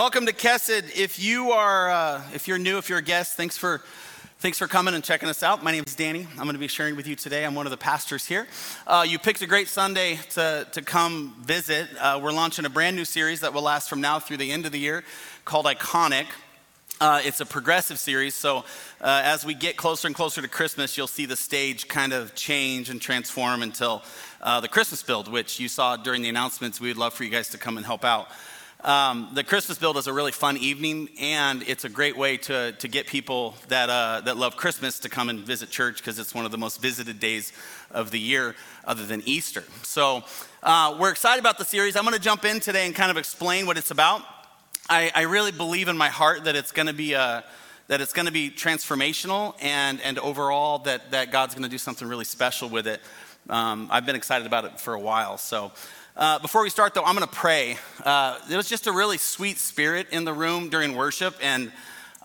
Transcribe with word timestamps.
welcome 0.00 0.24
to 0.24 0.32
Kesed. 0.32 0.96
If 0.96 1.18
you 1.18 1.50
are, 1.50 1.90
uh, 1.90 2.22
if 2.32 2.48
you're 2.48 2.56
new, 2.56 2.78
if 2.78 2.88
you're 2.88 3.00
a 3.00 3.02
guest, 3.02 3.36
thanks 3.36 3.58
for, 3.58 3.82
thanks 4.38 4.56
for 4.56 4.66
coming 4.66 4.94
and 4.94 5.04
checking 5.04 5.28
us 5.28 5.42
out. 5.42 5.62
My 5.62 5.72
name 5.72 5.84
is 5.86 5.94
Danny. 5.94 6.26
I'm 6.38 6.44
going 6.44 6.54
to 6.54 6.58
be 6.58 6.68
sharing 6.68 6.96
with 6.96 7.06
you 7.06 7.14
today. 7.14 7.44
I'm 7.44 7.54
one 7.54 7.66
of 7.66 7.70
the 7.70 7.76
pastors 7.76 8.24
here. 8.24 8.46
Uh, 8.86 9.04
you 9.06 9.18
picked 9.18 9.42
a 9.42 9.46
great 9.46 9.68
Sunday 9.68 10.18
to, 10.30 10.66
to 10.72 10.80
come 10.80 11.36
visit. 11.42 11.86
Uh, 12.00 12.18
we're 12.22 12.32
launching 12.32 12.64
a 12.64 12.70
brand 12.70 12.96
new 12.96 13.04
series 13.04 13.40
that 13.40 13.52
will 13.52 13.60
last 13.60 13.90
from 13.90 14.00
now 14.00 14.18
through 14.18 14.38
the 14.38 14.50
end 14.50 14.64
of 14.64 14.72
the 14.72 14.78
year 14.78 15.04
called 15.44 15.66
Iconic. 15.66 16.28
Uh, 16.98 17.20
it's 17.22 17.42
a 17.42 17.46
progressive 17.46 17.98
series, 17.98 18.34
so 18.34 18.64
uh, 19.02 19.20
as 19.22 19.44
we 19.44 19.52
get 19.52 19.76
closer 19.76 20.06
and 20.06 20.16
closer 20.16 20.40
to 20.40 20.48
Christmas, 20.48 20.96
you'll 20.96 21.06
see 21.08 21.26
the 21.26 21.36
stage 21.36 21.88
kind 21.88 22.14
of 22.14 22.34
change 22.34 22.88
and 22.88 23.02
transform 23.02 23.62
until 23.62 24.02
uh, 24.40 24.60
the 24.60 24.68
Christmas 24.68 25.02
build, 25.02 25.30
which 25.30 25.60
you 25.60 25.68
saw 25.68 25.96
during 25.98 26.22
the 26.22 26.30
announcements. 26.30 26.80
We 26.80 26.88
would 26.88 26.96
love 26.96 27.12
for 27.12 27.24
you 27.24 27.30
guys 27.30 27.50
to 27.50 27.58
come 27.58 27.76
and 27.76 27.84
help 27.84 28.02
out. 28.02 28.28
Um, 28.82 29.28
the 29.34 29.44
Christmas 29.44 29.76
build 29.76 29.98
is 29.98 30.06
a 30.06 30.12
really 30.12 30.32
fun 30.32 30.56
evening, 30.56 31.10
and 31.20 31.62
it's 31.68 31.84
a 31.84 31.90
great 31.90 32.16
way 32.16 32.38
to, 32.38 32.72
to 32.72 32.88
get 32.88 33.06
people 33.06 33.54
that, 33.68 33.90
uh, 33.90 34.22
that 34.24 34.38
love 34.38 34.56
Christmas 34.56 35.00
to 35.00 35.10
come 35.10 35.28
and 35.28 35.40
visit 35.40 35.68
church 35.68 35.98
because 35.98 36.18
it's 36.18 36.34
one 36.34 36.46
of 36.46 36.50
the 36.50 36.56
most 36.56 36.80
visited 36.80 37.20
days 37.20 37.52
of 37.90 38.10
the 38.10 38.18
year, 38.18 38.56
other 38.86 39.04
than 39.04 39.22
Easter. 39.26 39.64
So, 39.82 40.24
uh, 40.62 40.96
we're 40.98 41.10
excited 41.10 41.40
about 41.40 41.58
the 41.58 41.64
series. 41.64 41.94
I'm 41.94 42.04
going 42.04 42.16
to 42.16 42.20
jump 42.20 42.46
in 42.46 42.58
today 42.58 42.86
and 42.86 42.94
kind 42.94 43.10
of 43.10 43.18
explain 43.18 43.66
what 43.66 43.76
it's 43.76 43.90
about. 43.90 44.22
I, 44.88 45.12
I 45.14 45.22
really 45.22 45.52
believe 45.52 45.88
in 45.88 45.98
my 45.98 46.08
heart 46.08 46.44
that 46.44 46.56
it's 46.56 46.72
going 46.72 46.86
to 46.86 46.94
be 46.94 47.12
a, 47.12 47.20
uh, 47.20 47.42
that 47.88 48.00
it's 48.00 48.12
going 48.12 48.26
to 48.26 48.32
be 48.32 48.50
transformational 48.50 49.56
and, 49.60 50.00
and 50.02 50.18
overall 50.20 50.78
that, 50.78 51.10
that 51.10 51.32
God's 51.32 51.54
going 51.54 51.64
to 51.64 51.68
do 51.68 51.76
something 51.76 52.06
really 52.06 52.24
special 52.24 52.68
with 52.68 52.86
it. 52.86 53.00
Um, 53.48 53.88
I've 53.90 54.06
been 54.06 54.14
excited 54.14 54.46
about 54.46 54.64
it 54.64 54.78
for 54.78 54.94
a 54.94 55.00
while. 55.00 55.38
So, 55.38 55.72
uh, 56.20 56.38
before 56.38 56.62
we 56.62 56.68
start, 56.68 56.92
though, 56.92 57.02
I'm 57.02 57.16
going 57.16 57.26
to 57.26 57.34
pray. 57.34 57.78
Uh, 58.04 58.38
was 58.50 58.68
just 58.68 58.86
a 58.86 58.92
really 58.92 59.16
sweet 59.16 59.56
spirit 59.56 60.08
in 60.12 60.24
the 60.24 60.34
room 60.34 60.68
during 60.68 60.94
worship, 60.94 61.34
and 61.40 61.68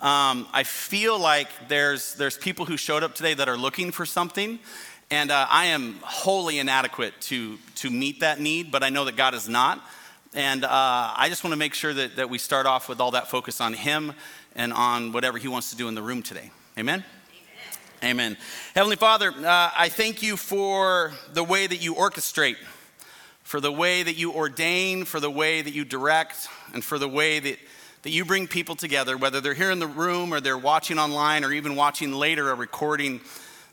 um, 0.01 0.47
I 0.51 0.63
feel 0.63 1.17
like 1.17 1.47
there's, 1.69 2.13
there's 2.15 2.37
people 2.37 2.65
who 2.65 2.75
showed 2.75 3.03
up 3.03 3.15
today 3.15 3.33
that 3.35 3.47
are 3.47 3.55
looking 3.55 3.93
for 3.93 4.05
something, 4.05 4.59
and 5.09 5.31
uh, 5.31 5.47
I 5.49 5.67
am 5.67 5.95
wholly 6.01 6.59
inadequate 6.59 7.13
to, 7.21 7.57
to 7.75 7.89
meet 7.89 8.19
that 8.19 8.41
need, 8.41 8.69
but 8.69 8.83
I 8.83 8.89
know 8.89 9.05
that 9.05 9.15
God 9.15 9.33
is 9.33 9.47
not. 9.47 9.81
And 10.33 10.65
uh, 10.65 10.69
I 10.69 11.29
just 11.29 11.45
want 11.45 11.53
to 11.53 11.57
make 11.57 11.73
sure 11.73 11.93
that, 11.93 12.17
that 12.17 12.29
we 12.29 12.37
start 12.37 12.65
off 12.65 12.89
with 12.89 12.99
all 12.99 13.11
that 13.11 13.31
focus 13.31 13.61
on 13.61 13.71
Him 13.71 14.11
and 14.57 14.73
on 14.73 15.13
whatever 15.13 15.37
He 15.37 15.47
wants 15.47 15.69
to 15.69 15.77
do 15.77 15.87
in 15.87 15.95
the 15.95 16.01
room 16.01 16.21
today. 16.21 16.51
Amen? 16.77 17.05
Amen. 18.03 18.11
Amen. 18.11 18.37
Heavenly 18.73 18.97
Father, 18.97 19.31
uh, 19.31 19.71
I 19.73 19.87
thank 19.87 20.21
you 20.21 20.35
for 20.35 21.13
the 21.31 21.45
way 21.45 21.65
that 21.65 21.77
you 21.77 21.95
orchestrate, 21.95 22.57
for 23.45 23.61
the 23.61 23.71
way 23.71 24.01
that 24.01 24.17
you 24.17 24.33
ordain, 24.33 25.05
for 25.05 25.19
the 25.19 25.29
way 25.29 25.61
that 25.61 25.71
you 25.71 25.85
direct, 25.85 26.47
and 26.73 26.83
for 26.83 26.97
the 26.97 27.07
way 27.07 27.39
that, 27.39 27.59
that 28.01 28.09
you 28.09 28.25
bring 28.25 28.47
people 28.47 28.75
together, 28.75 29.15
whether 29.15 29.39
they're 29.39 29.53
here 29.53 29.69
in 29.69 29.77
the 29.77 29.85
room 29.85 30.33
or 30.33 30.41
they're 30.41 30.57
watching 30.57 30.97
online 30.97 31.45
or 31.45 31.53
even 31.53 31.75
watching 31.75 32.11
later 32.11 32.49
a 32.49 32.55
recording, 32.55 33.21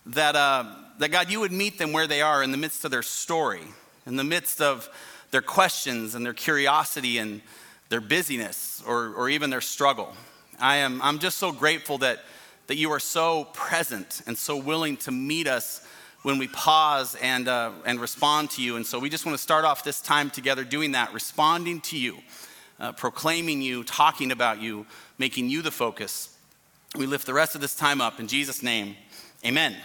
that, 0.04 0.36
uh, 0.36 0.66
that 0.98 1.08
God, 1.10 1.30
you 1.30 1.40
would 1.40 1.52
meet 1.52 1.78
them 1.78 1.94
where 1.94 2.06
they 2.06 2.20
are 2.20 2.42
in 2.42 2.50
the 2.50 2.58
midst 2.58 2.84
of 2.84 2.90
their 2.90 3.02
story, 3.02 3.62
in 4.06 4.16
the 4.16 4.24
midst 4.24 4.60
of 4.60 4.90
their 5.30 5.40
questions 5.40 6.14
and 6.14 6.24
their 6.24 6.34
curiosity 6.34 7.16
and 7.16 7.40
their 7.88 8.02
busyness 8.02 8.82
or, 8.86 9.14
or 9.14 9.30
even 9.30 9.48
their 9.48 9.62
struggle. 9.62 10.14
I 10.60 10.76
am, 10.76 11.00
I'm 11.00 11.18
just 11.18 11.38
so 11.38 11.50
grateful 11.50 11.96
that, 11.98 12.20
that 12.66 12.76
you 12.76 12.92
are 12.92 13.00
so 13.00 13.44
present 13.54 14.20
and 14.26 14.36
so 14.36 14.54
willing 14.54 14.98
to 14.98 15.10
meet 15.10 15.48
us 15.48 15.86
when 16.22 16.38
we 16.38 16.48
pause 16.48 17.16
and, 17.16 17.48
uh, 17.48 17.72
and 17.84 18.00
respond 18.00 18.50
to 18.50 18.62
you. 18.62 18.76
And 18.76 18.86
so 18.86 18.98
we 18.98 19.10
just 19.10 19.26
want 19.26 19.36
to 19.36 19.42
start 19.42 19.64
off 19.64 19.84
this 19.84 20.00
time 20.00 20.30
together 20.30 20.64
doing 20.64 20.92
that, 20.92 21.12
responding 21.12 21.80
to 21.82 21.98
you, 21.98 22.18
uh, 22.78 22.92
proclaiming 22.92 23.60
you, 23.60 23.84
talking 23.84 24.32
about 24.32 24.60
you, 24.60 24.86
making 25.18 25.50
you 25.50 25.62
the 25.62 25.70
focus. 25.70 26.36
We 26.96 27.06
lift 27.06 27.26
the 27.26 27.34
rest 27.34 27.54
of 27.54 27.60
this 27.60 27.74
time 27.74 28.00
up 28.00 28.20
in 28.20 28.28
Jesus' 28.28 28.62
name. 28.62 28.96
Amen. 29.44 29.76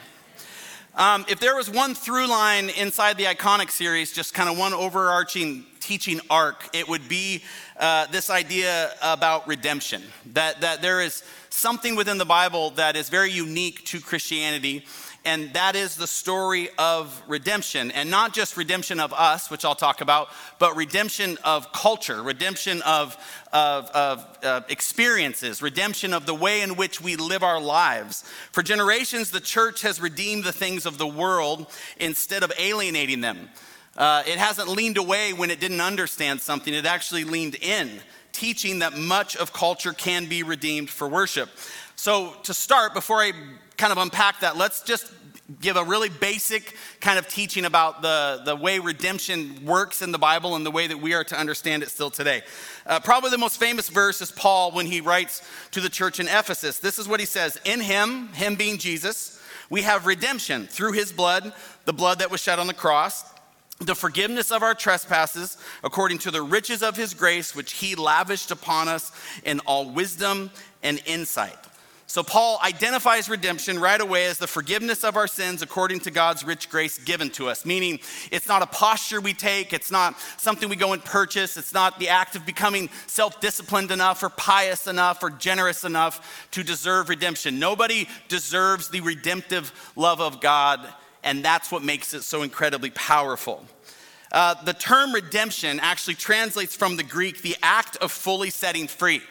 Um, 0.95 1.25
if 1.29 1.39
there 1.39 1.55
was 1.55 1.69
one 1.69 1.93
through 1.93 2.27
line 2.27 2.69
inside 2.69 3.17
the 3.17 3.25
Iconic 3.25 3.69
series, 3.69 4.11
just 4.11 4.33
kind 4.33 4.49
of 4.49 4.57
one 4.57 4.73
overarching 4.73 5.65
teaching 5.79 6.19
arc, 6.29 6.69
it 6.73 6.87
would 6.87 7.07
be 7.07 7.43
uh, 7.79 8.07
this 8.07 8.29
idea 8.29 8.91
about 9.01 9.47
redemption. 9.47 10.01
That, 10.33 10.59
that 10.61 10.81
there 10.81 11.01
is 11.01 11.23
something 11.49 11.95
within 11.95 12.17
the 12.17 12.25
Bible 12.25 12.71
that 12.71 12.95
is 12.95 13.09
very 13.09 13.31
unique 13.31 13.85
to 13.85 14.01
Christianity 14.01 14.85
and 15.27 15.51
that 15.51 15.75
is 15.75 15.97
the 15.97 16.07
story 16.07 16.69
of 16.77 17.21
redemption. 17.27 17.91
And 17.91 18.09
not 18.09 18.33
just 18.33 18.55
redemption 18.55 18.97
of 18.97 19.11
us, 19.11 19.51
which 19.51 19.65
I'll 19.65 19.75
talk 19.75 19.99
about, 19.99 20.29
but 20.57 20.77
redemption 20.77 21.37
of 21.43 21.73
culture, 21.73 22.23
redemption 22.23 22.81
of, 22.83 23.17
of, 23.51 23.89
of 23.89 24.37
uh, 24.41 24.61
experiences, 24.69 25.61
redemption 25.61 26.13
of 26.13 26.25
the 26.25 26.33
way 26.33 26.61
in 26.61 26.77
which 26.77 27.01
we 27.01 27.17
live 27.17 27.43
our 27.43 27.59
lives. 27.59 28.23
For 28.53 28.63
generations, 28.63 29.29
the 29.29 29.41
church 29.41 29.81
has 29.81 29.99
redeemed 29.99 30.45
the 30.45 30.53
things 30.53 30.85
of 30.85 30.97
the 30.97 31.05
world 31.05 31.67
instead 31.99 32.41
of 32.41 32.53
alienating 32.57 33.19
them. 33.19 33.49
Uh, 33.97 34.23
it 34.25 34.37
hasn't 34.37 34.69
leaned 34.69 34.97
away 34.97 35.33
when 35.33 35.51
it 35.51 35.59
didn't 35.59 35.81
understand 35.81 36.39
something, 36.39 36.73
it 36.73 36.85
actually 36.85 37.25
leaned 37.25 37.55
in, 37.55 37.99
teaching 38.31 38.79
that 38.79 38.97
much 38.97 39.35
of 39.35 39.51
culture 39.51 39.91
can 39.91 40.27
be 40.27 40.41
redeemed 40.41 40.89
for 40.89 41.05
worship. 41.05 41.49
So, 41.97 42.33
to 42.43 42.53
start, 42.53 42.93
before 42.93 43.17
I 43.17 43.33
kind 43.77 43.91
of 43.91 43.97
unpack 43.99 44.41
that, 44.41 44.57
let's 44.57 44.81
just 44.81 45.11
give 45.61 45.77
a 45.77 45.83
really 45.83 46.09
basic 46.09 46.75
kind 46.99 47.17
of 47.17 47.27
teaching 47.29 47.63
about 47.63 48.01
the, 48.01 48.41
the 48.43 48.55
way 48.55 48.79
redemption 48.79 49.65
works 49.65 50.01
in 50.01 50.11
the 50.11 50.17
Bible 50.17 50.55
and 50.55 50.65
the 50.65 50.71
way 50.71 50.87
that 50.87 50.97
we 50.97 51.13
are 51.13 51.23
to 51.23 51.39
understand 51.39 51.83
it 51.83 51.89
still 51.89 52.09
today. 52.09 52.41
Uh, 52.85 52.99
probably 52.99 53.29
the 53.29 53.37
most 53.37 53.57
famous 53.59 53.87
verse 53.87 54.21
is 54.21 54.31
Paul 54.31 54.71
when 54.71 54.85
he 54.85 54.99
writes 54.99 55.47
to 55.71 55.79
the 55.79 55.89
church 55.89 56.19
in 56.19 56.27
Ephesus. 56.27 56.79
This 56.79 56.99
is 56.99 57.07
what 57.07 57.19
he 57.19 57.25
says 57.25 57.59
In 57.63 57.79
him, 57.79 58.27
him 58.29 58.55
being 58.55 58.77
Jesus, 58.77 59.41
we 59.69 59.83
have 59.83 60.05
redemption 60.05 60.67
through 60.67 60.93
his 60.93 61.13
blood, 61.13 61.53
the 61.85 61.93
blood 61.93 62.19
that 62.19 62.31
was 62.31 62.41
shed 62.41 62.59
on 62.59 62.67
the 62.67 62.73
cross 62.73 63.23
the 63.79 63.93
forgiveness 63.93 64.51
of 64.51 64.63
our 64.63 64.73
trespasses 64.73 65.55
according 65.83 66.17
to 66.17 66.31
the 66.31 66.41
riches 66.41 66.81
of 66.81 66.97
his 66.97 67.13
grace, 67.13 67.55
which 67.55 67.73
he 67.73 67.93
lavished 67.93 68.49
upon 68.49 68.87
us 68.87 69.11
in 69.43 69.59
all 69.61 69.87
wisdom 69.91 70.49
and 70.81 70.99
insight. 71.05 71.55
So, 72.09 72.23
Paul 72.23 72.57
identifies 72.63 73.27
redemption 73.27 73.79
right 73.79 73.99
away 73.99 74.27
as 74.27 74.37
the 74.37 74.47
forgiveness 74.47 75.03
of 75.03 75.17
our 75.17 75.27
sins 75.27 75.61
according 75.61 75.99
to 76.01 76.11
God's 76.11 76.45
rich 76.45 76.69
grace 76.69 76.97
given 76.97 77.29
to 77.31 77.49
us, 77.49 77.65
meaning 77.65 77.99
it's 78.31 78.47
not 78.47 78.61
a 78.61 78.65
posture 78.65 79.19
we 79.19 79.33
take, 79.33 79.73
it's 79.73 79.91
not 79.91 80.17
something 80.37 80.69
we 80.69 80.77
go 80.77 80.93
and 80.93 81.03
purchase, 81.03 81.57
it's 81.57 81.73
not 81.73 81.99
the 81.99 82.07
act 82.07 82.37
of 82.37 82.45
becoming 82.45 82.89
self 83.07 83.41
disciplined 83.41 83.91
enough 83.91 84.23
or 84.23 84.29
pious 84.29 84.87
enough 84.87 85.21
or 85.21 85.29
generous 85.31 85.83
enough 85.83 86.47
to 86.51 86.63
deserve 86.63 87.09
redemption. 87.09 87.59
Nobody 87.59 88.07
deserves 88.29 88.87
the 88.87 89.01
redemptive 89.01 89.91
love 89.97 90.21
of 90.21 90.39
God, 90.39 90.87
and 91.25 91.43
that's 91.43 91.73
what 91.73 91.83
makes 91.83 92.13
it 92.13 92.23
so 92.23 92.41
incredibly 92.41 92.91
powerful. 92.91 93.65
Uh, 94.31 94.53
the 94.63 94.73
term 94.73 95.11
redemption 95.11 95.77
actually 95.81 96.15
translates 96.15 96.73
from 96.73 96.95
the 96.95 97.03
Greek 97.03 97.41
the 97.41 97.57
act 97.61 97.97
of 97.97 98.13
fully 98.13 98.49
setting 98.49 98.87
free. 98.87 99.21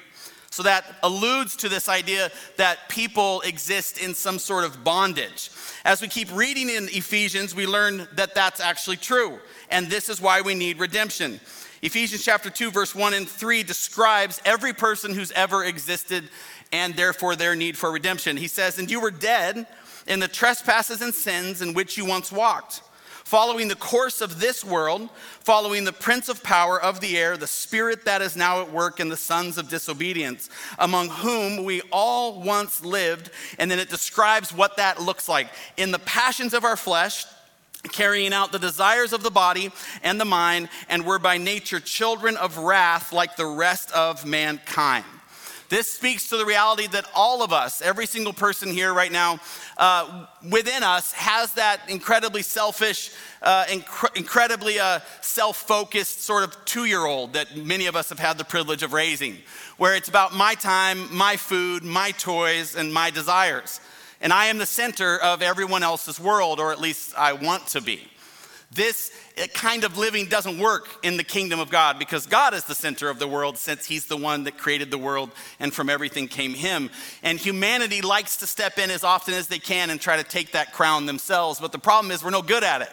So 0.57 0.63
that 0.63 0.87
alludes 1.03 1.55
to 1.57 1.69
this 1.69 1.87
idea 1.87 2.31
that 2.57 2.89
people 2.89 3.43
exist 3.43 3.99
in 3.99 4.15
some 4.15 4.39
sort 4.39 4.65
of 4.65 4.83
bondage. 4.83 5.51
As 5.85 6.01
we 6.01 6.09
keep 6.09 6.35
reading 6.35 6.71
in 6.71 6.85
Ephesians, 6.85 7.55
we 7.55 7.67
learn 7.67 8.09
that 8.15 8.35
that's 8.35 8.59
actually 8.59 8.97
true. 8.97 9.39
And 9.71 9.89
this 9.89 10.09
is 10.09 10.19
why 10.19 10.41
we 10.41 10.55
need 10.55 10.81
redemption. 10.81 11.41
Ephesians 11.83 12.25
chapter 12.25 12.49
2, 12.49 12.71
verse 12.71 12.95
1 12.95 13.13
and 13.13 13.29
3 13.29 13.65
describes 13.65 14.41
every 14.47 14.73
person 14.73 15.13
who's 15.13 15.31
ever 15.33 15.63
existed 15.63 16.25
and 16.73 16.95
therefore 16.95 17.37
their 17.37 17.55
need 17.55 17.77
for 17.77 17.93
redemption. 17.93 18.39
He 18.39 18.49
says, 18.49 18.79
And 18.79 18.91
you 18.91 18.99
were 18.99 19.11
dead 19.11 19.67
in 20.07 20.21
the 20.21 20.27
trespasses 20.27 21.03
and 21.03 21.15
sins 21.15 21.61
in 21.61 21.75
which 21.75 21.99
you 21.99 22.07
once 22.07 22.33
walked 22.33 22.81
following 23.27 23.67
the 23.67 23.75
course 23.75 24.21
of 24.21 24.39
this 24.39 24.65
world, 24.65 25.11
following 25.41 25.83
the 25.83 25.93
prince 25.93 26.29
of 26.29 26.45
power 26.45 26.81
of 26.81 27.01
the 27.01 27.19
air, 27.19 27.37
the 27.37 27.45
spirit 27.45 28.05
that 28.05 28.23
is 28.23 28.37
now 28.37 28.63
at 28.63 28.71
work 28.71 29.01
in 29.01 29.09
the 29.09 29.17
sons 29.17 29.59
of 29.59 29.69
disobedience, 29.69 30.49
among 30.79 31.09
whom 31.09 31.65
we 31.65 31.83
all 31.91 32.41
once 32.41 32.85
lived. 32.85 33.31
And 33.59 33.69
then 33.69 33.81
it 33.81 33.91
describes 33.91 34.53
what 34.53 34.77
that 34.77 35.03
looks 35.03 35.29
like 35.29 35.49
in 35.77 35.91
the 35.91 35.99
passions 35.99 36.55
of 36.55 36.63
our 36.63 36.77
flesh 36.77 37.27
carrying 37.91 38.33
out 38.33 38.53
the 38.53 38.61
desires 38.61 39.13
of 39.13 39.25
the 39.25 39.31
body 39.31 39.73
and 40.05 40.21
the 40.21 40.25
mind, 40.25 40.69
and 40.89 41.05
were 41.05 41.19
by 41.19 41.37
nature 41.37 41.81
children 41.81 42.37
of 42.37 42.59
wrath 42.59 43.13
like 43.13 43.35
the 43.35 43.47
rest 43.47 43.91
of 43.91 44.25
mankind. 44.25 45.05
This 45.69 45.89
speaks 45.89 46.29
to 46.29 46.37
the 46.37 46.47
reality 46.47 46.87
that 46.89 47.07
all 47.15 47.43
of 47.43 47.53
us, 47.53 47.83
every 47.83 48.07
single 48.07 48.33
person 48.33 48.69
here 48.71 48.95
right 48.95 49.11
now, 49.11 49.41
uh, 49.77 50.27
within 50.49 50.85
us 50.85 51.13
has 51.13 51.55
that 51.55 51.81
incredibly 51.89 52.43
selfish, 52.43 53.11
uh, 53.43 53.65
inc- 53.65 54.17
incredibly 54.17 54.79
uh, 54.79 55.01
self 55.23 55.57
focused 55.57 56.23
sort 56.23 56.45
of 56.45 56.57
two 56.65 56.85
year 56.85 57.05
old 57.05 57.33
that 57.33 57.57
many 57.57 57.87
of 57.87 57.97
us 57.97 58.09
have 58.11 58.21
had 58.21 58.39
the 58.39 58.45
privilege 58.45 58.85
of 58.85 58.93
raising, 58.93 59.37
where 59.77 59.97
it's 59.97 60.09
about 60.09 60.33
my 60.35 60.55
time, 60.55 61.13
my 61.15 61.37
food, 61.37 61.83
my 61.83 62.13
toys, 62.13 62.77
and 62.77 62.95
my 62.95 63.11
desires. 63.11 63.81
And 64.21 64.33
I 64.33 64.47
am 64.47 64.59
the 64.59 64.67
center 64.67 65.19
of 65.19 65.43
everyone 65.43 65.83
else's 65.83 66.21
world, 66.21 66.61
or 66.61 66.71
at 66.71 66.81
least 66.81 67.15
I 67.17 67.33
want 67.33 67.67
to 67.69 67.81
be. 67.81 68.09
This 68.77 69.11
uh, 69.43 69.47
kind 69.49 69.83
of 69.83 69.99
living 69.99 70.27
doesn't 70.27 70.59
work 70.59 70.87
in 71.03 71.17
the 71.17 71.25
kingdom 71.25 71.59
of 71.59 71.71
God 71.71 71.99
because 71.99 72.27
God 72.27 72.55
is 72.55 72.65
the 72.65 72.75
center 72.75 73.11
of 73.11 73.19
the 73.19 73.27
world 73.27 73.59
since 73.59 73.85
He's 73.87 74.07
the 74.07 74.17
one 74.17 74.45
that 74.45 74.57
created 74.57 74.91
the 74.91 74.99
world 74.99 75.31
and 75.59 75.75
from 75.75 75.91
everything 75.91 76.29
came 76.29 76.55
Him. 76.55 76.91
And 77.23 77.39
humanity 77.39 78.03
likes 78.03 78.37
to 78.39 78.47
step 78.47 78.79
in 78.79 78.91
as 78.91 79.03
often 79.03 79.35
as 79.35 79.49
they 79.49 79.59
can 79.59 79.91
and 79.91 80.01
try 80.01 80.17
to 80.17 80.25
take 80.25 80.53
that 80.53 80.73
crown 80.73 81.07
themselves. 81.07 81.59
But 81.59 81.73
the 81.73 81.79
problem 81.79 82.13
is 82.13 82.23
we're 82.23 82.31
no 82.31 82.43
good 82.43 82.63
at 82.63 82.83
it. 82.83 82.91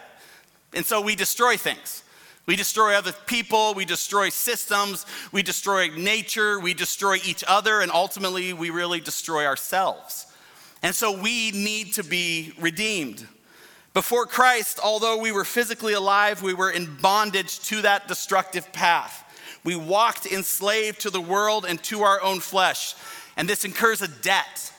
And 0.74 0.84
so 0.84 1.00
we 1.00 1.14
destroy 1.14 1.56
things. 1.56 2.02
We 2.46 2.56
destroy 2.56 2.94
other 2.94 3.12
people, 3.12 3.72
we 3.72 3.86
destroy 3.86 4.28
systems, 4.28 5.06
we 5.32 5.42
destroy 5.42 5.88
nature, 5.88 6.60
we 6.60 6.74
destroy 6.74 7.16
each 7.24 7.42
other, 7.46 7.80
and 7.80 7.90
ultimately 7.90 8.52
we 8.52 8.68
really 8.68 9.00
destroy 9.00 9.46
ourselves. 9.46 10.26
And 10.82 10.94
so 10.94 11.18
we 11.18 11.52
need 11.52 11.94
to 11.94 12.04
be 12.04 12.52
redeemed. 12.60 13.26
Before 13.94 14.26
Christ, 14.26 14.80
although 14.82 15.16
we 15.16 15.30
were 15.30 15.44
physically 15.44 15.92
alive, 15.92 16.42
we 16.42 16.52
were 16.52 16.70
in 16.70 16.96
bondage 16.96 17.60
to 17.68 17.82
that 17.82 18.08
destructive 18.08 18.72
path. 18.72 19.20
We 19.62 19.76
walked 19.76 20.26
enslaved 20.26 21.00
to 21.02 21.10
the 21.10 21.20
world 21.20 21.64
and 21.64 21.82
to 21.84 22.02
our 22.02 22.20
own 22.20 22.40
flesh. 22.40 22.96
And 23.36 23.48
this 23.48 23.64
incurs 23.64 24.02
a 24.02 24.08
debt. 24.08 24.72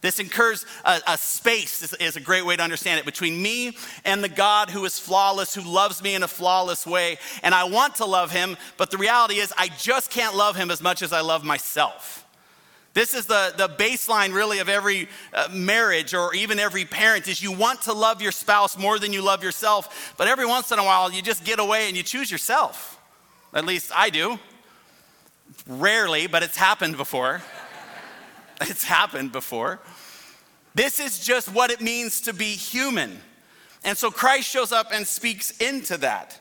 This 0.00 0.18
incurs 0.18 0.64
a, 0.84 1.00
a 1.06 1.18
space, 1.18 1.82
is, 1.82 1.92
is 1.94 2.16
a 2.16 2.20
great 2.20 2.44
way 2.44 2.56
to 2.56 2.62
understand 2.62 2.98
it, 2.98 3.06
between 3.06 3.40
me 3.40 3.76
and 4.04 4.24
the 4.24 4.28
God 4.28 4.70
who 4.70 4.84
is 4.86 4.98
flawless, 4.98 5.54
who 5.54 5.62
loves 5.62 6.02
me 6.02 6.14
in 6.14 6.22
a 6.22 6.28
flawless 6.28 6.86
way. 6.86 7.18
And 7.42 7.54
I 7.54 7.64
want 7.64 7.96
to 7.96 8.06
love 8.06 8.30
him, 8.30 8.56
but 8.76 8.90
the 8.90 8.98
reality 8.98 9.36
is 9.36 9.52
I 9.58 9.68
just 9.78 10.10
can't 10.10 10.36
love 10.36 10.56
him 10.56 10.70
as 10.70 10.82
much 10.82 11.02
as 11.02 11.12
I 11.12 11.20
love 11.20 11.44
myself. 11.44 12.26
This 12.94 13.12
is 13.12 13.26
the, 13.26 13.52
the 13.56 13.68
baseline, 13.68 14.32
really, 14.32 14.60
of 14.60 14.68
every 14.68 15.08
uh, 15.32 15.48
marriage 15.52 16.14
or 16.14 16.32
even 16.32 16.60
every 16.60 16.84
parent 16.84 17.26
is 17.26 17.42
you 17.42 17.50
want 17.50 17.82
to 17.82 17.92
love 17.92 18.22
your 18.22 18.30
spouse 18.30 18.78
more 18.78 19.00
than 19.00 19.12
you 19.12 19.20
love 19.20 19.42
yourself, 19.42 20.14
but 20.16 20.28
every 20.28 20.46
once 20.46 20.70
in 20.70 20.78
a 20.78 20.84
while 20.84 21.10
you 21.12 21.20
just 21.20 21.44
get 21.44 21.58
away 21.58 21.88
and 21.88 21.96
you 21.96 22.04
choose 22.04 22.30
yourself. 22.30 23.00
At 23.52 23.64
least 23.64 23.90
I 23.94 24.10
do. 24.10 24.38
Rarely, 25.66 26.28
but 26.28 26.44
it's 26.44 26.56
happened 26.56 26.96
before. 26.96 27.42
it's 28.60 28.84
happened 28.84 29.32
before. 29.32 29.80
This 30.76 31.00
is 31.00 31.18
just 31.18 31.52
what 31.52 31.70
it 31.70 31.80
means 31.80 32.20
to 32.22 32.32
be 32.32 32.52
human. 32.52 33.18
And 33.82 33.98
so 33.98 34.12
Christ 34.12 34.48
shows 34.48 34.70
up 34.70 34.92
and 34.92 35.04
speaks 35.04 35.50
into 35.58 35.96
that. 35.98 36.40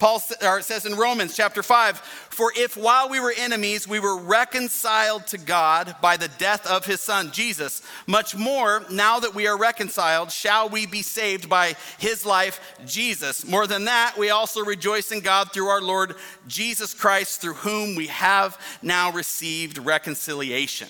Paul 0.00 0.18
says 0.18 0.86
in 0.86 0.96
Romans 0.96 1.36
chapter 1.36 1.62
5 1.62 1.98
For 1.98 2.52
if 2.56 2.76
while 2.76 3.08
we 3.08 3.20
were 3.20 3.32
enemies, 3.36 3.86
we 3.86 4.00
were 4.00 4.18
reconciled 4.18 5.26
to 5.28 5.38
God 5.38 5.94
by 6.02 6.16
the 6.16 6.28
death 6.36 6.66
of 6.66 6.84
his 6.84 7.00
son, 7.00 7.30
Jesus, 7.30 7.80
much 8.06 8.36
more, 8.36 8.84
now 8.90 9.20
that 9.20 9.34
we 9.34 9.46
are 9.46 9.56
reconciled, 9.56 10.32
shall 10.32 10.68
we 10.68 10.86
be 10.86 11.02
saved 11.02 11.48
by 11.48 11.76
his 11.98 12.26
life, 12.26 12.60
Jesus. 12.84 13.46
More 13.46 13.68
than 13.68 13.84
that, 13.84 14.18
we 14.18 14.30
also 14.30 14.64
rejoice 14.64 15.12
in 15.12 15.20
God 15.20 15.52
through 15.52 15.68
our 15.68 15.82
Lord 15.82 16.16
Jesus 16.48 16.92
Christ, 16.92 17.40
through 17.40 17.54
whom 17.54 17.94
we 17.94 18.08
have 18.08 18.60
now 18.82 19.12
received 19.12 19.78
reconciliation. 19.78 20.88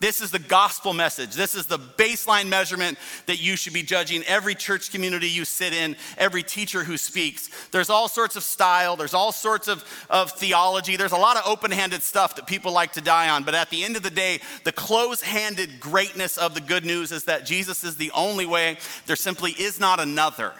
This 0.00 0.22
is 0.22 0.30
the 0.30 0.38
gospel 0.38 0.94
message. 0.94 1.34
This 1.34 1.54
is 1.54 1.66
the 1.66 1.78
baseline 1.78 2.48
measurement 2.48 2.96
that 3.26 3.38
you 3.38 3.54
should 3.54 3.74
be 3.74 3.82
judging 3.82 4.22
every 4.22 4.54
church 4.54 4.90
community 4.90 5.28
you 5.28 5.44
sit 5.44 5.74
in, 5.74 5.94
every 6.16 6.42
teacher 6.42 6.82
who 6.82 6.96
speaks. 6.96 7.50
There's 7.70 7.90
all 7.90 8.08
sorts 8.08 8.34
of 8.34 8.42
style, 8.42 8.96
there's 8.96 9.12
all 9.12 9.30
sorts 9.30 9.68
of, 9.68 9.84
of 10.08 10.32
theology, 10.32 10.96
there's 10.96 11.12
a 11.12 11.18
lot 11.18 11.36
of 11.36 11.42
open 11.46 11.70
handed 11.70 12.02
stuff 12.02 12.36
that 12.36 12.46
people 12.46 12.72
like 12.72 12.94
to 12.94 13.02
die 13.02 13.28
on. 13.28 13.44
But 13.44 13.54
at 13.54 13.68
the 13.68 13.84
end 13.84 13.94
of 13.94 14.02
the 14.02 14.10
day, 14.10 14.40
the 14.64 14.72
close 14.72 15.20
handed 15.20 15.80
greatness 15.80 16.38
of 16.38 16.54
the 16.54 16.62
good 16.62 16.86
news 16.86 17.12
is 17.12 17.24
that 17.24 17.44
Jesus 17.44 17.84
is 17.84 17.96
the 17.96 18.10
only 18.12 18.46
way, 18.46 18.78
there 19.04 19.16
simply 19.16 19.52
is 19.52 19.78
not 19.78 20.00
another, 20.00 20.54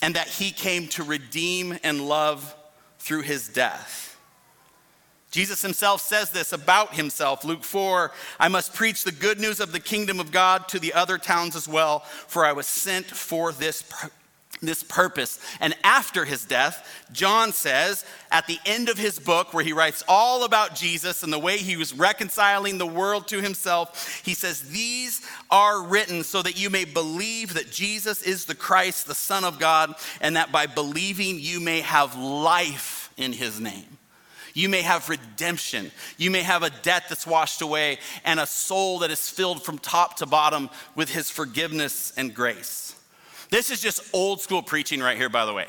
and 0.00 0.14
that 0.16 0.28
he 0.28 0.50
came 0.50 0.88
to 0.88 1.02
redeem 1.02 1.78
and 1.84 2.08
love 2.08 2.56
through 3.00 3.20
his 3.20 3.50
death. 3.50 4.18
Jesus 5.30 5.62
himself 5.62 6.00
says 6.00 6.30
this 6.30 6.52
about 6.52 6.94
himself. 6.94 7.44
Luke 7.44 7.62
4 7.62 8.10
I 8.38 8.48
must 8.48 8.74
preach 8.74 9.04
the 9.04 9.12
good 9.12 9.38
news 9.38 9.60
of 9.60 9.72
the 9.72 9.80
kingdom 9.80 10.18
of 10.18 10.32
God 10.32 10.68
to 10.68 10.78
the 10.78 10.92
other 10.92 11.18
towns 11.18 11.54
as 11.54 11.68
well, 11.68 12.00
for 12.00 12.44
I 12.44 12.52
was 12.52 12.66
sent 12.66 13.06
for 13.06 13.52
this, 13.52 13.84
this 14.60 14.82
purpose. 14.82 15.38
And 15.60 15.76
after 15.84 16.24
his 16.24 16.44
death, 16.44 17.04
John 17.12 17.52
says 17.52 18.04
at 18.32 18.48
the 18.48 18.58
end 18.66 18.88
of 18.88 18.98
his 18.98 19.20
book, 19.20 19.54
where 19.54 19.62
he 19.62 19.72
writes 19.72 20.02
all 20.08 20.42
about 20.42 20.74
Jesus 20.74 21.22
and 21.22 21.32
the 21.32 21.38
way 21.38 21.58
he 21.58 21.76
was 21.76 21.94
reconciling 21.94 22.78
the 22.78 22.86
world 22.86 23.28
to 23.28 23.40
himself, 23.40 24.20
he 24.24 24.34
says, 24.34 24.62
These 24.62 25.24
are 25.48 25.80
written 25.80 26.24
so 26.24 26.42
that 26.42 26.60
you 26.60 26.70
may 26.70 26.84
believe 26.84 27.54
that 27.54 27.70
Jesus 27.70 28.22
is 28.22 28.46
the 28.46 28.56
Christ, 28.56 29.06
the 29.06 29.14
Son 29.14 29.44
of 29.44 29.60
God, 29.60 29.94
and 30.20 30.34
that 30.34 30.50
by 30.50 30.66
believing 30.66 31.38
you 31.38 31.60
may 31.60 31.82
have 31.82 32.18
life 32.18 33.12
in 33.16 33.32
his 33.32 33.60
name. 33.60 33.98
You 34.60 34.68
may 34.68 34.82
have 34.82 35.08
redemption. 35.08 35.90
You 36.18 36.30
may 36.30 36.42
have 36.42 36.62
a 36.62 36.68
debt 36.68 37.04
that's 37.08 37.26
washed 37.26 37.62
away 37.62 37.98
and 38.26 38.38
a 38.38 38.46
soul 38.46 38.98
that 38.98 39.10
is 39.10 39.30
filled 39.30 39.62
from 39.62 39.78
top 39.78 40.18
to 40.18 40.26
bottom 40.26 40.68
with 40.94 41.08
his 41.08 41.30
forgiveness 41.30 42.12
and 42.18 42.34
grace. 42.34 42.94
This 43.48 43.70
is 43.70 43.80
just 43.80 44.02
old 44.12 44.42
school 44.42 44.62
preaching 44.62 45.00
right 45.00 45.16
here, 45.16 45.30
by 45.30 45.46
the 45.46 45.54
way. 45.54 45.66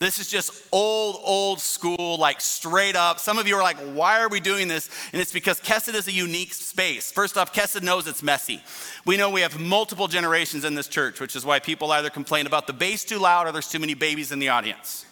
This 0.00 0.18
is 0.18 0.28
just 0.28 0.50
old, 0.72 1.20
old 1.22 1.60
school, 1.60 2.18
like 2.18 2.40
straight 2.40 2.96
up. 2.96 3.20
Some 3.20 3.38
of 3.38 3.46
you 3.46 3.54
are 3.54 3.62
like, 3.62 3.76
why 3.78 4.20
are 4.20 4.28
we 4.28 4.40
doing 4.40 4.66
this? 4.66 4.90
And 5.12 5.22
it's 5.22 5.32
because 5.32 5.60
Kesed 5.60 5.94
is 5.94 6.08
a 6.08 6.12
unique 6.12 6.52
space. 6.52 7.12
First 7.12 7.38
off, 7.38 7.54
Kesed 7.54 7.80
knows 7.84 8.08
it's 8.08 8.24
messy. 8.24 8.60
We 9.06 9.18
know 9.18 9.30
we 9.30 9.42
have 9.42 9.60
multiple 9.60 10.08
generations 10.08 10.64
in 10.64 10.74
this 10.74 10.88
church, 10.88 11.20
which 11.20 11.36
is 11.36 11.46
why 11.46 11.60
people 11.60 11.92
either 11.92 12.10
complain 12.10 12.48
about 12.48 12.66
the 12.66 12.72
bass 12.72 13.04
too 13.04 13.18
loud 13.18 13.46
or 13.46 13.52
there's 13.52 13.68
too 13.68 13.78
many 13.78 13.94
babies 13.94 14.32
in 14.32 14.40
the 14.40 14.48
audience. 14.48 15.06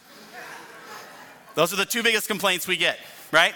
Those 1.58 1.72
are 1.72 1.76
the 1.76 1.84
two 1.84 2.04
biggest 2.04 2.28
complaints 2.28 2.68
we 2.68 2.76
get, 2.76 3.00
right? 3.32 3.52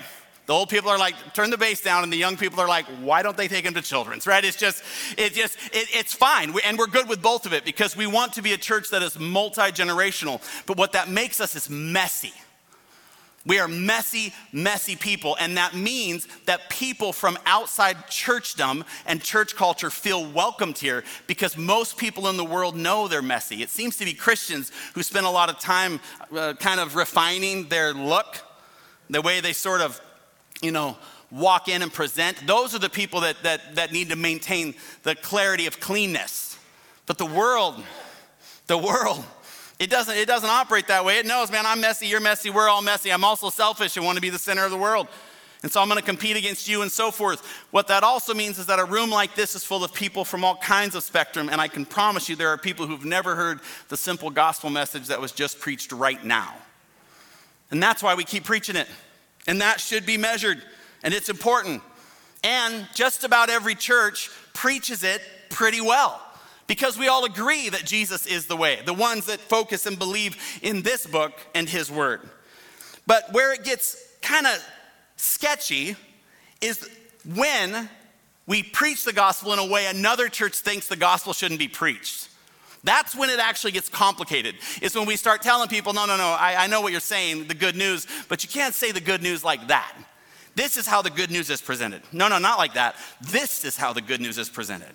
The 0.47 0.53
old 0.53 0.69
people 0.69 0.91
are 0.91 0.99
like, 0.99 1.15
turn 1.35 1.51
the 1.51 1.57
bass 1.57 1.83
down, 1.83 2.03
and 2.03 2.13
the 2.13 2.17
young 2.17 2.37
people 2.37 2.59
are 2.59 2.67
like, 2.67 2.85
why 3.01 3.23
don't 3.23 3.37
they 3.37 3.47
take 3.47 3.63
them 3.63 3.75
to 3.75 3.81
children's, 3.81 4.27
right? 4.27 4.45
It's 4.45 4.57
just, 4.57 4.83
it's 5.17 5.37
just, 5.37 5.57
it, 5.67 5.87
it's 5.93 6.13
fine. 6.13 6.53
We, 6.53 6.63
and 6.63 6.77
we're 6.77 6.89
good 6.89 7.09
with 7.09 7.23
both 7.23 7.47
of 7.47 7.53
it 7.53 7.65
because 7.65 7.97
we 7.97 8.09
want 8.09 8.33
to 8.33 8.43
be 8.43 8.55
a 8.55 8.57
church 8.57 8.91
that 8.91 9.05
is 9.05 9.21
multi 9.21 9.71
generational. 9.71 10.43
But 10.67 10.79
what 10.79 10.91
that 10.95 11.11
makes 11.11 11.41
us 11.41 11.55
is 11.55 11.71
messy. 11.71 12.33
We 13.45 13.59
are 13.59 13.67
messy, 13.67 14.33
messy 14.53 14.95
people. 14.95 15.37
And 15.41 15.57
that 15.57 15.75
means 15.75 16.29
that 16.47 16.71
people 16.71 17.13
from 17.13 17.37
outside 17.45 17.97
churchdom 18.07 18.85
and 19.05 19.21
church 19.21 19.57
culture 19.57 19.91
feel 19.91 20.25
welcomed 20.31 20.79
here 20.79 21.03
because 21.27 21.57
most 21.57 21.97
people 21.97 22.29
in 22.29 22.37
the 22.37 22.45
world 22.45 22.77
know 22.77 23.09
they're 23.09 23.21
messy. 23.21 23.63
It 23.63 23.71
seems 23.71 23.97
to 23.97 24.05
be 24.05 24.15
Christians 24.15 24.71
who 24.95 25.03
spend 25.03 25.27
a 25.27 25.31
lot 25.31 25.51
of 25.51 25.59
time 25.59 26.01
uh, 26.37 26.55
kind 26.55 26.79
of 26.79 26.95
refining 26.95 27.69
their 27.69 27.93
look, 27.93 28.39
the 29.11 29.21
way 29.21 29.41
they 29.41 29.53
sort 29.53 29.81
of, 29.81 30.01
you 30.61 30.71
know, 30.71 30.97
walk 31.33 31.69
in 31.69 31.83
and 31.83 31.93
present. 31.93 32.47
Those 32.47 32.75
are 32.75 32.79
the 32.79 32.91
people 32.91 33.21
that, 33.23 33.43
that, 33.43 33.75
that 33.75 33.91
need 33.91 34.11
to 34.11 34.17
maintain 34.17 34.75
the 35.03 35.17
clarity 35.17 35.67
of 35.67 35.81
cleanness. 35.81 36.59
But 37.07 37.19
the 37.19 37.27
world, 37.27 37.83
the 38.69 38.79
world, 38.79 39.25
it 39.83 39.91
doesn't, 39.91 40.17
it 40.17 40.29
doesn't 40.29 40.49
operate 40.49 40.87
that 40.87 41.05
way. 41.05 41.19
It 41.19 41.27
knows, 41.27 41.51
man, 41.51 41.67
I'm 41.67 41.81
messy, 41.81 42.07
you're 42.07 42.21
messy, 42.21 42.51
we're 42.51 42.69
all 42.69 42.83
messy. 42.83 43.11
I'm 43.11 43.25
also 43.25 43.51
selfish 43.51 43.97
and 43.97 44.07
want 44.07 44.15
to 44.15 44.23
be 44.23 44.31
the 44.31 44.39
center 44.39 44.65
of 44.65 44.71
the 44.71 44.77
world. 44.77 45.09
And 45.65 45.73
so 45.73 45.81
I'm 45.81 45.89
going 45.89 45.99
to 45.99 46.07
compete 46.07 46.37
against 46.37 46.69
you 46.69 46.83
and 46.83 46.91
so 46.91 47.11
forth. 47.11 47.45
What 47.73 47.89
that 47.89 48.05
also 48.05 48.33
means 48.33 48.61
is 48.61 48.67
that 48.67 48.79
a 48.79 48.85
room 48.85 49.11
like 49.11 49.35
this 49.35 49.57
is 49.57 49.65
full 49.65 49.83
of 49.83 49.93
people 49.93 50.25
from 50.25 50.45
all 50.45 50.55
kinds 50.55 50.95
of 50.95 51.03
spectrum. 51.03 51.49
And 51.49 51.61
I 51.61 51.67
can 51.67 51.85
promise 51.85 52.29
you 52.29 52.37
there 52.37 52.51
are 52.51 52.59
people 52.59 52.87
who've 52.87 53.05
never 53.05 53.35
heard 53.35 53.59
the 53.89 53.97
simple 53.97 54.31
gospel 54.31 54.71
message 54.71 55.09
that 55.09 55.21
was 55.21 55.33
just 55.33 55.59
preached 55.59 55.91
right 55.91 56.25
now. 56.25 56.55
And 57.73 57.83
that's 57.83 58.05
why 58.05 58.15
we 58.15 58.23
keep 58.23 58.45
preaching 58.45 58.77
it. 58.77 58.87
And 59.49 59.61
that 59.63 59.81
should 59.81 60.07
be 60.07 60.17
measured. 60.17 60.63
And 61.03 61.13
it's 61.13 61.29
important. 61.29 61.83
And 62.45 62.87
just 62.95 63.25
about 63.25 63.51
every 63.51 63.75
church 63.75 64.31
preaches 64.55 65.03
it 65.03 65.23
pretty 65.51 65.81
well 65.81 66.21
because 66.67 66.99
we 66.99 67.09
all 67.09 67.25
agree 67.25 67.69
that 67.69 67.85
Jesus 67.85 68.27
is 68.27 68.47
the 68.47 68.57
way, 68.57 68.81
the 68.85 68.95
ones 68.95 69.27
that 69.27 69.41
focus 69.41 69.87
and 69.87 69.99
believe 69.99 70.37
in 70.63 70.83
this 70.83 71.07
book 71.07 71.33
and 71.55 71.69
his 71.69 71.91
word. 71.91 72.21
But 73.07 73.33
where 73.33 73.53
it 73.53 73.65
gets 73.65 73.97
kind 74.21 74.47
of 74.47 74.65
sketchy 75.17 75.97
is 76.61 76.89
when 77.35 77.89
we 78.47 78.63
preach 78.63 79.05
the 79.05 79.13
gospel 79.13 79.53
in 79.53 79.59
a 79.59 79.67
way 79.67 79.87
another 79.87 80.29
church 80.29 80.57
thinks 80.57 80.89
the 80.89 80.97
gospel 80.97 81.33
shouldn't 81.33 81.61
be 81.61 81.69
preached. 81.69 82.29
That's 82.85 83.15
when 83.15 83.31
it 83.31 83.39
actually 83.39 83.73
gets 83.73 83.89
complicated. 83.89 84.57
Is 84.81 84.97
when 84.97 85.07
we 85.07 85.17
start 85.17 85.43
telling 85.43 85.69
people, 85.69 85.93
no, 85.93 86.05
no, 86.05 86.17
no, 86.17 86.25
I, 86.29 86.65
I 86.65 86.67
know 86.67 86.81
what 86.81 86.91
you're 86.91 87.01
saying, 87.01 87.47
the 87.47 87.55
good 87.55 87.77
news, 87.77 88.07
but 88.29 88.43
you 88.43 88.49
can't 88.49 88.75
say 88.75 88.91
the 88.91 89.01
good 89.01 89.23
news 89.23 89.45
like 89.45 89.69
that. 89.69 89.95
This 90.55 90.77
is 90.77 90.87
how 90.87 91.01
the 91.01 91.11
good 91.11 91.31
news 91.31 91.49
is 91.49 91.63
presented. 91.63 92.03
No, 92.13 92.29
no, 92.29 92.39
not 92.39 92.59
like 92.59 92.75
that. 92.75 92.97
This 93.21 93.65
is 93.65 93.77
how 93.77 93.93
the 93.93 94.03
good 94.03 94.21
news 94.21 94.37
is 94.37 94.51
presented. 94.51 94.95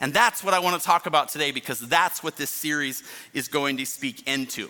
And 0.00 0.14
that's 0.14 0.44
what 0.44 0.54
I 0.54 0.60
want 0.60 0.80
to 0.80 0.86
talk 0.86 1.06
about 1.06 1.28
today 1.28 1.50
because 1.50 1.80
that's 1.80 2.22
what 2.22 2.36
this 2.36 2.50
series 2.50 3.02
is 3.34 3.48
going 3.48 3.76
to 3.78 3.86
speak 3.86 4.28
into. 4.28 4.68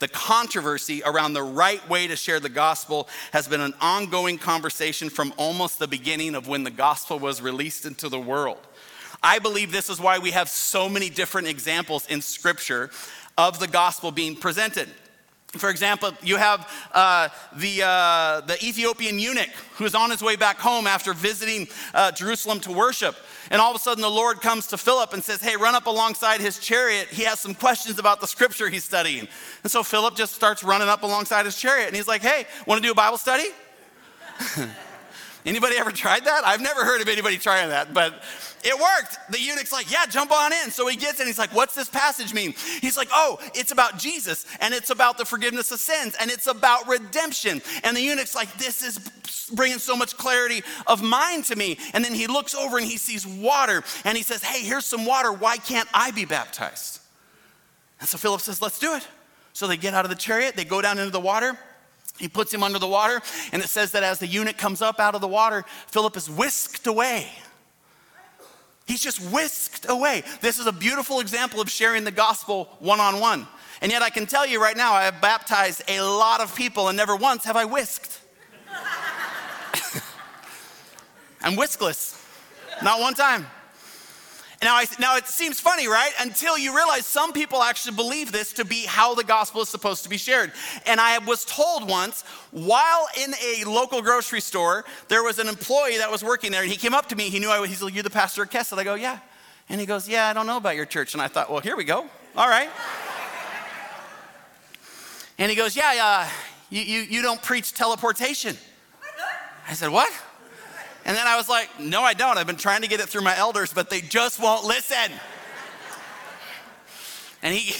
The 0.00 0.08
controversy 0.08 1.02
around 1.04 1.34
the 1.34 1.42
right 1.42 1.88
way 1.88 2.08
to 2.08 2.16
share 2.16 2.40
the 2.40 2.48
gospel 2.48 3.08
has 3.32 3.46
been 3.46 3.60
an 3.60 3.74
ongoing 3.80 4.38
conversation 4.38 5.08
from 5.08 5.32
almost 5.36 5.78
the 5.78 5.86
beginning 5.86 6.34
of 6.34 6.48
when 6.48 6.64
the 6.64 6.70
gospel 6.70 7.18
was 7.18 7.40
released 7.40 7.86
into 7.86 8.08
the 8.08 8.18
world. 8.18 8.58
I 9.22 9.38
believe 9.38 9.70
this 9.70 9.88
is 9.88 10.00
why 10.00 10.18
we 10.18 10.32
have 10.32 10.48
so 10.48 10.88
many 10.88 11.08
different 11.08 11.46
examples 11.46 12.06
in 12.08 12.20
scripture 12.20 12.90
of 13.38 13.60
the 13.60 13.68
gospel 13.68 14.10
being 14.10 14.36
presented. 14.36 14.88
For 15.58 15.70
example, 15.70 16.12
you 16.22 16.36
have 16.36 16.68
uh, 16.92 17.28
the, 17.54 17.82
uh, 17.82 18.40
the 18.42 18.54
Ethiopian 18.64 19.18
eunuch 19.18 19.50
who's 19.74 19.94
on 19.94 20.10
his 20.10 20.22
way 20.22 20.36
back 20.36 20.58
home 20.58 20.86
after 20.86 21.12
visiting 21.12 21.68
uh, 21.92 22.12
Jerusalem 22.12 22.60
to 22.60 22.72
worship. 22.72 23.16
And 23.50 23.60
all 23.60 23.70
of 23.70 23.76
a 23.76 23.78
sudden, 23.78 24.02
the 24.02 24.10
Lord 24.10 24.40
comes 24.40 24.66
to 24.68 24.78
Philip 24.78 25.12
and 25.12 25.22
says, 25.22 25.40
Hey, 25.40 25.56
run 25.56 25.74
up 25.74 25.86
alongside 25.86 26.40
his 26.40 26.58
chariot. 26.58 27.08
He 27.08 27.24
has 27.24 27.40
some 27.40 27.54
questions 27.54 27.98
about 27.98 28.20
the 28.20 28.26
scripture 28.26 28.68
he's 28.68 28.84
studying. 28.84 29.28
And 29.62 29.70
so 29.70 29.82
Philip 29.82 30.16
just 30.16 30.34
starts 30.34 30.62
running 30.62 30.88
up 30.88 31.02
alongside 31.02 31.44
his 31.44 31.56
chariot 31.56 31.86
and 31.86 31.96
he's 31.96 32.08
like, 32.08 32.22
Hey, 32.22 32.46
want 32.66 32.82
to 32.82 32.86
do 32.86 32.92
a 32.92 32.94
Bible 32.94 33.18
study? 33.18 33.46
Anybody 35.46 35.76
ever 35.76 35.92
tried 35.92 36.24
that? 36.24 36.42
I've 36.46 36.62
never 36.62 36.84
heard 36.84 37.02
of 37.02 37.08
anybody 37.08 37.36
trying 37.36 37.68
that, 37.68 37.92
but 37.92 38.22
it 38.64 38.74
worked. 38.74 39.18
The 39.30 39.38
eunuch's 39.38 39.72
like, 39.72 39.92
yeah, 39.92 40.06
jump 40.06 40.32
on 40.32 40.54
in. 40.54 40.70
So 40.70 40.88
he 40.88 40.96
gets 40.96 41.20
in. 41.20 41.26
He's 41.26 41.38
like, 41.38 41.54
what's 41.54 41.74
this 41.74 41.88
passage 41.90 42.32
mean? 42.32 42.54
He's 42.80 42.96
like, 42.96 43.08
oh, 43.12 43.38
it's 43.54 43.70
about 43.70 43.98
Jesus 43.98 44.46
and 44.60 44.72
it's 44.72 44.88
about 44.88 45.18
the 45.18 45.26
forgiveness 45.26 45.70
of 45.70 45.80
sins 45.80 46.16
and 46.18 46.30
it's 46.30 46.46
about 46.46 46.88
redemption. 46.88 47.60
And 47.82 47.94
the 47.94 48.00
eunuch's 48.00 48.34
like, 48.34 48.50
this 48.54 48.82
is 48.82 48.98
bringing 49.52 49.78
so 49.78 49.94
much 49.94 50.16
clarity 50.16 50.62
of 50.86 51.02
mind 51.02 51.44
to 51.46 51.56
me. 51.56 51.78
And 51.92 52.02
then 52.02 52.14
he 52.14 52.26
looks 52.26 52.54
over 52.54 52.78
and 52.78 52.86
he 52.86 52.96
sees 52.96 53.26
water 53.26 53.84
and 54.04 54.16
he 54.16 54.22
says, 54.22 54.42
hey, 54.42 54.64
here's 54.64 54.86
some 54.86 55.04
water. 55.04 55.30
Why 55.30 55.58
can't 55.58 55.88
I 55.92 56.10
be 56.10 56.24
baptized? 56.24 57.00
And 58.00 58.08
so 58.08 58.16
Philip 58.16 58.40
says, 58.40 58.62
let's 58.62 58.78
do 58.78 58.94
it. 58.94 59.06
So 59.52 59.66
they 59.66 59.76
get 59.76 59.92
out 59.92 60.06
of 60.06 60.10
the 60.10 60.16
chariot, 60.16 60.56
they 60.56 60.64
go 60.64 60.80
down 60.80 60.98
into 60.98 61.10
the 61.10 61.20
water. 61.20 61.58
He 62.18 62.28
puts 62.28 62.54
him 62.54 62.62
under 62.62 62.78
the 62.78 62.86
water, 62.86 63.20
and 63.52 63.62
it 63.62 63.68
says 63.68 63.92
that 63.92 64.02
as 64.02 64.20
the 64.20 64.26
eunuch 64.26 64.56
comes 64.56 64.80
up 64.80 65.00
out 65.00 65.14
of 65.14 65.20
the 65.20 65.28
water, 65.28 65.64
Philip 65.88 66.16
is 66.16 66.30
whisked 66.30 66.86
away. 66.86 67.28
He's 68.86 69.02
just 69.02 69.20
whisked 69.32 69.86
away. 69.88 70.22
This 70.40 70.58
is 70.58 70.66
a 70.66 70.72
beautiful 70.72 71.20
example 71.20 71.60
of 71.60 71.70
sharing 71.70 72.04
the 72.04 72.10
gospel 72.10 72.68
one 72.78 73.00
on 73.00 73.18
one. 73.18 73.48
And 73.80 73.90
yet, 73.90 74.02
I 74.02 74.10
can 74.10 74.26
tell 74.26 74.46
you 74.46 74.62
right 74.62 74.76
now, 74.76 74.92
I 74.92 75.04
have 75.04 75.20
baptized 75.20 75.82
a 75.88 76.00
lot 76.00 76.40
of 76.40 76.54
people, 76.54 76.88
and 76.88 76.96
never 76.96 77.16
once 77.16 77.44
have 77.44 77.56
I 77.56 77.64
whisked. 77.64 78.20
I'm 81.42 81.56
whiskless, 81.56 82.24
not 82.82 83.00
one 83.00 83.14
time. 83.14 83.46
Now, 84.62 84.76
I, 84.76 84.86
now 84.98 85.16
it 85.16 85.26
seems 85.26 85.60
funny, 85.60 85.88
right? 85.88 86.12
Until 86.20 86.56
you 86.56 86.74
realize 86.74 87.06
some 87.06 87.32
people 87.32 87.62
actually 87.62 87.96
believe 87.96 88.32
this 88.32 88.52
to 88.54 88.64
be 88.64 88.84
how 88.86 89.14
the 89.14 89.24
gospel 89.24 89.62
is 89.62 89.68
supposed 89.68 90.04
to 90.04 90.08
be 90.08 90.16
shared. 90.16 90.52
And 90.86 91.00
I 91.00 91.18
was 91.18 91.44
told 91.44 91.88
once, 91.88 92.22
while 92.50 93.06
in 93.22 93.34
a 93.34 93.68
local 93.68 94.00
grocery 94.00 94.40
store, 94.40 94.84
there 95.08 95.22
was 95.22 95.38
an 95.38 95.48
employee 95.48 95.98
that 95.98 96.10
was 96.10 96.22
working 96.22 96.50
there, 96.50 96.62
and 96.62 96.70
he 96.70 96.76
came 96.76 96.94
up 96.94 97.08
to 97.08 97.16
me. 97.16 97.28
He 97.30 97.38
knew 97.38 97.50
I 97.50 97.60
was, 97.60 97.68
he's 97.68 97.82
like, 97.82 97.94
You're 97.94 98.02
the 98.02 98.10
pastor 98.10 98.42
of 98.42 98.50
Kesed. 98.50 98.78
I 98.78 98.84
go, 98.84 98.94
Yeah. 98.94 99.18
And 99.68 99.80
he 99.80 99.86
goes, 99.86 100.08
Yeah, 100.08 100.28
I 100.28 100.32
don't 100.32 100.46
know 100.46 100.56
about 100.56 100.76
your 100.76 100.86
church. 100.86 101.14
And 101.14 101.22
I 101.22 101.28
thought, 101.28 101.50
Well, 101.50 101.60
here 101.60 101.76
we 101.76 101.84
go. 101.84 102.06
All 102.36 102.48
right. 102.48 102.70
and 105.38 105.50
he 105.50 105.56
goes, 105.56 105.76
Yeah, 105.76 105.92
uh, 106.00 106.28
you, 106.70 106.82
you, 106.82 107.00
you 107.02 107.22
don't 107.22 107.42
preach 107.42 107.74
teleportation. 107.74 108.56
I 109.68 109.74
said, 109.74 109.90
What? 109.90 110.12
And 111.04 111.16
then 111.16 111.26
I 111.26 111.36
was 111.36 111.48
like, 111.48 111.68
no, 111.78 112.02
I 112.02 112.14
don't. 112.14 112.38
I've 112.38 112.46
been 112.46 112.56
trying 112.56 112.82
to 112.82 112.88
get 112.88 113.00
it 113.00 113.08
through 113.08 113.22
my 113.22 113.36
elders, 113.36 113.72
but 113.72 113.90
they 113.90 114.00
just 114.00 114.40
won't 114.40 114.64
listen. 114.64 115.12
And 117.42 117.54
he, 117.54 117.72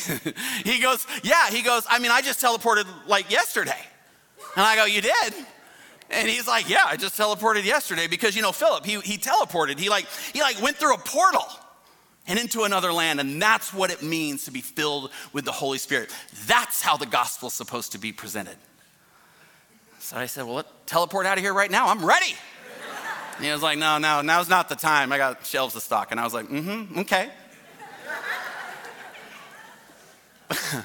he 0.65 0.81
goes, 0.81 1.07
yeah, 1.23 1.49
he 1.49 1.63
goes, 1.63 1.87
I 1.89 1.99
mean, 1.99 2.11
I 2.11 2.21
just 2.21 2.41
teleported 2.41 2.87
like 3.07 3.31
yesterday. 3.31 3.81
And 4.57 4.65
I 4.65 4.77
go, 4.77 4.85
you 4.85 5.01
did? 5.01 5.35
And 6.11 6.29
he's 6.29 6.47
like, 6.47 6.69
yeah, 6.69 6.85
I 6.87 6.97
just 6.97 7.19
teleported 7.19 7.65
yesterday 7.65 8.07
because, 8.07 8.37
you 8.37 8.43
know, 8.43 8.53
Philip, 8.53 8.85
he, 8.85 9.01
he 9.01 9.17
teleported. 9.17 9.79
He 9.79 9.89
like, 9.89 10.07
he 10.33 10.43
like 10.43 10.61
went 10.61 10.77
through 10.77 10.95
a 10.95 10.99
portal 10.99 11.47
and 12.27 12.39
into 12.39 12.65
another 12.65 12.93
land. 12.93 13.21
And 13.21 13.41
that's 13.41 13.73
what 13.73 13.91
it 13.91 14.03
means 14.03 14.45
to 14.45 14.51
be 14.51 14.61
filled 14.61 15.11
with 15.33 15.47
the 15.47 15.53
Holy 15.53 15.79
Spirit. 15.79 16.15
That's 16.47 16.83
how 16.83 16.99
the 16.99 17.07
gospel's 17.07 17.55
supposed 17.55 17.93
to 17.93 17.99
be 17.99 18.13
presented. 18.13 18.57
So 19.99 20.19
I 20.19 20.27
said, 20.27 20.45
well, 20.45 20.63
teleport 20.85 21.25
out 21.25 21.39
of 21.39 21.43
here 21.43 21.55
right 21.55 21.71
now. 21.71 21.89
I'm 21.89 22.05
ready. 22.05 22.35
And 23.37 23.45
he 23.45 23.51
was 23.51 23.63
like, 23.63 23.79
no, 23.79 23.99
no, 23.99 24.23
now's 24.23 24.49
not 24.49 24.69
the 24.69 24.77
time. 24.77 25.13
I 25.13 25.19
got 25.19 25.45
shelves 25.45 25.75
to 25.75 25.81
stock. 25.81 26.13
And 26.13 26.21
I 26.21 26.25
was 26.25 26.33
like, 26.35 26.47
mm-hmm, 26.47 27.01
okay. 27.01 27.31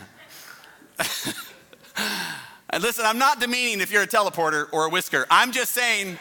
and 2.69 2.81
listen, 2.81 3.05
I'm 3.05 3.19
not 3.19 3.39
demeaning 3.39 3.81
if 3.81 3.91
you're 3.91 4.03
a 4.03 4.07
teleporter 4.07 4.67
or 4.71 4.85
a 4.85 4.89
whisker. 4.89 5.27
I'm 5.29 5.51
just 5.51 5.73
saying, 5.73 6.17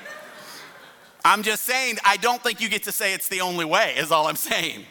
I'm 1.24 1.42
just 1.42 1.64
saying, 1.64 1.98
I 2.04 2.16
don't 2.18 2.42
think 2.42 2.60
you 2.60 2.68
get 2.68 2.82
to 2.84 2.92
say 2.92 3.14
it's 3.14 3.28
the 3.28 3.40
only 3.40 3.64
way, 3.64 3.94
is 3.96 4.12
all 4.12 4.26
I'm 4.26 4.36
saying. 4.36 4.84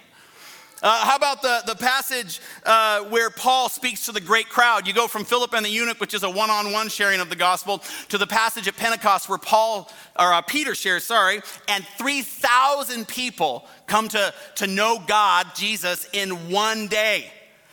Uh, 0.83 1.05
how 1.05 1.15
about 1.15 1.41
the, 1.41 1.63
the 1.65 1.75
passage 1.75 2.39
uh, 2.63 3.03
where 3.05 3.31
Paul 3.31 3.67
speaks 3.67 4.05
to 4.05 4.11
the 4.11 4.21
great 4.21 4.47
crowd? 4.47 4.85
You 4.85 4.93
go 4.93 5.07
from 5.07 5.25
Philip 5.25 5.53
and 5.53 5.65
the 5.65 5.69
eunuch, 5.69 5.99
which 5.99 6.13
is 6.13 6.21
a 6.21 6.29
one 6.29 6.51
on 6.51 6.71
one 6.71 6.87
sharing 6.89 7.19
of 7.19 7.29
the 7.29 7.35
gospel, 7.35 7.81
to 8.09 8.17
the 8.17 8.27
passage 8.27 8.67
at 8.67 8.77
Pentecost 8.77 9.27
where 9.27 9.39
Paul, 9.39 9.91
or 10.19 10.33
uh, 10.33 10.41
Peter 10.41 10.75
shares, 10.75 11.03
sorry, 11.03 11.41
and 11.67 11.85
3,000 11.97 13.07
people 13.07 13.65
come 13.87 14.07
to, 14.09 14.33
to 14.55 14.67
know 14.67 15.01
God, 15.07 15.47
Jesus, 15.55 16.07
in 16.13 16.51
one 16.51 16.87
day. 16.87 17.31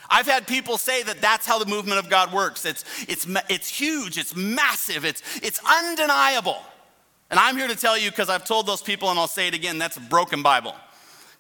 I've 0.08 0.26
had 0.26 0.46
people 0.46 0.78
say 0.78 1.02
that 1.02 1.20
that's 1.20 1.46
how 1.46 1.58
the 1.58 1.66
movement 1.66 1.99
of 1.99 2.08
God 2.08 2.32
works. 2.32 2.64
It's, 2.64 2.84
it's, 3.06 3.26
it's 3.50 3.68
huge, 3.68 4.16
it's 4.16 4.34
massive, 4.34 5.04
it's, 5.04 5.23
it's 5.42 5.61
undeniable. 5.64 6.58
And 7.30 7.38
I'm 7.38 7.56
here 7.56 7.68
to 7.68 7.76
tell 7.76 7.99
you 7.99 8.11
because 8.11 8.28
I've 8.28 8.44
told 8.44 8.66
those 8.66 8.82
people, 8.82 9.11
and 9.11 9.18
I'll 9.18 9.26
say 9.26 9.49
it 9.49 9.54
again 9.54 9.78
that's 9.78 9.96
a 9.96 10.00
broken 10.00 10.42
Bible. 10.42 10.75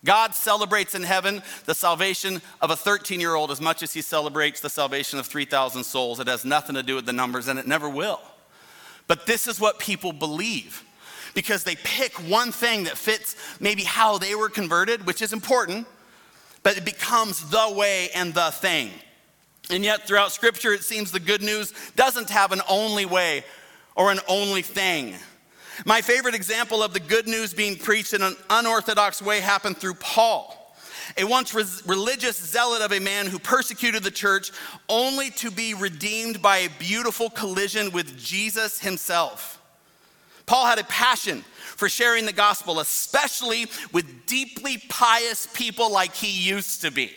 God 0.04 0.34
celebrates 0.34 0.94
in 0.94 1.02
heaven 1.02 1.42
the 1.64 1.74
salvation 1.74 2.42
of 2.60 2.70
a 2.70 2.76
13 2.76 3.20
year 3.20 3.34
old 3.34 3.50
as 3.50 3.60
much 3.60 3.82
as 3.82 3.92
he 3.92 4.02
celebrates 4.02 4.60
the 4.60 4.70
salvation 4.70 5.18
of 5.18 5.26
3,000 5.26 5.82
souls. 5.82 6.20
It 6.20 6.28
has 6.28 6.44
nothing 6.44 6.74
to 6.74 6.82
do 6.82 6.94
with 6.94 7.06
the 7.06 7.12
numbers, 7.12 7.48
and 7.48 7.58
it 7.58 7.66
never 7.66 7.88
will. 7.88 8.20
But 9.06 9.26
this 9.26 9.46
is 9.46 9.60
what 9.60 9.78
people 9.78 10.12
believe 10.12 10.84
because 11.34 11.64
they 11.64 11.76
pick 11.76 12.12
one 12.28 12.52
thing 12.52 12.84
that 12.84 12.96
fits 12.96 13.36
maybe 13.60 13.82
how 13.82 14.18
they 14.18 14.34
were 14.34 14.48
converted, 14.48 15.06
which 15.06 15.20
is 15.20 15.32
important, 15.32 15.86
but 16.62 16.76
it 16.76 16.84
becomes 16.84 17.50
the 17.50 17.74
way 17.74 18.08
and 18.14 18.32
the 18.32 18.50
thing. 18.50 18.90
And 19.70 19.82
yet, 19.82 20.06
throughout 20.06 20.32
Scripture, 20.32 20.72
it 20.72 20.84
seems 20.84 21.10
the 21.10 21.20
good 21.20 21.42
news 21.42 21.72
doesn't 21.96 22.30
have 22.30 22.52
an 22.52 22.60
only 22.68 23.06
way 23.06 23.44
or 23.96 24.10
an 24.10 24.20
only 24.28 24.62
thing. 24.62 25.14
My 25.84 26.00
favorite 26.00 26.34
example 26.34 26.82
of 26.82 26.92
the 26.92 27.00
good 27.00 27.26
news 27.26 27.52
being 27.52 27.76
preached 27.76 28.14
in 28.14 28.22
an 28.22 28.36
unorthodox 28.50 29.20
way 29.20 29.40
happened 29.40 29.78
through 29.78 29.94
Paul, 29.94 30.76
a 31.16 31.24
once 31.24 31.52
religious 31.52 32.36
zealot 32.38 32.82
of 32.82 32.92
a 32.92 33.00
man 33.00 33.26
who 33.26 33.38
persecuted 33.38 34.02
the 34.02 34.10
church 34.10 34.50
only 34.88 35.30
to 35.30 35.50
be 35.50 35.74
redeemed 35.74 36.40
by 36.40 36.58
a 36.58 36.70
beautiful 36.78 37.28
collision 37.28 37.90
with 37.92 38.16
Jesus 38.18 38.80
himself. 38.80 39.60
Paul 40.46 40.66
had 40.66 40.78
a 40.78 40.84
passion 40.84 41.42
for 41.76 41.88
sharing 41.88 42.26
the 42.26 42.32
gospel, 42.32 42.80
especially 42.80 43.66
with 43.92 44.26
deeply 44.26 44.78
pious 44.88 45.48
people 45.52 45.90
like 45.90 46.14
he 46.14 46.30
used 46.30 46.82
to 46.82 46.90
be. 46.90 47.12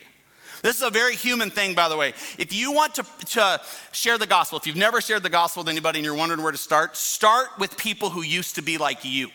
This 0.62 0.78
is 0.78 0.82
a 0.82 0.90
very 0.90 1.16
human 1.16 1.50
thing, 1.50 1.76
by 1.76 1.90
the 1.90 1.98
way. 1.98 2.14
If 2.38 2.54
you 2.54 2.72
want 2.72 2.96
to, 2.96 3.06
to 3.28 3.62
share 3.92 4.18
the 4.18 4.28
gospel, 4.28 4.58
if 4.58 4.68
you've 4.68 4.76
never 4.76 5.02
shared 5.02 5.24
the 5.24 5.30
gospel 5.30 5.62
with 5.64 5.70
anybody 5.70 6.00
and 6.00 6.06
you're 6.06 6.16
wondering 6.16 6.42
where 6.42 6.52
to 6.52 6.58
start, 6.58 6.98
start 6.98 7.50
with 7.60 7.78
people 7.78 8.10
who 8.10 8.22
used 8.22 8.56
to 8.56 8.62
be 8.62 8.78
like 8.78 9.06
you. 9.06 9.30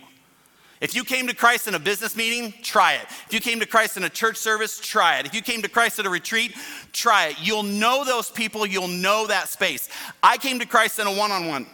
If 0.80 0.96
you 0.96 1.04
came 1.04 1.28
to 1.28 1.34
Christ 1.34 1.68
in 1.68 1.76
a 1.76 1.78
business 1.78 2.16
meeting, 2.16 2.52
try 2.60 2.94
it. 2.94 3.02
If 3.26 3.32
you 3.32 3.38
came 3.38 3.60
to 3.60 3.66
Christ 3.66 3.96
in 3.96 4.02
a 4.02 4.08
church 4.08 4.36
service, 4.36 4.80
try 4.80 5.20
it. 5.20 5.26
If 5.26 5.34
you 5.34 5.40
came 5.40 5.62
to 5.62 5.68
Christ 5.68 6.00
at 6.00 6.06
a 6.06 6.10
retreat, 6.10 6.56
try 6.92 7.26
it. 7.26 7.36
You'll 7.40 7.62
know 7.62 8.04
those 8.04 8.30
people, 8.30 8.66
you'll 8.66 8.88
know 8.88 9.28
that 9.28 9.48
space. 9.48 9.88
I 10.24 10.38
came 10.38 10.58
to 10.58 10.66
Christ 10.66 10.98
in 10.98 11.06
a 11.06 11.12
one 11.12 11.30
on 11.30 11.46
one 11.46 11.66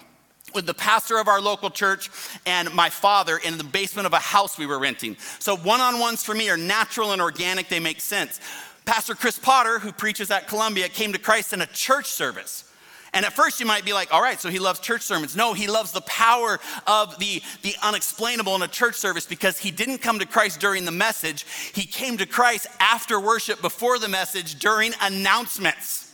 with 0.54 0.66
the 0.66 0.74
pastor 0.74 1.18
of 1.18 1.28
our 1.28 1.40
local 1.40 1.70
church 1.70 2.10
and 2.46 2.72
my 2.74 2.90
father 2.90 3.38
in 3.38 3.58
the 3.58 3.64
basement 3.64 4.06
of 4.06 4.12
a 4.12 4.18
house 4.18 4.58
we 4.58 4.66
were 4.66 4.78
renting. 4.78 5.16
So 5.38 5.56
one 5.56 5.80
on 5.80 5.98
ones 5.98 6.22
for 6.22 6.34
me 6.34 6.50
are 6.50 6.56
natural 6.56 7.12
and 7.12 7.22
organic, 7.22 7.68
they 7.68 7.80
make 7.80 8.00
sense. 8.00 8.40
Pastor 8.88 9.14
Chris 9.14 9.38
Potter, 9.38 9.78
who 9.78 9.92
preaches 9.92 10.30
at 10.30 10.48
Columbia, 10.48 10.88
came 10.88 11.12
to 11.12 11.18
Christ 11.18 11.52
in 11.52 11.60
a 11.60 11.66
church 11.66 12.06
service. 12.06 12.64
And 13.12 13.26
at 13.26 13.34
first 13.34 13.60
you 13.60 13.66
might 13.66 13.84
be 13.84 13.92
like, 13.92 14.14
all 14.14 14.22
right, 14.22 14.40
so 14.40 14.48
he 14.48 14.58
loves 14.58 14.80
church 14.80 15.02
sermons. 15.02 15.36
No, 15.36 15.52
he 15.52 15.66
loves 15.66 15.92
the 15.92 16.00
power 16.00 16.58
of 16.86 17.18
the, 17.18 17.42
the 17.60 17.74
unexplainable 17.82 18.54
in 18.56 18.62
a 18.62 18.66
church 18.66 18.94
service 18.94 19.26
because 19.26 19.58
he 19.58 19.70
didn't 19.70 19.98
come 19.98 20.18
to 20.20 20.24
Christ 20.24 20.58
during 20.58 20.86
the 20.86 20.90
message. 20.90 21.44
He 21.74 21.84
came 21.84 22.16
to 22.16 22.24
Christ 22.24 22.66
after 22.80 23.20
worship, 23.20 23.60
before 23.60 23.98
the 23.98 24.08
message, 24.08 24.58
during 24.58 24.94
announcements. 25.02 26.10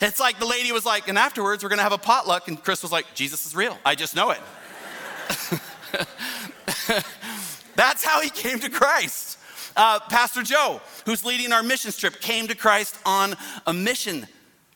It's 0.00 0.18
like 0.18 0.38
the 0.38 0.46
lady 0.46 0.72
was 0.72 0.86
like, 0.86 1.08
and 1.08 1.18
afterwards 1.18 1.62
we're 1.62 1.68
gonna 1.68 1.82
have 1.82 1.92
a 1.92 1.98
potluck. 1.98 2.48
And 2.48 2.64
Chris 2.64 2.82
was 2.82 2.90
like, 2.90 3.14
Jesus 3.14 3.44
is 3.44 3.54
real. 3.54 3.76
I 3.84 3.94
just 3.94 4.16
know 4.16 4.30
it. 4.30 4.40
That's 7.76 8.02
how 8.02 8.22
he 8.22 8.30
came 8.30 8.60
to 8.60 8.70
Christ. 8.70 9.40
Uh, 9.76 10.00
Pastor 10.08 10.42
Joe, 10.42 10.80
who's 11.06 11.24
leading 11.24 11.52
our 11.52 11.62
missions 11.62 11.96
trip, 11.96 12.20
came 12.20 12.48
to 12.48 12.54
Christ 12.54 12.98
on 13.04 13.34
a 13.66 13.72
mission 13.72 14.26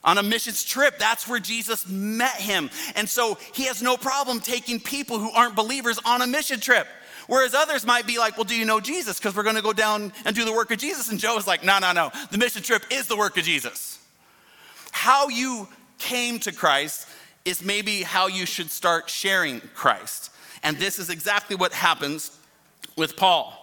on 0.05 0.17
a 0.17 0.23
missions 0.23 0.65
trip. 0.65 0.99
That's 0.99 1.29
where 1.29 1.41
Jesus 1.41 1.87
met 1.89 2.37
him. 2.37 2.71
And 2.95 3.09
so 3.09 3.37
he 3.53 3.65
has 3.65 3.83
no 3.83 3.97
problem 3.97 4.41
taking 4.41 4.81
people 4.81 5.19
who 5.19 5.31
aren't 5.33 5.55
believers 5.57 5.99
on 6.05 6.23
a 6.23 6.27
mission 6.27 6.61
trip. 6.61 6.87
Whereas 7.27 7.53
others 7.53 7.85
might 7.85 8.07
be 8.07 8.19
like, 8.19 8.37
well, 8.39 8.45
do 8.45 8.55
you 8.57 8.65
know 8.65 8.81
Jesus? 8.81 9.19
Because 9.19 9.37
we're 9.37 9.43
going 9.43 9.57
to 9.57 9.63
go 9.63 9.75
down 9.75 10.13
and 10.25 10.35
do 10.35 10.47
the 10.47 10.53
work 10.53 10.71
of 10.71 10.79
Jesus. 10.79 11.11
And 11.11 11.21
Joe 11.21 11.37
is 11.37 11.47
like, 11.47 11.63
no, 11.63 11.79
no, 11.79 11.93
no. 11.93 12.11
The 12.31 12.39
mission 12.39 12.63
trip 12.63 12.85
is 12.91 13.07
the 13.07 13.17
work 13.17 13.37
of 13.37 13.45
Jesus. 13.45 13.99
How 14.93 15.29
you 15.29 15.69
came 15.99 16.39
to 16.41 16.53
Christ 16.53 17.07
is 17.45 17.63
maybe 17.63 18.03
how 18.03 18.29
you 18.29 18.47
should 18.47 18.71
start 18.71 19.11
sharing 19.11 19.61
Christ. 19.75 20.31
And 20.63 20.79
this 20.79 20.99
is 20.99 21.11
exactly 21.11 21.55
what 21.55 21.73
happens 21.75 22.39
with 22.97 23.17
Paul. 23.17 23.58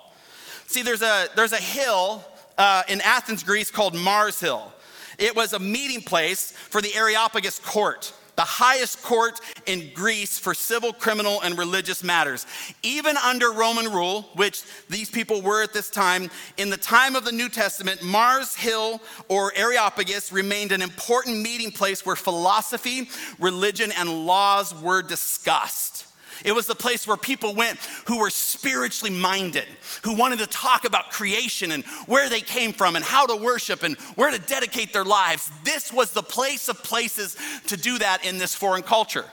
See, 0.68 0.82
there's 0.82 1.02
a, 1.02 1.28
there's 1.36 1.54
a 1.54 1.58
hill 1.58 2.24
uh, 2.58 2.84
in 2.88 3.02
Athens, 3.02 3.44
Greece 3.44 3.72
called 3.72 3.96
Mars 3.96 4.40
Hill. 4.40 4.72
It 5.18 5.36
was 5.36 5.54
a 5.54 5.60
meeting 5.60 6.02
place 6.02 6.52
for 6.52 6.82
the 6.82 6.94
Areopagus 6.96 7.60
court, 7.60 8.14
the 8.36 8.42
highest 8.42 9.02
court 9.02 9.40
in 9.66 9.92
Greece 9.94 10.38
for 10.38 10.54
civil, 10.54 10.92
criminal, 10.92 11.42
and 11.42 11.58
religious 11.58 12.04
matters. 12.04 12.46
Even 12.84 13.16
under 13.18 13.52
Roman 13.52 13.92
rule, 13.92 14.24
which 14.36 14.64
these 14.90 15.10
people 15.10 15.42
were 15.42 15.64
at 15.64 15.72
this 15.72 15.90
time, 15.90 16.30
in 16.58 16.70
the 16.70 16.78
time 16.78 17.16
of 17.16 17.24
the 17.24 17.32
New 17.32 17.48
Testament, 17.48 18.04
Mars 18.04 18.56
Hill 18.56 19.02
or 19.30 19.54
Areopagus 19.56 20.34
remained 20.34 20.74
an 20.74 20.82
important 20.82 21.42
meeting 21.42 21.72
place 21.72 22.06
where 22.06 22.18
philosophy, 22.18 23.10
religion, 23.40 23.94
and 23.98 24.26
laws 24.26 24.76
were 24.76 25.02
discussed. 25.02 26.08
It 26.44 26.54
was 26.54 26.68
the 26.68 26.76
place 26.76 27.08
where 27.08 27.18
people 27.18 27.56
went 27.56 27.80
who 28.06 28.20
were 28.20 28.30
spiritually 28.30 29.16
minded, 29.16 29.66
who 30.04 30.16
wanted 30.16 30.40
to 30.40 30.48
talk 30.48 30.86
about 30.86 31.12
creation 31.12 31.72
and 31.72 31.84
where 32.08 32.30
they 32.30 32.42
came 32.42 32.74
from 32.74 32.96
and 32.96 33.06
how 33.06 33.26
to 33.26 33.36
worship 33.36 33.84
and 33.84 33.96
where 34.16 34.32
to 34.32 34.40
dedicate 34.40 34.92
their 34.92 35.06
lives. 35.06 35.50
This 35.64 35.94
was 35.94 36.12
the 36.12 36.24
place 36.24 36.68
of 36.68 36.84
places 36.84 37.38
to 37.68 37.78
do 37.78 37.98
that 38.00 38.26
in 38.26 38.38
this 38.38 38.54
foreign 38.56 38.84
culture. 38.84 39.26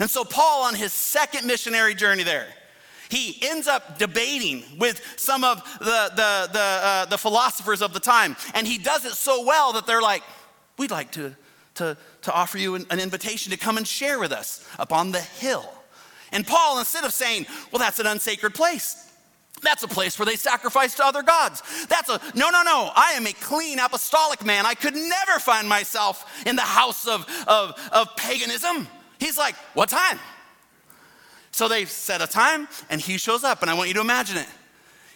And 0.00 0.08
so, 0.08 0.24
Paul, 0.24 0.64
on 0.64 0.74
his 0.74 0.92
second 0.92 1.46
missionary 1.46 1.94
journey 1.94 2.22
there, 2.22 2.46
he 3.08 3.38
ends 3.42 3.66
up 3.66 3.98
debating 3.98 4.64
with 4.78 5.02
some 5.16 5.44
of 5.44 5.62
the, 5.80 6.10
the, 6.16 6.48
the, 6.52 6.58
uh, 6.58 7.04
the 7.06 7.18
philosophers 7.18 7.82
of 7.82 7.92
the 7.92 8.00
time. 8.00 8.36
And 8.54 8.66
he 8.66 8.78
does 8.78 9.04
it 9.04 9.12
so 9.12 9.44
well 9.44 9.74
that 9.74 9.86
they're 9.86 10.00
like, 10.00 10.22
we'd 10.78 10.90
like 10.90 11.12
to, 11.12 11.36
to, 11.74 11.96
to 12.22 12.32
offer 12.32 12.56
you 12.56 12.74
an, 12.74 12.86
an 12.90 13.00
invitation 13.00 13.52
to 13.52 13.58
come 13.58 13.76
and 13.76 13.86
share 13.86 14.18
with 14.18 14.32
us 14.32 14.66
up 14.78 14.92
on 14.92 15.12
the 15.12 15.20
hill. 15.20 15.70
And 16.32 16.46
Paul, 16.46 16.78
instead 16.78 17.04
of 17.04 17.12
saying, 17.12 17.46
well, 17.70 17.78
that's 17.78 17.98
an 17.98 18.06
unsacred 18.06 18.54
place, 18.54 19.10
that's 19.62 19.82
a 19.82 19.88
place 19.88 20.18
where 20.18 20.26
they 20.26 20.36
sacrifice 20.36 20.96
to 20.96 21.04
other 21.04 21.22
gods. 21.22 21.62
That's 21.86 22.08
a, 22.08 22.20
no, 22.34 22.50
no, 22.50 22.62
no. 22.62 22.90
I 22.96 23.12
am 23.12 23.26
a 23.26 23.32
clean 23.32 23.78
apostolic 23.78 24.44
man. 24.44 24.66
I 24.66 24.74
could 24.74 24.94
never 24.94 25.38
find 25.38 25.68
myself 25.68 26.44
in 26.46 26.56
the 26.56 26.62
house 26.62 27.06
of, 27.06 27.26
of, 27.46 27.78
of 27.92 28.16
paganism. 28.16 28.88
He's 29.20 29.38
like, 29.38 29.54
what 29.74 29.88
time? 29.88 30.18
So 31.52 31.68
they 31.68 31.84
set 31.84 32.20
a 32.22 32.26
time 32.26 32.66
and 32.90 33.00
he 33.00 33.18
shows 33.18 33.44
up, 33.44 33.62
and 33.62 33.70
I 33.70 33.74
want 33.74 33.88
you 33.88 33.94
to 33.94 34.00
imagine 34.00 34.38
it. 34.38 34.48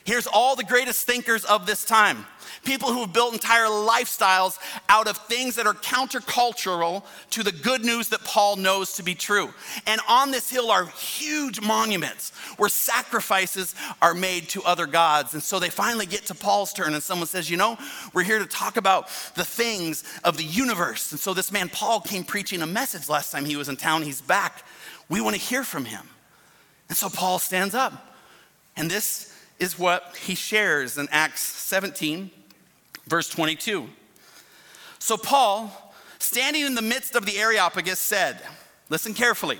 Here's 0.06 0.28
all 0.28 0.54
the 0.54 0.62
greatest 0.62 1.04
thinkers 1.04 1.44
of 1.44 1.66
this 1.66 1.84
time 1.84 2.26
people 2.64 2.92
who 2.92 3.00
have 3.00 3.12
built 3.12 3.32
entire 3.32 3.66
lifestyles 3.66 4.58
out 4.88 5.06
of 5.06 5.16
things 5.16 5.54
that 5.54 5.66
are 5.66 5.74
countercultural 5.74 7.04
to 7.30 7.42
the 7.42 7.52
good 7.52 7.84
news 7.84 8.08
that 8.08 8.22
Paul 8.24 8.56
knows 8.56 8.94
to 8.94 9.02
be 9.04 9.14
true. 9.14 9.52
And 9.86 10.00
on 10.08 10.32
this 10.32 10.50
hill 10.50 10.70
are 10.70 10.86
huge 10.86 11.60
monuments 11.60 12.30
where 12.56 12.68
sacrifices 12.68 13.74
are 14.02 14.14
made 14.14 14.48
to 14.50 14.62
other 14.64 14.86
gods. 14.86 15.34
And 15.34 15.42
so 15.42 15.58
they 15.58 15.70
finally 15.70 16.06
get 16.06 16.26
to 16.26 16.34
Paul's 16.34 16.72
turn, 16.72 16.94
and 16.94 17.02
someone 17.02 17.28
says, 17.28 17.50
You 17.50 17.56
know, 17.56 17.78
we're 18.12 18.24
here 18.24 18.38
to 18.38 18.46
talk 18.46 18.76
about 18.76 19.08
the 19.34 19.44
things 19.44 20.04
of 20.24 20.36
the 20.36 20.44
universe. 20.44 21.12
And 21.12 21.20
so 21.20 21.34
this 21.34 21.52
man, 21.52 21.68
Paul, 21.68 22.00
came 22.00 22.24
preaching 22.24 22.62
a 22.62 22.66
message 22.66 23.08
last 23.08 23.30
time 23.30 23.44
he 23.44 23.56
was 23.56 23.68
in 23.68 23.76
town. 23.76 24.02
He's 24.02 24.20
back. 24.20 24.64
We 25.08 25.20
want 25.20 25.36
to 25.36 25.42
hear 25.42 25.62
from 25.62 25.84
him. 25.84 26.08
And 26.88 26.96
so 26.96 27.08
Paul 27.08 27.38
stands 27.38 27.74
up. 27.74 28.14
And 28.76 28.90
this 28.90 29.35
is 29.58 29.78
what 29.78 30.16
he 30.16 30.34
shares 30.34 30.98
in 30.98 31.08
Acts 31.10 31.40
17, 31.40 32.30
verse 33.06 33.28
22. 33.28 33.88
So 34.98 35.16
Paul, 35.16 35.94
standing 36.18 36.66
in 36.66 36.74
the 36.74 36.82
midst 36.82 37.14
of 37.14 37.26
the 37.26 37.38
Areopagus, 37.38 37.98
said, 37.98 38.40
Listen 38.88 39.14
carefully, 39.14 39.58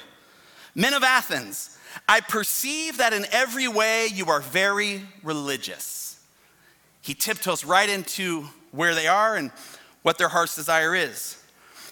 men 0.75 0.95
of 0.95 1.03
Athens, 1.03 1.79
I 2.09 2.21
perceive 2.21 2.99
that 2.99 3.13
in 3.13 3.27
every 3.33 3.69
way 3.69 4.07
you 4.13 4.27
are 4.27 4.41
very 4.41 5.03
religious. 5.23 6.21
He 7.01 7.15
tiptoes 7.15 7.65
right 7.65 7.89
into 7.89 8.49
where 8.73 8.95
they 8.95 9.07
are 9.07 9.37
and 9.37 9.51
what 10.03 10.19
their 10.19 10.29
heart's 10.29 10.55
desire 10.55 10.95
is. 10.95 11.43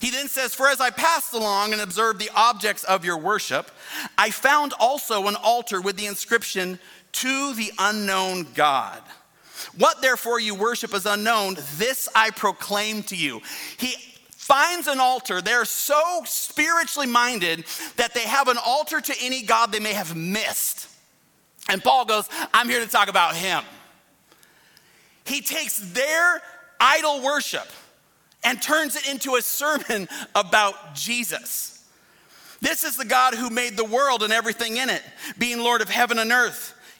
He 0.00 0.10
then 0.10 0.28
says, 0.28 0.54
For 0.54 0.68
as 0.68 0.80
I 0.80 0.90
passed 0.90 1.32
along 1.32 1.72
and 1.72 1.80
observed 1.80 2.20
the 2.20 2.30
objects 2.34 2.84
of 2.84 3.04
your 3.04 3.16
worship, 3.16 3.70
I 4.18 4.30
found 4.30 4.74
also 4.78 5.26
an 5.28 5.36
altar 5.36 5.80
with 5.80 5.96
the 5.96 6.06
inscription, 6.06 6.78
To 7.14 7.54
the 7.54 7.72
unknown 7.78 8.46
God. 8.54 9.02
What 9.76 10.02
therefore 10.02 10.40
you 10.40 10.54
worship 10.54 10.94
as 10.94 11.06
unknown, 11.06 11.56
this 11.76 12.08
I 12.14 12.30
proclaim 12.30 13.02
to 13.04 13.16
you. 13.16 13.40
He 13.78 13.94
finds 14.30 14.88
an 14.88 15.00
altar. 15.00 15.40
They're 15.40 15.64
so 15.64 16.22
spiritually 16.26 17.06
minded 17.06 17.64
that 17.96 18.14
they 18.14 18.20
have 18.20 18.48
an 18.48 18.58
altar 18.64 19.00
to 19.00 19.14
any 19.20 19.42
God 19.42 19.72
they 19.72 19.80
may 19.80 19.94
have 19.94 20.14
missed. 20.14 20.88
And 21.68 21.82
Paul 21.82 22.04
goes, 22.04 22.28
I'm 22.52 22.68
here 22.68 22.80
to 22.80 22.90
talk 22.90 23.08
about 23.08 23.34
him. 23.34 23.64
He 25.24 25.40
takes 25.40 25.78
their 25.92 26.42
idol 26.78 27.22
worship 27.22 27.66
and 28.44 28.60
turns 28.60 28.96
it 28.96 29.08
into 29.08 29.36
a 29.36 29.42
sermon 29.42 30.08
about 30.34 30.94
Jesus. 30.94 31.82
This 32.60 32.84
is 32.84 32.96
the 32.96 33.04
God 33.04 33.34
who 33.34 33.50
made 33.50 33.76
the 33.76 33.84
world 33.84 34.22
and 34.22 34.32
everything 34.32 34.76
in 34.76 34.90
it, 34.90 35.02
being 35.38 35.58
Lord 35.60 35.80
of 35.80 35.88
heaven 35.88 36.18
and 36.18 36.32
earth. 36.32 36.73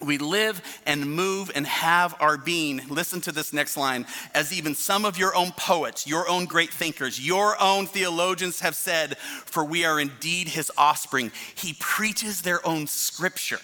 we 0.00 0.18
live 0.18 0.62
and 0.86 1.10
move 1.14 1.50
and 1.54 1.66
have 1.66 2.14
our 2.20 2.36
being. 2.36 2.80
Listen 2.88 3.20
to 3.22 3.32
this 3.32 3.52
next 3.52 3.76
line. 3.76 4.06
As 4.34 4.52
even 4.52 4.74
some 4.74 5.04
of 5.04 5.18
your 5.18 5.34
own 5.34 5.52
poets, 5.52 6.06
your 6.06 6.28
own 6.28 6.44
great 6.44 6.70
thinkers, 6.70 7.24
your 7.24 7.60
own 7.60 7.86
theologians 7.86 8.60
have 8.60 8.76
said, 8.76 9.18
for 9.18 9.64
we 9.64 9.84
are 9.84 10.00
indeed 10.00 10.48
his 10.48 10.70
offspring. 10.76 11.32
He 11.54 11.74
preaches 11.78 12.42
their 12.42 12.64
own 12.66 12.86
scripture. 12.86 13.60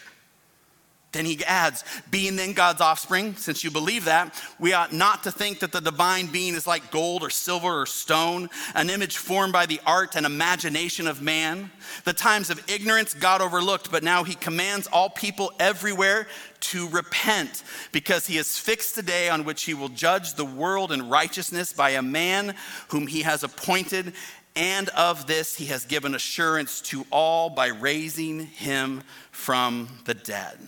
Then 1.14 1.24
he 1.24 1.42
adds, 1.44 1.83
being 2.11 2.37
then 2.37 2.53
God's 2.53 2.83
offspring, 2.83 3.37
since 3.37 3.64
you 3.64 3.70
believe 3.70 4.05
that, 4.05 4.38
we 4.61 4.74
ought 4.74 4.92
not 4.92 5.22
to 5.22 5.33
think 5.33 5.61
that 5.61 5.72
the 5.72 5.81
divine 5.81 6.27
being 6.27 6.55
is 6.55 6.66
like 6.66 6.90
gold 6.90 7.22
or 7.22 7.31
silver 7.31 7.81
or 7.81 7.87
stone, 7.87 8.50
an 8.74 8.90
image 8.90 9.16
formed 9.16 9.53
by 9.53 9.64
the 9.64 9.81
art 9.87 10.16
and 10.16 10.27
imagination 10.27 11.07
of 11.07 11.22
man. 11.22 11.70
The 12.05 12.12
times 12.12 12.50
of 12.50 12.62
ignorance 12.70 13.14
God 13.14 13.40
overlooked, 13.40 13.90
but 13.90 14.03
now 14.03 14.24
he 14.24 14.35
commands 14.35 14.87
all 14.88 15.09
people 15.09 15.53
everywhere 15.59 16.27
to 16.61 16.88
repent, 16.88 17.62
because 17.92 18.27
he 18.27 18.37
has 18.37 18.59
fixed 18.59 18.96
the 18.96 19.03
day 19.03 19.29
on 19.29 19.44
which 19.44 19.62
he 19.62 19.74
will 19.74 19.88
judge 19.88 20.35
the 20.35 20.44
world 20.44 20.92
in 20.92 21.09
righteousness 21.09 21.72
by 21.72 21.90
a 21.90 22.03
man 22.03 22.55
whom 22.88 23.07
he 23.07 23.22
has 23.22 23.42
appointed. 23.42 24.12
And 24.57 24.88
of 24.90 25.27
this 25.27 25.57
he 25.57 25.66
has 25.66 25.85
given 25.85 26.14
assurance 26.14 26.81
to 26.83 27.05
all 27.11 27.50
by 27.50 27.66
raising 27.66 28.46
him 28.46 29.03
from 29.33 29.88
the 30.05 30.14
dead. 30.14 30.59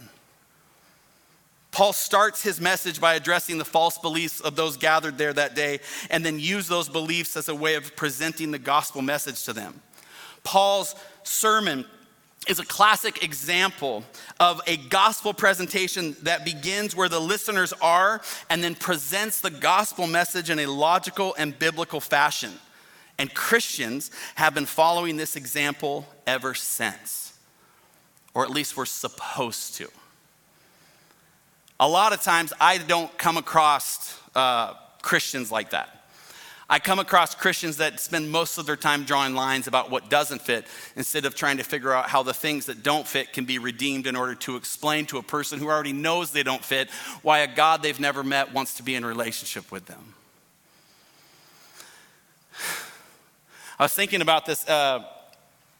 Paul 1.77 1.93
starts 1.93 2.43
his 2.43 2.59
message 2.59 3.03
by 3.03 3.17
addressing 3.17 3.59
the 3.59 3.65
false 3.67 3.99
beliefs 3.99 4.41
of 4.41 4.57
those 4.57 4.79
gathered 4.79 5.19
there 5.19 5.35
that 5.35 5.55
day 5.55 5.81
and 6.09 6.25
then 6.25 6.41
use 6.41 6.69
those 6.69 6.89
beliefs 6.89 7.37
as 7.37 7.51
a 7.51 7.55
way 7.55 7.75
of 7.75 7.95
presenting 7.95 8.51
the 8.51 8.59
gospel 8.59 9.03
message 9.03 9.45
to 9.45 9.53
them. 9.53 9.83
Paul's 10.43 10.95
sermon 11.23 11.85
is 12.49 12.59
a 12.59 12.65
classic 12.65 13.23
example 13.23 14.05
of 14.41 14.63
a 14.67 14.79
gospel 14.79 15.35
presentation 15.35 16.17
that 16.23 16.47
begins 16.47 16.97
where 16.97 17.11
the 17.11 17.21
listeners 17.21 17.75
are 17.83 18.23
and 18.49 18.65
then 18.65 18.75
presents 18.75 19.43
the 19.43 19.51
gospel 19.51 20.07
message 20.07 20.49
in 20.49 20.59
a 20.61 20.67
logical 20.67 21.35
and 21.37 21.59
biblical 21.59 22.01
fashion. 22.01 22.53
And 23.19 23.35
Christians 23.35 24.11
have 24.37 24.55
been 24.55 24.65
following 24.65 25.19
this 25.19 25.37
example 25.37 26.07
ever 26.27 26.55
since, 26.55 27.39
or 28.33 28.45
at 28.45 28.51
least 28.51 28.79
we're 28.79 28.87
supposed 28.87 29.75
to. 29.75 29.91
A 31.79 31.89
lot 31.89 32.13
of 32.13 32.23
times 32.23 32.53
I 32.61 32.79
don't 32.79 33.17
come 33.19 33.37
across 33.37 34.19
uh, 34.35 34.75
Christians 35.03 35.53
like 35.53 35.71
that. 35.71 35.93
I 36.69 36.81
come 36.81 36.99
across 36.99 37.35
Christians 37.35 37.77
that 37.77 38.01
spend 38.01 38.31
most 38.31 38.59
of 38.59 38.67
their 38.67 38.77
time 38.77 39.05
drawing 39.05 39.35
lines 39.35 39.69
about 39.69 39.89
what 39.89 40.11
doesn't 40.11 40.43
fit 40.43 40.67
instead 40.97 41.25
of 41.25 41.37
trying 41.37 41.59
to 41.59 41.63
figure 41.63 41.93
out 41.93 42.09
how 42.09 42.25
the 42.25 42.35
things 42.35 42.67
that 42.67 42.83
don't 42.83 43.07
fit 43.07 43.33
can 43.33 43.45
be 43.45 43.59
redeemed 43.59 44.09
in 44.09 44.17
order 44.17 44.35
to 44.35 44.57
explain 44.57 45.07
to 45.07 45.19
a 45.19 45.23
person 45.23 45.61
who 45.61 45.69
already 45.69 45.93
knows 45.93 46.33
they 46.33 46.43
don't 46.43 46.65
fit 46.65 46.91
why 47.23 47.41
a 47.41 47.47
God 47.47 47.83
they've 47.83 48.01
never 48.01 48.25
met 48.25 48.53
wants 48.53 48.75
to 48.79 48.83
be 48.83 48.97
in 48.97 49.05
relationship 49.05 49.71
with 49.71 49.87
them. 49.87 50.15
I 53.79 53.85
was 53.85 53.93
thinking 53.93 54.23
about 54.23 54.45
this 54.47 54.69
uh, 54.69 55.05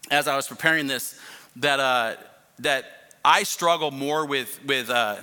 as 0.09 0.27
I 0.29 0.37
was 0.37 0.47
preparing 0.47 0.87
this 0.87 1.19
that, 1.57 1.81
uh, 1.81 2.15
that 2.59 2.85
I 3.25 3.43
struggle 3.43 3.91
more 3.91 4.25
with, 4.25 4.57
with 4.65 4.89
uh, 4.89 5.17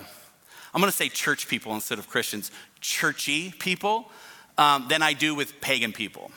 I'm 0.74 0.80
going 0.80 0.90
to 0.90 0.96
say 0.96 1.08
church 1.08 1.48
people 1.48 1.72
instead 1.74 1.98
of 1.98 2.08
Christians, 2.08 2.50
churchy 2.80 3.52
people 3.52 4.10
um, 4.58 4.86
than 4.88 5.02
I 5.02 5.12
do 5.12 5.34
with 5.34 5.60
pagan 5.60 5.92
people. 5.92 6.32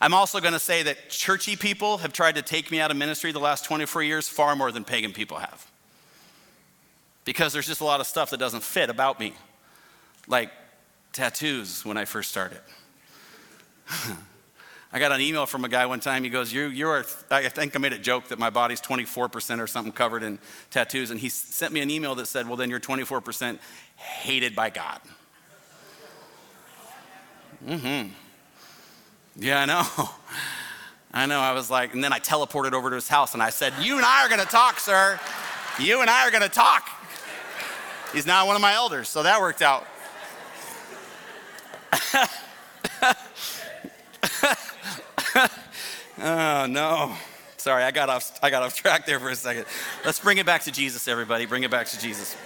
I'm 0.00 0.12
also 0.12 0.40
going 0.40 0.52
to 0.52 0.58
say 0.58 0.82
that 0.82 1.08
churchy 1.08 1.56
people 1.56 1.98
have 1.98 2.12
tried 2.12 2.34
to 2.34 2.42
take 2.42 2.70
me 2.70 2.78
out 2.78 2.90
of 2.90 2.96
ministry 2.96 3.32
the 3.32 3.38
last 3.38 3.64
24 3.64 4.02
years 4.02 4.28
far 4.28 4.54
more 4.54 4.70
than 4.70 4.84
pagan 4.84 5.12
people 5.12 5.38
have. 5.38 5.70
Because 7.24 7.54
there's 7.54 7.66
just 7.66 7.80
a 7.80 7.84
lot 7.84 8.00
of 8.00 8.06
stuff 8.06 8.30
that 8.30 8.36
doesn't 8.36 8.62
fit 8.62 8.90
about 8.90 9.18
me, 9.18 9.32
like 10.28 10.50
tattoos 11.12 11.86
when 11.86 11.96
I 11.96 12.04
first 12.04 12.30
started. 12.30 12.60
I 14.94 15.00
got 15.00 15.10
an 15.10 15.20
email 15.20 15.44
from 15.44 15.64
a 15.64 15.68
guy 15.68 15.86
one 15.86 15.98
time. 15.98 16.22
He 16.22 16.30
goes, 16.30 16.52
you, 16.52 16.66
you 16.66 16.88
are, 16.88 17.04
I 17.28 17.48
think 17.48 17.74
I 17.74 17.80
made 17.80 17.92
a 17.92 17.98
joke 17.98 18.28
that 18.28 18.38
my 18.38 18.48
body's 18.48 18.80
24% 18.80 19.58
or 19.58 19.66
something 19.66 19.92
covered 19.92 20.22
in 20.22 20.38
tattoos. 20.70 21.10
And 21.10 21.18
he 21.18 21.28
sent 21.30 21.72
me 21.72 21.80
an 21.80 21.90
email 21.90 22.14
that 22.14 22.26
said, 22.26 22.46
Well, 22.46 22.56
then 22.56 22.70
you're 22.70 22.78
24% 22.78 23.58
hated 23.96 24.54
by 24.54 24.70
God. 24.70 25.00
Mm-hmm. 27.66 28.10
Yeah, 29.34 29.62
I 29.62 29.66
know. 29.66 29.82
I 31.12 31.26
know. 31.26 31.40
I 31.40 31.50
was 31.54 31.70
like, 31.70 31.92
and 31.92 32.04
then 32.04 32.12
I 32.12 32.20
teleported 32.20 32.72
over 32.72 32.88
to 32.90 32.94
his 32.94 33.08
house 33.08 33.34
and 33.34 33.42
I 33.42 33.50
said, 33.50 33.72
You 33.80 33.96
and 33.96 34.06
I 34.06 34.24
are 34.24 34.28
going 34.28 34.40
to 34.40 34.46
talk, 34.46 34.78
sir. 34.78 35.18
You 35.80 36.02
and 36.02 36.10
I 36.10 36.24
are 36.24 36.30
going 36.30 36.44
to 36.44 36.48
talk. 36.48 36.88
He's 38.12 38.26
now 38.26 38.46
one 38.46 38.54
of 38.54 38.62
my 38.62 38.74
elders, 38.74 39.08
so 39.08 39.24
that 39.24 39.40
worked 39.40 39.60
out. 39.60 39.88
oh, 46.18 46.66
no. 46.68 47.14
Sorry, 47.56 47.82
I 47.82 47.90
got, 47.90 48.08
off, 48.08 48.38
I 48.42 48.50
got 48.50 48.62
off 48.62 48.76
track 48.76 49.06
there 49.06 49.18
for 49.18 49.30
a 49.30 49.36
second. 49.36 49.64
Let's 50.04 50.20
bring 50.20 50.38
it 50.38 50.46
back 50.46 50.62
to 50.62 50.72
Jesus, 50.72 51.08
everybody. 51.08 51.46
Bring 51.46 51.62
it 51.62 51.70
back 51.70 51.86
to 51.88 51.98
Jesus. 51.98 52.36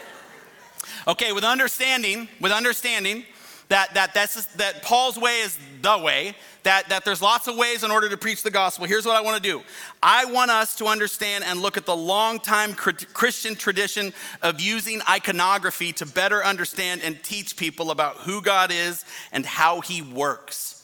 Okay, 1.06 1.32
with 1.32 1.44
understanding, 1.44 2.28
with 2.40 2.52
understanding, 2.52 3.24
that, 3.68 3.92
that, 3.94 4.14
that's, 4.14 4.46
that 4.54 4.82
Paul's 4.82 5.18
way 5.18 5.40
is 5.40 5.58
the 5.82 5.98
way, 5.98 6.34
that, 6.62 6.88
that 6.88 7.04
there's 7.04 7.20
lots 7.20 7.48
of 7.48 7.56
ways 7.56 7.84
in 7.84 7.90
order 7.90 8.08
to 8.08 8.16
preach 8.16 8.42
the 8.42 8.50
gospel. 8.50 8.86
Here's 8.86 9.04
what 9.04 9.16
I 9.16 9.20
want 9.20 9.42
to 9.42 9.42
do 9.42 9.62
I 10.02 10.24
want 10.24 10.50
us 10.50 10.76
to 10.76 10.86
understand 10.86 11.44
and 11.44 11.60
look 11.60 11.76
at 11.76 11.84
the 11.84 11.96
long-time 11.96 12.74
Christian 12.74 13.54
tradition 13.54 14.14
of 14.42 14.60
using 14.60 15.00
iconography 15.08 15.92
to 15.94 16.06
better 16.06 16.44
understand 16.44 17.02
and 17.02 17.22
teach 17.22 17.56
people 17.56 17.90
about 17.90 18.16
who 18.18 18.40
God 18.40 18.70
is 18.72 19.04
and 19.32 19.44
how 19.44 19.80
he 19.80 20.00
works. 20.00 20.77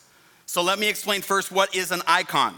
So 0.55 0.63
let 0.63 0.79
me 0.79 0.89
explain 0.89 1.21
first 1.21 1.51
what 1.51 1.75
is 1.75 1.91
an 1.91 2.01
icon. 2.07 2.55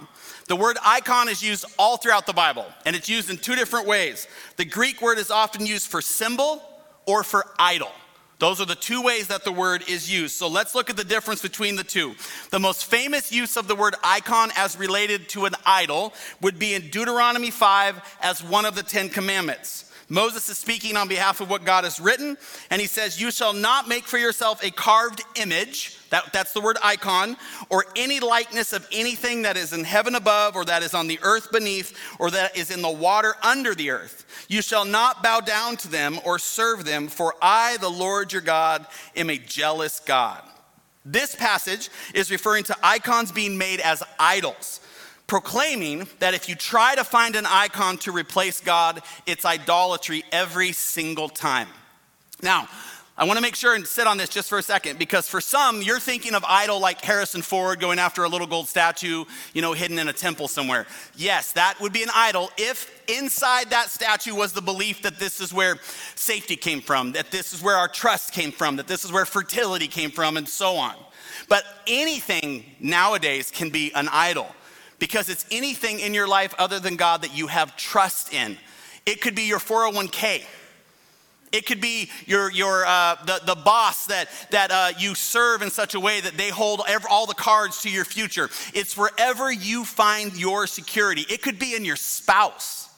The 0.49 0.55
word 0.55 0.77
icon 0.85 1.31
is 1.31 1.43
used 1.43 1.65
all 1.79 1.97
throughout 1.97 2.27
the 2.27 2.35
Bible, 2.35 2.67
and 2.85 2.95
it's 2.95 3.09
used 3.09 3.31
in 3.31 3.39
two 3.39 3.55
different 3.55 3.87
ways. 3.87 4.29
The 4.59 4.67
Greek 4.67 5.01
word 5.01 5.17
is 5.17 5.31
often 5.31 5.65
used 5.65 5.91
for 5.91 6.03
symbol 6.03 6.63
or 7.07 7.25
for 7.25 7.47
idol. 7.59 7.91
Those 8.39 8.61
are 8.61 8.67
the 8.67 8.75
two 8.75 9.01
ways 9.01 9.29
that 9.29 9.45
the 9.45 9.51
word 9.51 9.83
is 9.89 10.13
used. 10.13 10.37
So 10.37 10.47
let's 10.47 10.75
look 10.75 10.91
at 10.91 10.99
the 10.99 11.05
difference 11.05 11.41
between 11.41 11.75
the 11.75 11.85
two. 11.85 12.15
The 12.51 12.61
most 12.61 12.85
famous 12.85 13.33
use 13.33 13.57
of 13.57 13.67
the 13.67 13.75
word 13.75 13.95
icon 14.05 14.51
as 14.59 14.79
related 14.79 15.31
to 15.31 15.47
an 15.47 15.55
idol 15.65 16.13
would 16.43 16.59
be 16.59 16.75
in 16.75 16.91
Deuteronomy 16.91 17.51
5 17.51 18.19
as 18.21 18.43
one 18.43 18.67
of 18.67 18.75
the 18.75 18.83
Ten 18.83 19.09
Commandments. 19.09 19.91
Moses 20.11 20.51
is 20.51 20.59
speaking 20.59 20.99
on 20.99 21.09
behalf 21.09 21.41
of 21.41 21.49
what 21.49 21.65
God 21.65 21.85
has 21.85 21.99
written, 21.99 22.37
and 22.69 22.79
he 22.79 22.89
says, 22.89 23.19
You 23.19 23.31
shall 23.31 23.55
not 23.55 23.89
make 23.89 24.05
for 24.05 24.19
yourself 24.19 24.63
a 24.63 24.71
carved 24.71 25.23
image, 25.37 25.96
that, 26.17 26.33
that's 26.33 26.53
the 26.53 26.61
word 26.61 26.79
icon, 26.83 27.37
or 27.69 27.85
any 27.95 28.21
likeness 28.21 28.73
of 28.73 28.87
anything 28.91 29.43
that 29.43 29.57
is 29.57 29.73
in 29.73 29.85
heaven 29.85 30.15
above, 30.15 30.57
or 30.57 30.65
that 30.65 30.83
is 30.83 30.95
on 30.95 31.09
the 31.09 31.19
earth 31.23 31.53
beneath, 31.53 31.97
or 32.19 32.31
that 32.31 32.57
is 32.57 32.71
in 32.71 32.81
the 32.81 32.91
water 32.91 33.35
under 33.43 33.75
the 33.75 33.91
earth. 33.91 34.47
You 34.49 34.63
shall 34.63 34.87
not 34.87 35.23
bow 35.23 35.41
down 35.41 35.77
to 35.79 35.89
them 35.89 36.19
or 36.25 36.39
serve 36.39 36.85
them, 36.85 37.09
for 37.09 37.35
I, 37.43 37.77
the 37.79 37.91
Lord 37.91 38.33
your 38.33 38.41
God, 38.41 38.87
am 39.15 39.29
a 39.29 39.37
jealous 39.37 40.01
God. 40.01 40.43
This 41.05 41.35
passage 41.35 41.91
is 42.15 42.31
referring 42.31 42.65
to 42.65 42.77
icons 42.83 43.31
being 43.31 43.59
made 43.59 43.81
as 43.81 44.03
idols 44.19 44.81
proclaiming 45.27 46.07
that 46.21 46.35
if 46.35 46.49
you 46.49 46.55
try 46.55 46.95
to 46.95 47.03
find 47.03 47.35
an 47.35 47.45
icon 47.47 47.99
to 47.99 48.13
replace 48.13 48.61
God, 48.61 49.03
it's 49.27 49.45
idolatry 49.45 50.23
every 50.31 50.71
single 50.71 51.29
time. 51.29 51.67
Now, 52.43 52.69
I 53.19 53.25
want 53.25 53.39
to 53.39 53.41
make 53.41 53.57
sure 53.57 53.75
and 53.75 53.87
sit 53.87 54.07
on 54.07 54.19
this 54.19 54.29
just 54.29 54.51
for 54.51 54.59
a 54.59 54.63
second 54.63 54.99
because 54.99 55.27
for 55.27 55.41
some, 55.41 55.81
you're 55.81 55.99
thinking 55.99 56.35
of 56.35 56.45
idol 56.47 56.79
like 56.79 57.03
Harrison 57.03 57.41
Ford 57.41 57.81
going 57.81 57.99
after 57.99 58.25
a 58.25 58.29
little 58.29 58.47
gold 58.47 58.69
statue, 58.69 59.25
you 59.55 59.63
know, 59.63 59.73
hidden 59.73 59.99
in 59.99 60.09
a 60.09 60.13
temple 60.13 60.49
somewhere. 60.49 60.87
Yes, 61.15 61.53
that 61.53 61.81
would 61.81 61.95
be 61.95 62.03
an 62.03 62.11
idol 62.15 62.51
if 62.59 63.03
inside 63.09 63.71
that 63.71 63.89
statue 63.89 64.35
was 64.35 64.53
the 64.53 64.61
belief 64.61 65.01
that 65.01 65.19
this 65.19 65.41
is 65.41 65.51
where 65.51 65.79
safety 66.15 66.57
came 66.57 66.83
from, 66.83 67.13
that 67.13 67.31
this 67.31 67.55
is 67.55 67.63
where 67.63 67.77
our 67.77 67.89
trust 67.89 68.33
came 68.33 68.53
from, 68.53 68.77
that 68.77 68.87
this 68.87 69.03
is 69.03 69.11
where 69.11 69.25
fertility 69.25 69.89
came 69.89 70.11
from, 70.11 70.37
and 70.37 70.47
so 70.47 70.77
on. 70.77 70.95
But 71.49 71.65
anything 71.87 72.67
nowadays 72.81 73.51
can 73.51 73.71
be 73.71 73.95
an 73.95 74.11
idol 74.13 74.55
because 74.99 75.31
it's 75.31 75.47
anything 75.51 76.01
in 76.01 76.13
your 76.13 76.29
life 76.29 76.55
other 76.59 76.81
than 76.81 76.97
God 76.97 77.23
that 77.23 77.35
you 77.35 77.47
have 77.47 77.79
trust 77.79 78.35
in. 78.35 78.59
It 79.07 79.23
could 79.23 79.35
be 79.35 79.45
your 79.45 79.59
401k. 79.59 80.45
It 81.53 81.67
could 81.67 81.81
be 81.81 82.11
your, 82.27 82.51
your, 82.51 82.85
uh, 82.85 83.17
the, 83.25 83.41
the 83.47 83.55
boss 83.55 84.07
that, 84.07 84.29
that 84.51 84.71
uh, 84.71 84.93
you 84.99 85.15
serve 85.15 85.63
in 85.63 85.71
such 85.71 85.95
a 85.95 86.01
way 86.01 86.21
that 86.21 86.37
they 86.37 86.51
hold 86.51 86.83
all 87.09 87.27
the 87.27 87.35
cards 87.35 87.83
to 87.83 87.91
your 87.91 88.05
future. 88.05 88.51
It's 88.75 88.97
wherever 88.97 89.51
you 89.51 89.85
find 89.85 90.37
your 90.37 90.67
security. 90.67 91.25
It 91.31 91.43
could 91.43 91.59
be 91.59 91.75
in 91.75 91.85
your 91.85 91.97
spouse. 91.97 92.91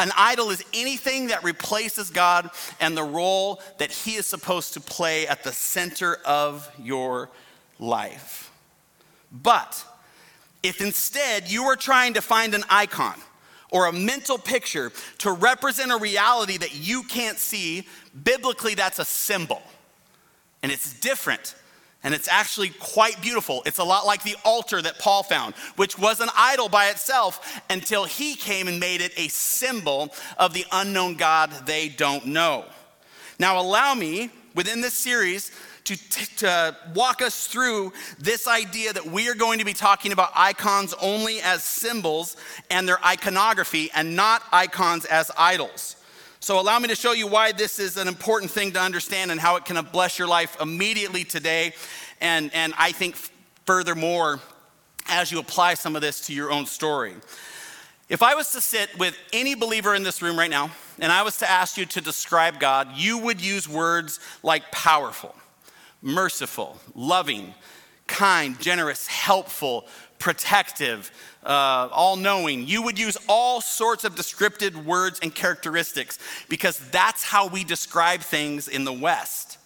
An 0.00 0.12
idol 0.16 0.50
is 0.50 0.64
anything 0.72 1.28
that 1.28 1.42
replaces 1.42 2.10
God 2.10 2.50
and 2.80 2.96
the 2.96 3.02
role 3.02 3.60
that 3.78 3.90
He 3.90 4.14
is 4.14 4.26
supposed 4.26 4.74
to 4.74 4.80
play 4.80 5.26
at 5.26 5.42
the 5.42 5.52
center 5.52 6.18
of 6.24 6.70
your 6.80 7.30
life. 7.80 8.52
But 9.32 9.84
if 10.62 10.80
instead 10.80 11.50
you 11.50 11.64
are 11.64 11.76
trying 11.76 12.14
to 12.14 12.22
find 12.22 12.54
an 12.54 12.64
icon 12.70 13.20
or 13.70 13.86
a 13.86 13.92
mental 13.92 14.38
picture 14.38 14.92
to 15.18 15.32
represent 15.32 15.92
a 15.92 15.96
reality 15.96 16.56
that 16.56 16.74
you 16.74 17.02
can't 17.02 17.38
see, 17.38 17.86
biblically 18.24 18.74
that's 18.74 18.98
a 18.98 19.04
symbol. 19.04 19.62
And 20.62 20.72
it's 20.72 20.98
different. 21.00 21.54
And 22.04 22.14
it's 22.14 22.28
actually 22.28 22.70
quite 22.70 23.20
beautiful. 23.20 23.62
It's 23.66 23.78
a 23.78 23.84
lot 23.84 24.06
like 24.06 24.22
the 24.22 24.36
altar 24.44 24.80
that 24.80 24.98
Paul 24.98 25.22
found, 25.22 25.54
which 25.76 25.98
was 25.98 26.20
an 26.20 26.28
idol 26.36 26.68
by 26.68 26.88
itself 26.88 27.60
until 27.68 28.04
he 28.04 28.36
came 28.36 28.68
and 28.68 28.78
made 28.78 29.00
it 29.00 29.12
a 29.18 29.28
symbol 29.28 30.14
of 30.38 30.54
the 30.54 30.64
unknown 30.70 31.14
God 31.14 31.50
they 31.66 31.88
don't 31.88 32.26
know. 32.26 32.64
Now, 33.40 33.60
allow 33.60 33.94
me, 33.94 34.30
within 34.54 34.80
this 34.80 34.94
series, 34.94 35.52
to, 35.96 36.36
to 36.36 36.76
walk 36.94 37.22
us 37.22 37.46
through 37.46 37.92
this 38.18 38.46
idea 38.46 38.92
that 38.92 39.06
we 39.06 39.28
are 39.28 39.34
going 39.34 39.58
to 39.58 39.64
be 39.64 39.72
talking 39.72 40.12
about 40.12 40.30
icons 40.34 40.94
only 41.00 41.40
as 41.40 41.64
symbols 41.64 42.36
and 42.70 42.88
their 42.88 43.04
iconography 43.04 43.90
and 43.94 44.14
not 44.16 44.42
icons 44.52 45.04
as 45.04 45.30
idols. 45.36 45.96
So, 46.40 46.60
allow 46.60 46.78
me 46.78 46.88
to 46.88 46.94
show 46.94 47.12
you 47.12 47.26
why 47.26 47.52
this 47.52 47.78
is 47.78 47.96
an 47.96 48.06
important 48.06 48.50
thing 48.50 48.72
to 48.72 48.80
understand 48.80 49.30
and 49.30 49.40
how 49.40 49.56
it 49.56 49.64
can 49.64 49.84
bless 49.92 50.18
your 50.18 50.28
life 50.28 50.56
immediately 50.60 51.24
today. 51.24 51.74
And, 52.20 52.52
and 52.54 52.72
I 52.78 52.92
think, 52.92 53.16
furthermore, 53.66 54.40
as 55.08 55.32
you 55.32 55.40
apply 55.40 55.74
some 55.74 55.96
of 55.96 56.02
this 56.02 56.26
to 56.26 56.34
your 56.34 56.52
own 56.52 56.66
story. 56.66 57.14
If 58.08 58.22
I 58.22 58.34
was 58.34 58.52
to 58.52 58.60
sit 58.60 58.96
with 58.98 59.16
any 59.32 59.54
believer 59.54 59.94
in 59.94 60.02
this 60.02 60.22
room 60.22 60.38
right 60.38 60.50
now, 60.50 60.70
and 60.98 61.12
I 61.12 61.22
was 61.22 61.38
to 61.38 61.50
ask 61.50 61.76
you 61.76 61.84
to 61.86 62.00
describe 62.00 62.58
God, 62.58 62.88
you 62.96 63.18
would 63.18 63.40
use 63.40 63.68
words 63.68 64.18
like 64.42 64.70
powerful, 64.70 65.34
merciful, 66.02 66.78
loving, 66.94 67.54
kind, 68.06 68.58
generous, 68.60 69.06
helpful, 69.06 69.86
protective, 70.18 71.10
uh, 71.44 71.88
all 71.92 72.16
knowing. 72.16 72.66
You 72.66 72.82
would 72.82 72.98
use 72.98 73.16
all 73.28 73.60
sorts 73.60 74.04
of 74.04 74.14
descriptive 74.14 74.86
words 74.86 75.20
and 75.20 75.34
characteristics 75.34 76.18
because 76.48 76.78
that's 76.90 77.22
how 77.22 77.48
we 77.48 77.64
describe 77.64 78.20
things 78.20 78.68
in 78.68 78.84
the 78.84 78.92
West. 78.92 79.58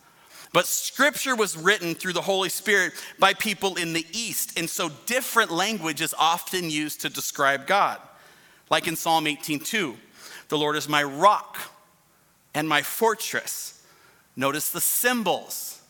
But 0.52 0.66
scripture 0.66 1.34
was 1.34 1.56
written 1.56 1.94
through 1.94 2.12
the 2.12 2.20
Holy 2.20 2.50
Spirit 2.50 2.92
by 3.18 3.32
people 3.32 3.76
in 3.76 3.94
the 3.94 4.06
East, 4.12 4.58
and 4.58 4.68
so 4.68 4.90
different 5.06 5.50
language 5.50 6.02
is 6.02 6.14
often 6.18 6.68
used 6.68 7.00
to 7.00 7.08
describe 7.08 7.66
God. 7.66 7.98
Like 8.68 8.86
in 8.86 8.96
Psalm 8.96 9.26
18:2, 9.26 9.96
the 10.48 10.58
Lord 10.58 10.76
is 10.76 10.88
my 10.88 11.02
rock 11.02 11.58
and 12.54 12.68
my 12.68 12.82
fortress. 12.82 13.80
Notice 14.36 14.68
the 14.68 14.80
symbols. 14.80 15.81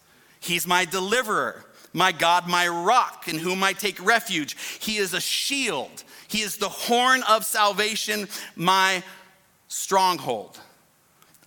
He's 0.42 0.66
my 0.66 0.84
deliverer, 0.84 1.64
my 1.92 2.10
God, 2.10 2.48
my 2.48 2.66
rock, 2.66 3.28
in 3.28 3.38
whom 3.38 3.62
I 3.62 3.72
take 3.72 4.04
refuge. 4.04 4.56
He 4.80 4.96
is 4.96 5.14
a 5.14 5.20
shield. 5.20 6.02
He 6.26 6.40
is 6.40 6.56
the 6.56 6.68
horn 6.68 7.22
of 7.28 7.44
salvation, 7.44 8.28
my 8.56 9.04
stronghold. 9.68 10.58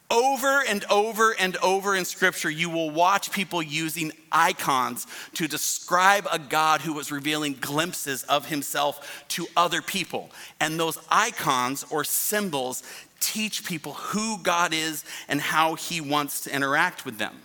Over 0.09 0.63
and 0.63 0.85
over 0.85 1.35
and 1.37 1.57
over 1.57 1.95
in 1.95 2.05
Scripture, 2.05 2.49
you 2.49 2.69
will 2.69 2.91
watch 2.91 3.31
people 3.31 3.61
using 3.61 4.11
icons 4.31 5.07
to 5.33 5.47
describe 5.47 6.27
a 6.31 6.37
God 6.37 6.81
who 6.81 6.93
was 6.93 7.11
revealing 7.11 7.57
glimpses 7.59 8.23
of 8.23 8.47
himself 8.47 9.25
to 9.29 9.47
other 9.57 9.81
people. 9.81 10.29
And 10.59 10.79
those 10.79 10.99
icons 11.09 11.85
or 11.89 12.03
symbols 12.03 12.83
teach 13.19 13.65
people 13.65 13.93
who 13.93 14.37
God 14.43 14.73
is 14.73 15.03
and 15.27 15.41
how 15.41 15.73
he 15.73 15.99
wants 15.99 16.41
to 16.41 16.55
interact 16.55 17.03
with 17.03 17.17
them. 17.17 17.41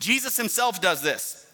Jesus 0.00 0.36
himself 0.36 0.80
does 0.80 1.02
this 1.02 1.46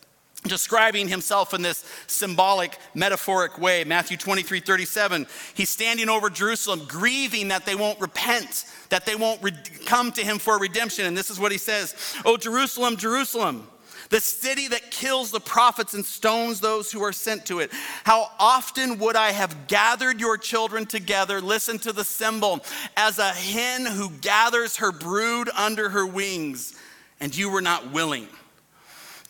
describing 0.45 1.09
himself 1.09 1.55
in 1.55 1.63
this 1.63 1.85
symbolic, 2.07 2.79
metaphoric 2.95 3.59
way. 3.59 3.85
Matthew 3.85 4.17
23 4.17 4.61
37, 4.61 5.27
he's 5.55 5.71
standing 5.71 6.09
over 6.09 6.31
Jerusalem, 6.31 6.83
grieving 6.87 7.49
that 7.49 7.67
they 7.67 7.75
won't 7.75 8.01
repent, 8.01 8.65
that 8.91 9.07
they 9.07 9.17
won't 9.17 9.43
re- 9.43 9.53
come 9.85 10.13
to 10.13 10.23
him 10.23 10.39
for 10.39 10.59
redemption. 10.59 11.07
And 11.07 11.17
this 11.17 11.31
is 11.31 11.39
what 11.39 11.53
he 11.53 11.59
says 11.59 12.15
Oh, 12.25 12.37
Jerusalem, 12.37 12.97
Jerusalem. 12.97 13.69
The 14.09 14.21
city 14.21 14.69
that 14.69 14.93
kills 14.93 15.33
the 15.33 15.41
prophets 15.41 15.95
and 15.95 16.05
stones 16.05 16.61
those 16.61 16.93
who 16.93 17.03
are 17.03 17.13
sent 17.13 17.45
to 17.47 17.59
it. 17.59 17.73
How 18.05 18.31
often 18.39 19.01
would 19.01 19.17
I 19.17 19.33
have 19.33 19.67
gathered 19.67 20.21
your 20.21 20.39
children 20.39 20.87
together, 20.87 21.41
listen 21.41 21.81
to 21.81 21.93
the 21.93 22.05
symbol, 22.05 22.65
as 22.97 23.19
a 23.19 23.31
hen 23.31 23.85
who 23.85 24.11
gathers 24.11 24.77
her 24.77 24.93
brood 24.93 25.49
under 25.57 25.89
her 25.89 26.07
wings, 26.07 26.79
and 27.21 27.37
you 27.37 27.51
were 27.51 27.63
not 27.63 27.93
willing. 27.93 28.29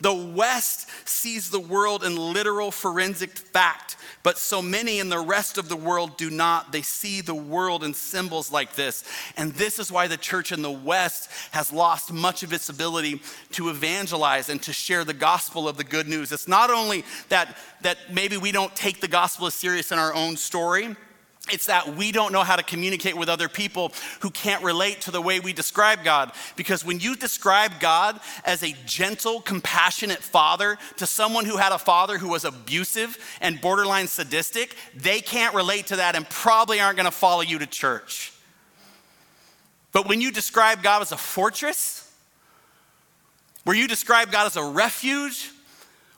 The 0.01 0.15
West 0.15 0.89
sees 1.09 1.51
the 1.51 1.61
world 1.61 2.05
in 2.05 2.17
literal 2.17 2.71
forensic 2.71 3.31
fact, 3.31 3.97
but 4.23 4.37
so 4.37 4.61
many 4.61 4.99
in 4.99 5.09
the 5.09 5.19
rest 5.19 5.57
of 5.57 5.71
the 5.71 5.77
world 5.77 6.19
do 6.19 6.29
not. 6.29 6.71
They 6.71 6.83
see 6.83 7.23
the 7.23 7.35
world 7.35 7.83
in 7.83 7.95
symbols 7.95 8.53
like 8.53 8.75
this. 8.75 9.05
And 9.39 9.53
this 9.53 9.79
is 9.79 9.91
why 9.91 10.07
the 10.07 10.19
church 10.19 10.53
in 10.53 10.61
the 10.61 10.71
West 10.71 11.31
has 11.53 11.73
lost 11.73 12.13
much 12.13 12.43
of 12.43 12.53
its 12.53 12.69
ability 12.69 13.23
to 13.53 13.71
evangelize 13.71 14.51
and 14.51 14.63
to 14.65 14.73
share 14.73 15.03
the 15.03 15.15
gospel 15.15 15.67
of 15.67 15.79
the 15.79 15.85
good 15.85 16.09
news. 16.09 16.31
It's 16.31 16.49
not 16.49 16.69
only 16.71 17.05
that, 17.31 17.57
that 17.81 17.97
maybe 18.13 18.37
we 18.37 18.53
don't 18.53 18.75
take 18.77 19.01
the 19.01 19.09
gospel 19.09 19.47
as 19.47 19.55
serious 19.55 19.93
in 19.93 19.99
our 19.99 20.13
own 20.13 20.37
story, 20.37 20.95
it's 21.51 21.67
that 21.67 21.95
we 21.97 22.11
don't 22.13 22.33
know 22.33 22.43
how 22.43 22.57
to 22.57 22.63
communicate 22.63 23.17
with 23.17 23.29
other 23.29 23.49
people 23.49 23.93
who 24.21 24.31
can't 24.31 24.63
relate 24.65 25.03
to 25.03 25.11
the 25.11 25.23
way 25.23 25.39
we 25.39 25.53
describe 25.53 26.03
God. 26.03 26.33
Because 26.57 26.85
when 26.85 26.99
you 26.99 27.15
describe 27.15 27.79
God 27.79 28.21
as 28.45 28.63
a 28.63 28.75
gentle, 28.85 29.41
compassionate 29.41 30.23
father 30.23 30.77
to 30.97 31.07
someone 31.07 31.45
who 31.45 31.57
had 31.57 31.73
a 31.73 31.79
father 31.79 32.19
who 32.19 32.29
was 32.29 32.45
abusive 32.45 33.17
and 33.41 33.61
borderline 33.61 34.09
sadistic, 34.09 34.75
they 34.95 35.21
can't 35.21 35.55
relate 35.55 35.87
to 35.89 35.97
that 35.97 36.17
and 36.17 36.29
probably 36.29 36.81
aren't 36.81 36.97
going 36.97 37.05
to 37.05 37.17
follow 37.17 37.43
you 37.43 37.59
to 37.59 37.67
church. 37.67 38.33
But 39.93 40.09
when 40.09 40.21
you 40.21 40.33
describe 40.33 40.83
God 40.83 41.01
as 41.01 41.13
a 41.13 41.17
fortress, 41.17 42.13
where 43.65 43.77
you 43.77 43.89
describe 43.89 44.31
God 44.31 44.47
as 44.47 44.57
a 44.57 44.65
refuge, 44.65 45.51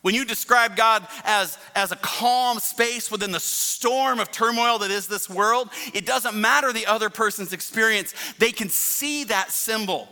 when 0.02 0.14
you 0.14 0.24
describe 0.24 0.76
God 0.76 1.06
as, 1.24 1.58
as 1.74 1.92
a 1.92 1.96
calm 1.96 2.58
space 2.60 3.10
within 3.10 3.32
the 3.32 3.40
storm 3.40 4.20
of 4.20 4.30
turmoil 4.30 4.78
that 4.78 4.90
is 4.90 5.06
this 5.06 5.28
world, 5.28 5.70
it 5.92 6.06
doesn't 6.06 6.34
matter 6.34 6.72
the 6.72 6.86
other 6.86 7.10
person's 7.10 7.52
experience. 7.52 8.14
They 8.38 8.52
can 8.52 8.68
see 8.68 9.24
that 9.24 9.50
symbol 9.50 10.08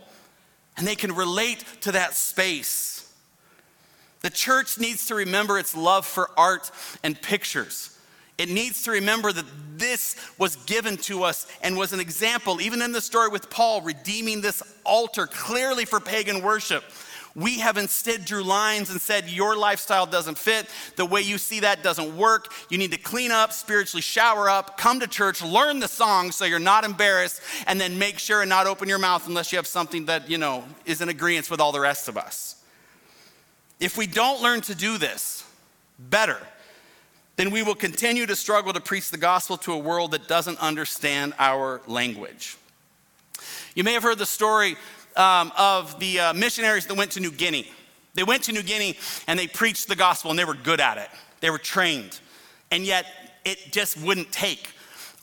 and 0.75 0.85
they 0.85 0.95
can 0.95 1.15
relate 1.15 1.63
to 1.81 1.93
that 1.93 2.15
space. 2.15 3.11
The 4.21 4.29
church 4.29 4.77
needs 4.77 5.07
to 5.07 5.15
remember 5.15 5.57
its 5.57 5.75
love 5.75 6.05
for 6.05 6.29
art 6.37 6.69
and 7.03 7.19
pictures. 7.21 7.97
It 8.37 8.49
needs 8.49 8.83
to 8.83 8.91
remember 8.91 9.31
that 9.31 9.45
this 9.77 10.15
was 10.37 10.57
given 10.57 10.97
to 10.97 11.23
us 11.23 11.47
and 11.61 11.75
was 11.75 11.93
an 11.93 11.99
example, 11.99 12.61
even 12.61 12.81
in 12.81 12.91
the 12.91 13.01
story 13.01 13.29
with 13.29 13.49
Paul, 13.49 13.81
redeeming 13.81 14.41
this 14.41 14.61
altar 14.83 15.25
clearly 15.27 15.85
for 15.85 15.99
pagan 15.99 16.43
worship. 16.43 16.83
We 17.37 17.59
have 17.59 17.77
instead 17.77 18.25
drew 18.25 18.41
lines 18.41 18.89
and 18.89 18.99
said, 18.99 19.29
Your 19.29 19.55
lifestyle 19.55 20.07
doesn't 20.07 20.39
fit. 20.39 20.65
The 20.95 21.05
way 21.05 21.21
you 21.21 21.37
see 21.37 21.59
that 21.59 21.83
doesn't 21.83 22.17
work. 22.17 22.51
You 22.71 22.79
need 22.79 22.91
to 22.93 22.97
clean 22.97 23.31
up, 23.31 23.53
spiritually 23.53 24.01
shower 24.01 24.49
up, 24.49 24.75
come 24.75 24.99
to 25.01 25.07
church, 25.07 25.43
learn 25.43 25.79
the 25.79 25.87
song 25.87 26.31
so 26.31 26.45
you're 26.45 26.57
not 26.57 26.83
embarrassed, 26.83 27.39
and 27.67 27.79
then 27.79 27.99
make 27.99 28.17
sure 28.17 28.41
and 28.41 28.49
not 28.49 28.65
open 28.65 28.89
your 28.89 28.97
mouth 28.97 29.27
unless 29.27 29.51
you 29.51 29.59
have 29.59 29.67
something 29.67 30.07
that, 30.07 30.27
you 30.27 30.39
know, 30.39 30.63
is 30.87 30.99
in 30.99 31.09
agreement 31.09 31.51
with 31.51 31.61
all 31.61 31.71
the 31.71 31.79
rest 31.79 32.07
of 32.07 32.17
us. 32.17 32.55
If 33.79 33.99
we 33.99 34.07
don't 34.07 34.41
learn 34.41 34.61
to 34.61 34.73
do 34.73 34.97
this 34.97 35.43
better, 35.99 36.39
then 37.35 37.51
we 37.51 37.61
will 37.61 37.75
continue 37.75 38.25
to 38.25 38.35
struggle 38.35 38.73
to 38.73 38.81
preach 38.81 39.11
the 39.11 39.17
gospel 39.17 39.57
to 39.57 39.73
a 39.73 39.77
world 39.77 40.09
that 40.09 40.27
doesn't 40.27 40.59
understand 40.59 41.35
our 41.37 41.81
language. 41.85 42.57
You 43.75 43.83
may 43.83 43.93
have 43.93 44.01
heard 44.01 44.17
the 44.17 44.25
story 44.25 44.75
um, 45.17 45.51
of 45.57 45.99
the 45.99 46.19
uh, 46.19 46.33
missionaries 46.33 46.85
that 46.85 46.95
went 46.95 47.11
to 47.11 47.19
New 47.19 47.31
Guinea. 47.31 47.69
They 48.13 48.23
went 48.23 48.43
to 48.43 48.51
New 48.51 48.63
Guinea 48.63 48.97
and 49.27 49.37
they 49.37 49.47
preached 49.47 49.87
the 49.87 49.95
gospel 49.95 50.31
and 50.31 50.39
they 50.39 50.45
were 50.45 50.55
good 50.55 50.79
at 50.79 50.97
it. 50.97 51.09
They 51.39 51.49
were 51.49 51.57
trained. 51.57 52.19
And 52.71 52.83
yet 52.83 53.05
it 53.45 53.71
just 53.71 53.99
wouldn't 54.01 54.31
take. 54.31 54.69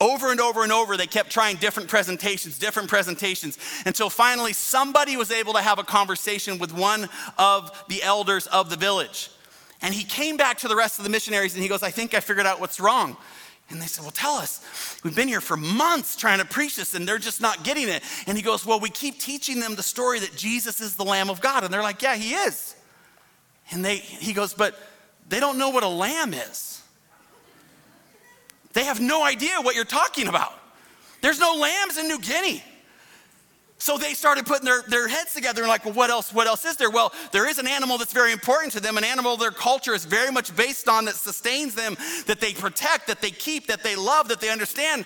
Over 0.00 0.30
and 0.30 0.40
over 0.40 0.64
and 0.64 0.72
over, 0.72 0.96
they 0.96 1.06
kept 1.06 1.30
trying 1.30 1.56
different 1.56 1.88
presentations, 1.88 2.58
different 2.58 2.88
presentations, 2.88 3.58
until 3.86 4.10
finally 4.10 4.52
somebody 4.52 5.16
was 5.16 5.30
able 5.30 5.52
to 5.54 5.60
have 5.60 5.78
a 5.78 5.84
conversation 5.84 6.58
with 6.58 6.72
one 6.72 7.08
of 7.38 7.84
the 7.88 8.02
elders 8.02 8.46
of 8.48 8.70
the 8.70 8.76
village. 8.76 9.30
And 9.82 9.94
he 9.94 10.04
came 10.04 10.36
back 10.36 10.58
to 10.58 10.68
the 10.68 10.76
rest 10.76 10.98
of 10.98 11.04
the 11.04 11.10
missionaries 11.10 11.54
and 11.54 11.62
he 11.62 11.68
goes, 11.68 11.82
I 11.82 11.90
think 11.90 12.14
I 12.14 12.20
figured 12.20 12.46
out 12.46 12.58
what's 12.58 12.80
wrong. 12.80 13.16
And 13.74 13.82
they 13.82 13.86
said, 13.86 14.02
Well, 14.02 14.12
tell 14.12 14.36
us. 14.36 14.98
We've 15.02 15.16
been 15.16 15.26
here 15.26 15.40
for 15.40 15.56
months 15.56 16.14
trying 16.14 16.38
to 16.38 16.44
preach 16.44 16.76
this 16.76 16.94
and 16.94 17.06
they're 17.06 17.18
just 17.18 17.40
not 17.40 17.64
getting 17.64 17.88
it. 17.88 18.04
And 18.28 18.38
he 18.38 18.42
goes, 18.42 18.64
Well, 18.64 18.78
we 18.78 18.88
keep 18.88 19.18
teaching 19.18 19.58
them 19.58 19.74
the 19.74 19.82
story 19.82 20.20
that 20.20 20.36
Jesus 20.36 20.80
is 20.80 20.94
the 20.94 21.04
Lamb 21.04 21.28
of 21.28 21.40
God. 21.40 21.64
And 21.64 21.74
they're 21.74 21.82
like, 21.82 22.00
Yeah, 22.00 22.14
he 22.14 22.34
is. 22.34 22.76
And 23.72 23.84
they, 23.84 23.96
he 23.96 24.32
goes, 24.32 24.54
But 24.54 24.78
they 25.28 25.40
don't 25.40 25.58
know 25.58 25.70
what 25.70 25.82
a 25.82 25.88
lamb 25.88 26.34
is. 26.34 26.82
They 28.74 28.84
have 28.84 29.00
no 29.00 29.24
idea 29.24 29.60
what 29.60 29.74
you're 29.74 29.84
talking 29.84 30.28
about. 30.28 30.52
There's 31.20 31.40
no 31.40 31.56
lambs 31.56 31.98
in 31.98 32.06
New 32.06 32.20
Guinea. 32.20 32.62
So 33.78 33.98
they 33.98 34.14
started 34.14 34.46
putting 34.46 34.64
their, 34.64 34.82
their 34.82 35.08
heads 35.08 35.34
together 35.34 35.62
and 35.62 35.68
like, 35.68 35.84
well, 35.84 35.94
what 35.94 36.10
else, 36.10 36.32
what 36.32 36.46
else 36.46 36.64
is 36.64 36.76
there? 36.76 36.90
Well, 36.90 37.12
there 37.32 37.48
is 37.48 37.58
an 37.58 37.66
animal 37.66 37.98
that's 37.98 38.12
very 38.12 38.32
important 38.32 38.72
to 38.74 38.80
them, 38.80 38.96
an 38.96 39.04
animal 39.04 39.36
their 39.36 39.50
culture 39.50 39.94
is 39.94 40.04
very 40.04 40.30
much 40.30 40.54
based 40.56 40.88
on 40.88 41.04
that 41.06 41.16
sustains 41.16 41.74
them, 41.74 41.96
that 42.26 42.40
they 42.40 42.54
protect, 42.54 43.08
that 43.08 43.20
they 43.20 43.30
keep, 43.30 43.66
that 43.66 43.82
they 43.82 43.96
love, 43.96 44.28
that 44.28 44.40
they 44.40 44.48
understand. 44.48 45.04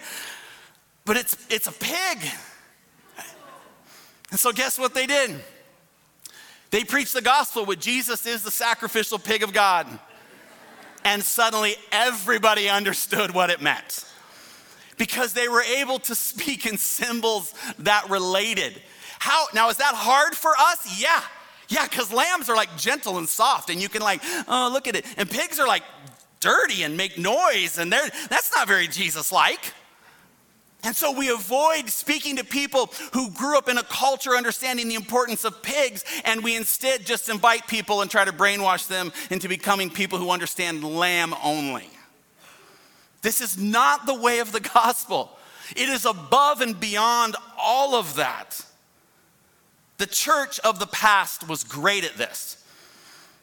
But 1.04 1.16
it's 1.16 1.36
it's 1.48 1.66
a 1.66 1.72
pig. 1.72 2.18
And 4.30 4.38
so 4.38 4.52
guess 4.52 4.78
what 4.78 4.94
they 4.94 5.06
did? 5.06 5.42
They 6.70 6.84
preached 6.84 7.14
the 7.14 7.22
gospel 7.22 7.64
with 7.64 7.80
Jesus 7.80 8.26
is 8.26 8.42
the 8.42 8.50
sacrificial 8.50 9.18
pig 9.18 9.42
of 9.42 9.54
God. 9.54 9.86
And 11.02 11.22
suddenly 11.22 11.76
everybody 11.90 12.68
understood 12.68 13.32
what 13.32 13.48
it 13.48 13.62
meant 13.62 14.04
because 14.98 15.32
they 15.32 15.48
were 15.48 15.62
able 15.62 15.98
to 16.00 16.14
speak 16.14 16.66
in 16.66 16.76
symbols 16.76 17.54
that 17.78 18.10
related. 18.10 18.80
How 19.18 19.46
now 19.54 19.68
is 19.68 19.76
that 19.78 19.94
hard 19.94 20.34
for 20.34 20.52
us? 20.58 21.00
Yeah. 21.00 21.22
Yeah, 21.68 21.84
because 21.84 22.10
lambs 22.12 22.48
are 22.48 22.56
like 22.56 22.76
gentle 22.78 23.18
and 23.18 23.28
soft, 23.28 23.68
and 23.68 23.80
you 23.80 23.90
can 23.90 24.00
like, 24.00 24.22
oh, 24.48 24.70
look 24.72 24.88
at 24.88 24.96
it. 24.96 25.04
And 25.18 25.30
pigs 25.30 25.60
are 25.60 25.66
like 25.66 25.82
dirty 26.40 26.82
and 26.82 26.96
make 26.96 27.18
noise, 27.18 27.78
and 27.78 27.92
they're 27.92 28.08
that's 28.30 28.54
not 28.54 28.66
very 28.66 28.88
Jesus-like. 28.88 29.74
And 30.84 30.94
so 30.94 31.10
we 31.10 31.28
avoid 31.28 31.90
speaking 31.90 32.36
to 32.36 32.44
people 32.44 32.90
who 33.12 33.30
grew 33.32 33.58
up 33.58 33.68
in 33.68 33.78
a 33.78 33.82
culture 33.82 34.36
understanding 34.36 34.88
the 34.88 34.94
importance 34.94 35.44
of 35.44 35.62
pigs, 35.62 36.04
and 36.24 36.42
we 36.42 36.56
instead 36.56 37.04
just 37.04 37.28
invite 37.28 37.66
people 37.66 38.00
and 38.00 38.10
try 38.10 38.24
to 38.24 38.32
brainwash 38.32 38.86
them 38.86 39.12
into 39.30 39.48
becoming 39.48 39.90
people 39.90 40.18
who 40.18 40.30
understand 40.30 40.84
lamb 40.84 41.34
only. 41.42 41.90
This 43.22 43.40
is 43.40 43.58
not 43.58 44.06
the 44.06 44.14
way 44.14 44.38
of 44.38 44.52
the 44.52 44.60
gospel. 44.60 45.36
It 45.70 45.88
is 45.88 46.04
above 46.04 46.60
and 46.60 46.78
beyond 46.78 47.36
all 47.58 47.94
of 47.94 48.16
that. 48.16 48.64
The 49.98 50.06
church 50.06 50.60
of 50.60 50.78
the 50.78 50.86
past 50.86 51.48
was 51.48 51.64
great 51.64 52.04
at 52.04 52.16
this. 52.16 52.64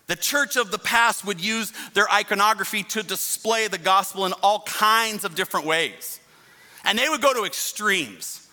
The 0.08 0.16
church 0.16 0.56
of 0.56 0.72
the 0.72 0.80
past 0.80 1.26
would 1.26 1.44
use 1.44 1.74
their 1.94 2.10
iconography 2.12 2.84
to 2.84 3.04
display 3.04 3.68
the 3.68 3.78
gospel 3.78 4.26
in 4.26 4.34
all 4.44 4.62
kinds 4.62 5.26
of 5.26 5.36
different 5.36 5.66
ways. 5.66 6.20
And 6.84 6.98
they 6.98 7.10
would 7.10 7.22
go 7.22 7.34
to 7.34 7.44
extremes. 7.44 8.45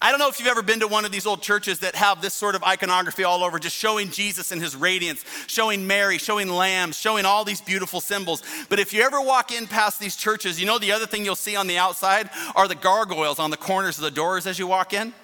I 0.00 0.10
don't 0.10 0.20
know 0.20 0.28
if 0.28 0.38
you've 0.38 0.48
ever 0.48 0.62
been 0.62 0.80
to 0.80 0.88
one 0.88 1.04
of 1.04 1.12
these 1.12 1.26
old 1.26 1.40
churches 1.40 1.78
that 1.78 1.94
have 1.94 2.20
this 2.20 2.34
sort 2.34 2.54
of 2.54 2.62
iconography 2.62 3.24
all 3.24 3.42
over, 3.42 3.58
just 3.58 3.76
showing 3.76 4.10
Jesus 4.10 4.52
and 4.52 4.60
his 4.60 4.76
radiance, 4.76 5.24
showing 5.46 5.86
Mary, 5.86 6.18
showing 6.18 6.48
lambs, 6.48 6.98
showing 6.98 7.24
all 7.24 7.44
these 7.44 7.60
beautiful 7.62 8.00
symbols. 8.00 8.42
But 8.68 8.78
if 8.78 8.92
you 8.92 9.02
ever 9.02 9.20
walk 9.20 9.52
in 9.52 9.66
past 9.66 9.98
these 9.98 10.14
churches, 10.14 10.60
you 10.60 10.66
know 10.66 10.78
the 10.78 10.92
other 10.92 11.06
thing 11.06 11.24
you'll 11.24 11.34
see 11.34 11.56
on 11.56 11.66
the 11.66 11.78
outside 11.78 12.28
are 12.54 12.68
the 12.68 12.74
gargoyles 12.74 13.38
on 13.38 13.50
the 13.50 13.56
corners 13.56 13.96
of 13.96 14.04
the 14.04 14.10
doors 14.10 14.46
as 14.46 14.58
you 14.58 14.66
walk 14.66 14.92
in. 14.92 15.14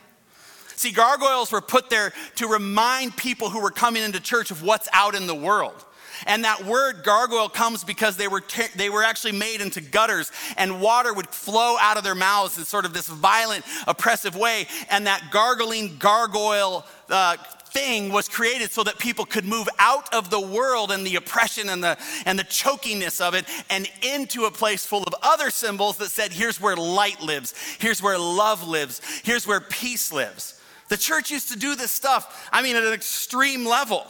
See, 0.74 0.90
gargoyles 0.90 1.52
were 1.52 1.60
put 1.60 1.90
there 1.90 2.12
to 2.36 2.48
remind 2.48 3.16
people 3.16 3.50
who 3.50 3.60
were 3.60 3.70
coming 3.70 4.02
into 4.02 4.20
church 4.20 4.50
of 4.50 4.62
what's 4.62 4.88
out 4.92 5.14
in 5.14 5.26
the 5.26 5.34
world. 5.34 5.84
And 6.26 6.44
that 6.44 6.64
word 6.64 7.02
gargoyle 7.04 7.48
comes 7.48 7.84
because 7.84 8.16
they 8.16 8.28
were, 8.28 8.40
te- 8.40 8.72
they 8.76 8.90
were 8.90 9.02
actually 9.02 9.32
made 9.32 9.60
into 9.60 9.80
gutters, 9.80 10.30
and 10.56 10.80
water 10.80 11.12
would 11.12 11.28
flow 11.28 11.76
out 11.80 11.96
of 11.96 12.04
their 12.04 12.14
mouths 12.14 12.58
in 12.58 12.64
sort 12.64 12.84
of 12.84 12.92
this 12.92 13.08
violent, 13.08 13.64
oppressive 13.86 14.36
way. 14.36 14.66
And 14.90 15.06
that 15.06 15.30
gargling 15.30 15.96
gargoyle 15.98 16.86
uh, 17.10 17.36
thing 17.72 18.12
was 18.12 18.28
created 18.28 18.70
so 18.70 18.84
that 18.84 18.98
people 18.98 19.24
could 19.24 19.44
move 19.44 19.68
out 19.78 20.12
of 20.12 20.30
the 20.30 20.40
world 20.40 20.90
and 20.90 21.06
the 21.06 21.16
oppression 21.16 21.68
and 21.68 21.82
the, 21.82 21.98
and 22.26 22.38
the 22.38 22.44
chokiness 22.44 23.20
of 23.20 23.34
it 23.34 23.46
and 23.70 23.88
into 24.02 24.44
a 24.44 24.50
place 24.50 24.84
full 24.84 25.02
of 25.02 25.14
other 25.22 25.50
symbols 25.50 25.96
that 25.96 26.10
said, 26.10 26.32
here's 26.32 26.60
where 26.60 26.76
light 26.76 27.20
lives, 27.22 27.54
here's 27.78 28.02
where 28.02 28.18
love 28.18 28.66
lives, 28.66 29.00
here's 29.24 29.46
where 29.46 29.60
peace 29.60 30.12
lives. 30.12 30.60
The 30.88 30.96
church 30.96 31.30
used 31.30 31.50
to 31.50 31.58
do 31.58 31.74
this 31.74 31.90
stuff, 31.90 32.48
I 32.52 32.62
mean, 32.62 32.76
at 32.76 32.82
an 32.82 32.92
extreme 32.92 33.64
level, 33.64 34.06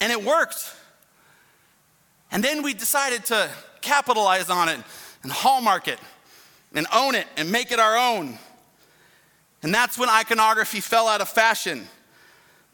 and 0.00 0.12
it 0.12 0.22
worked. 0.22 0.74
And 2.36 2.44
then 2.44 2.62
we 2.62 2.74
decided 2.74 3.24
to 3.24 3.48
capitalize 3.80 4.50
on 4.50 4.68
it 4.68 4.78
and 5.22 5.32
hallmark 5.32 5.88
it 5.88 5.98
and 6.74 6.86
own 6.92 7.14
it 7.14 7.26
and 7.38 7.50
make 7.50 7.72
it 7.72 7.80
our 7.80 7.96
own. 7.96 8.38
And 9.62 9.72
that's 9.72 9.96
when 9.96 10.10
iconography 10.10 10.80
fell 10.80 11.08
out 11.08 11.22
of 11.22 11.30
fashion. 11.30 11.88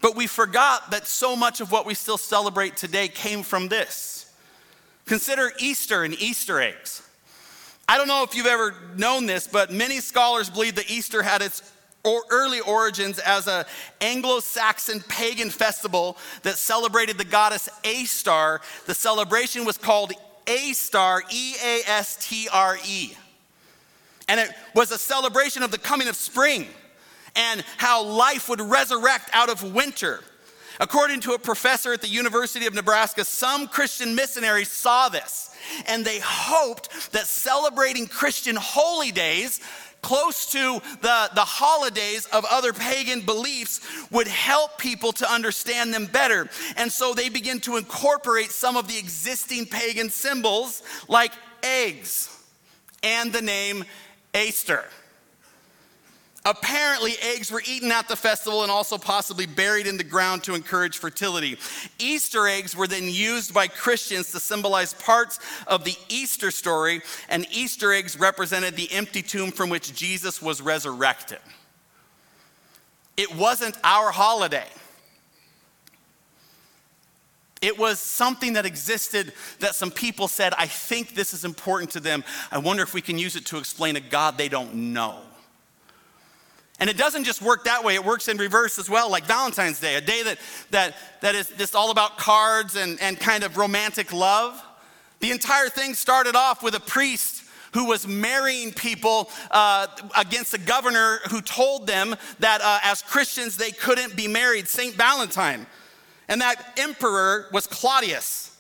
But 0.01 0.17
we 0.17 0.27
forgot 0.27 0.91
that 0.91 1.07
so 1.07 1.37
much 1.37 1.61
of 1.61 1.71
what 1.71 1.87
we 1.87 1.95
still 1.95 2.19
celebrate 2.19 2.77
today 2.77 3.07
came 3.07 3.45
from 3.45 3.69
this. 3.69 4.35
Consider 5.07 5.53
Easter 5.61 6.03
and 6.03 6.21
Easter 6.21 6.61
eggs. 6.61 7.09
I 7.87 7.99
don't 7.99 8.09
know 8.09 8.25
if 8.25 8.35
you've 8.35 8.47
ever 8.47 8.75
known 8.97 9.27
this, 9.27 9.47
but 9.47 9.71
many 9.71 10.01
scholars 10.01 10.51
believe 10.51 10.75
that 10.75 10.91
Easter 10.91 11.23
had 11.23 11.41
its 11.41 11.73
early 12.31 12.61
origins 12.61 13.19
as 13.19 13.47
an 13.47 13.65
Anglo-Saxon 14.01 15.01
pagan 15.09 15.51
festival 15.51 16.17
that 16.43 16.57
celebrated 16.59 17.19
the 17.19 17.25
goddess 17.25 17.69
Astar. 17.85 18.61
The 18.87 18.95
celebration 18.95 19.65
was 19.65 19.79
called 19.79 20.13
Astar, 20.47 21.21
E-A-S-T-R-E. 21.31 23.17
And 24.29 24.41
it 24.41 24.51
was 24.75 24.91
a 24.91 24.99
celebration 24.99 25.63
of 25.63 25.71
the 25.71 25.79
coming 25.79 26.09
of 26.09 26.17
spring 26.17 26.67
and 27.37 27.63
how 27.77 28.03
life 28.05 28.49
would 28.49 28.61
resurrect 28.61 29.31
out 29.33 29.49
of 29.49 29.75
winter. 29.75 30.21
According 30.81 31.21
to 31.21 31.33
a 31.33 31.39
professor 31.39 31.93
at 31.93 32.01
the 32.01 32.09
University 32.09 32.67
of 32.67 32.75
Nebraska, 32.75 33.25
some 33.25 33.69
Christian 33.69 34.15
missionaries 34.15 34.71
saw 34.71 35.09
this 35.09 35.55
and 35.87 36.05
they 36.05 36.19
hoped 36.21 37.13
that 37.13 37.27
celebrating 37.27 38.07
Christian 38.07 38.57
holy 38.57 39.13
days 39.13 39.61
close 40.03 40.47
to 40.47 40.81
the, 41.01 41.31
the 41.35 41.45
holidays 41.45 42.27
of 42.27 42.45
other 42.51 42.73
pagan 42.73 43.21
beliefs 43.21 43.81
would 44.11 44.27
help 44.27 44.77
people 44.79 45.13
to 45.13 45.33
understand 45.33 45.95
them 45.95 46.07
better. 46.07 46.49
And 46.77 46.91
so 46.91 47.15
they 47.15 47.29
begin 47.29 47.61
to 47.61 47.77
incorporate 47.77 48.51
some 48.51 48.77
of 48.77 48.89
the 48.89 48.99
existing 48.99 49.67
pagan 49.67 50.11
symbols 50.11 50.83
like 51.09 51.33
eggs 51.63 52.29
and 53.03 53.33
the 53.33 53.43
name 53.43 53.85
Easter. 54.35 54.85
Apparently, 56.45 57.15
eggs 57.23 57.53
were 57.53 57.63
eaten 57.69 57.93
at 57.93 58.09
the 58.09 58.17
festival 58.17 58.63
and 58.63 58.71
also 58.71 58.99
possibly 58.99 59.47
buried 59.47 59.87
in 59.87 59.97
the 59.97 60.03
ground 60.03 60.43
to 60.43 60.55
encourage 60.55 60.99
fertility. 60.99 61.57
Easter 62.01 62.49
eggs 62.49 62.77
were 62.77 62.89
then 62.89 63.09
used 63.09 63.55
by 63.55 63.69
Christians 63.69 64.33
to 64.33 64.41
symbolize 64.41 64.93
parts 64.93 65.39
of 65.69 65.85
the 65.85 65.95
Easter 66.09 66.51
story, 66.51 67.03
and 67.29 67.47
Easter 67.53 67.93
eggs 67.93 68.19
represented 68.19 68.75
the 68.75 68.91
empty 68.91 69.23
tomb 69.23 69.53
from 69.53 69.71
which 69.71 69.95
Jesus 69.95 70.43
was 70.43 70.61
resurrected. 70.61 71.39
It 73.17 73.33
wasn't 73.37 73.77
our 73.85 74.11
holiday. 74.11 74.67
It 77.61 77.79
was 77.79 78.01
something 78.01 78.55
that 78.55 78.67
existed 78.67 79.33
that 79.61 79.77
some 79.77 79.93
people 79.93 80.27
said, 80.27 80.53
I 80.59 80.67
think 80.67 81.15
this 81.15 81.33
is 81.33 81.45
important 81.45 81.93
to 81.93 82.01
them. 82.01 82.25
I 82.51 82.59
wonder 82.59 82.83
if 82.83 82.95
we 82.95 83.01
can 83.01 83.17
use 83.17 83.37
it 83.37 83.47
to 83.47 83.59
explain 83.59 83.95
a 83.95 84.01
God 84.01 84.37
they 84.37 84.49
don't 84.49 84.75
know. 84.75 85.21
And 86.83 86.91
it 86.91 86.97
doesn't 86.97 87.23
just 87.23 87.41
work 87.41 87.63
that 87.67 87.85
way, 87.85 87.95
it 87.95 88.05
works 88.05 88.27
in 88.27 88.37
reverse 88.39 88.77
as 88.77 88.91
well, 88.91 89.09
like 89.09 89.25
Valentine's 89.25 89.79
Day, 89.79 89.95
a 89.95 90.01
day 90.01 90.25
that, 90.25 90.39
that, 90.73 90.97
that 91.21 91.37
is 91.37 91.47
just 91.57 91.77
all 91.77 91.93
about 91.93 92.19
cards 92.19 92.75
and, 92.75 93.01
and 93.01 93.21
kind 93.21 93.45
of 93.45 93.57
romantic 93.57 94.13
love. 94.13 94.61
The 95.21 95.31
entire 95.31 95.69
thing 95.69 95.95
started 95.95 96.35
off 96.35 96.61
with 96.61 96.75
a 96.75 96.81
priest 96.81 97.45
who 97.75 97.87
was 97.87 98.09
marrying 98.09 98.73
people 98.73 99.31
uh, 99.53 99.87
against 100.19 100.55
a 100.55 100.59
governor 100.59 101.21
who 101.31 101.41
told 101.41 101.87
them 101.87 102.17
that 102.41 102.61
uh, 102.61 102.81
as 102.83 103.01
Christians 103.01 103.57
they 103.57 103.71
couldn't 103.71 104.17
be 104.17 104.27
married, 104.27 104.67
St. 104.67 104.97
Valentine. 104.97 105.69
And 106.29 106.41
that 106.41 106.57
emperor 106.77 107.47
was 107.53 107.69
Claudius. 107.69 108.59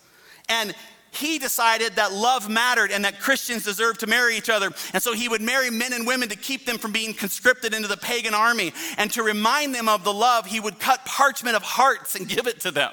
And 0.48 0.76
he 1.12 1.38
decided 1.38 1.96
that 1.96 2.12
love 2.12 2.48
mattered 2.48 2.90
and 2.90 3.04
that 3.04 3.20
Christians 3.20 3.64
deserved 3.64 4.00
to 4.00 4.06
marry 4.06 4.34
each 4.34 4.48
other. 4.48 4.70
And 4.94 5.02
so 5.02 5.12
he 5.12 5.28
would 5.28 5.42
marry 5.42 5.68
men 5.68 5.92
and 5.92 6.06
women 6.06 6.30
to 6.30 6.36
keep 6.36 6.64
them 6.64 6.78
from 6.78 6.90
being 6.90 7.12
conscripted 7.12 7.74
into 7.74 7.86
the 7.86 7.98
pagan 7.98 8.32
army. 8.32 8.72
And 8.96 9.12
to 9.12 9.22
remind 9.22 9.74
them 9.74 9.90
of 9.90 10.04
the 10.04 10.12
love, 10.12 10.46
he 10.46 10.58
would 10.58 10.80
cut 10.80 11.04
parchment 11.04 11.54
of 11.54 11.62
hearts 11.62 12.14
and 12.14 12.26
give 12.28 12.46
it 12.46 12.60
to 12.60 12.70
them 12.70 12.92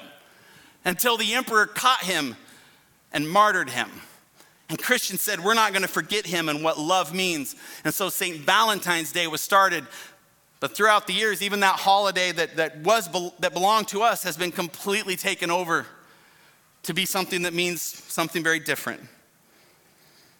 until 0.84 1.16
the 1.16 1.32
emperor 1.32 1.66
caught 1.66 2.02
him 2.02 2.36
and 3.10 3.28
martyred 3.28 3.70
him. 3.70 3.88
And 4.68 4.80
Christians 4.80 5.22
said, 5.22 5.40
We're 5.42 5.54
not 5.54 5.72
going 5.72 5.82
to 5.82 5.88
forget 5.88 6.26
him 6.26 6.50
and 6.50 6.62
what 6.62 6.78
love 6.78 7.14
means. 7.14 7.56
And 7.84 7.94
so 7.94 8.10
St. 8.10 8.36
Valentine's 8.36 9.12
Day 9.12 9.28
was 9.28 9.40
started. 9.40 9.86
But 10.60 10.76
throughout 10.76 11.06
the 11.06 11.14
years, 11.14 11.40
even 11.40 11.60
that 11.60 11.76
holiday 11.76 12.32
that, 12.32 12.56
that, 12.56 12.80
was, 12.80 13.08
that 13.38 13.54
belonged 13.54 13.88
to 13.88 14.02
us 14.02 14.22
has 14.24 14.36
been 14.36 14.52
completely 14.52 15.16
taken 15.16 15.50
over 15.50 15.86
to 16.84 16.94
be 16.94 17.04
something 17.04 17.42
that 17.42 17.54
means 17.54 17.82
something 17.82 18.42
very 18.42 18.60
different. 18.60 19.00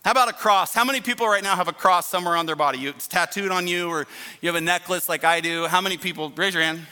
How 0.05 0.13
about 0.13 0.31
a 0.31 0.33
cross? 0.33 0.73
How 0.73 0.85
many 0.85 1.03
people 1.03 1.29
right 1.29 1.43
now 1.43 1.55
have 1.55 1.69
a 1.69 1.75
cross 1.75 2.07
somewhere 2.07 2.35
on 2.35 2.47
their 2.47 2.57
body? 2.57 2.87
It's 2.87 3.07
tattooed 3.07 3.51
on 3.51 3.67
you, 3.67 3.91
or 3.91 4.07
you 4.41 4.49
have 4.49 4.57
a 4.57 4.61
necklace 4.61 5.11
like 5.11 5.25
I 5.25 5.41
do. 5.41 5.67
How 5.67 5.83
many 5.83 5.99
people? 5.99 6.31
Raise 6.31 6.55
your 6.55 6.63
hand. 6.63 6.87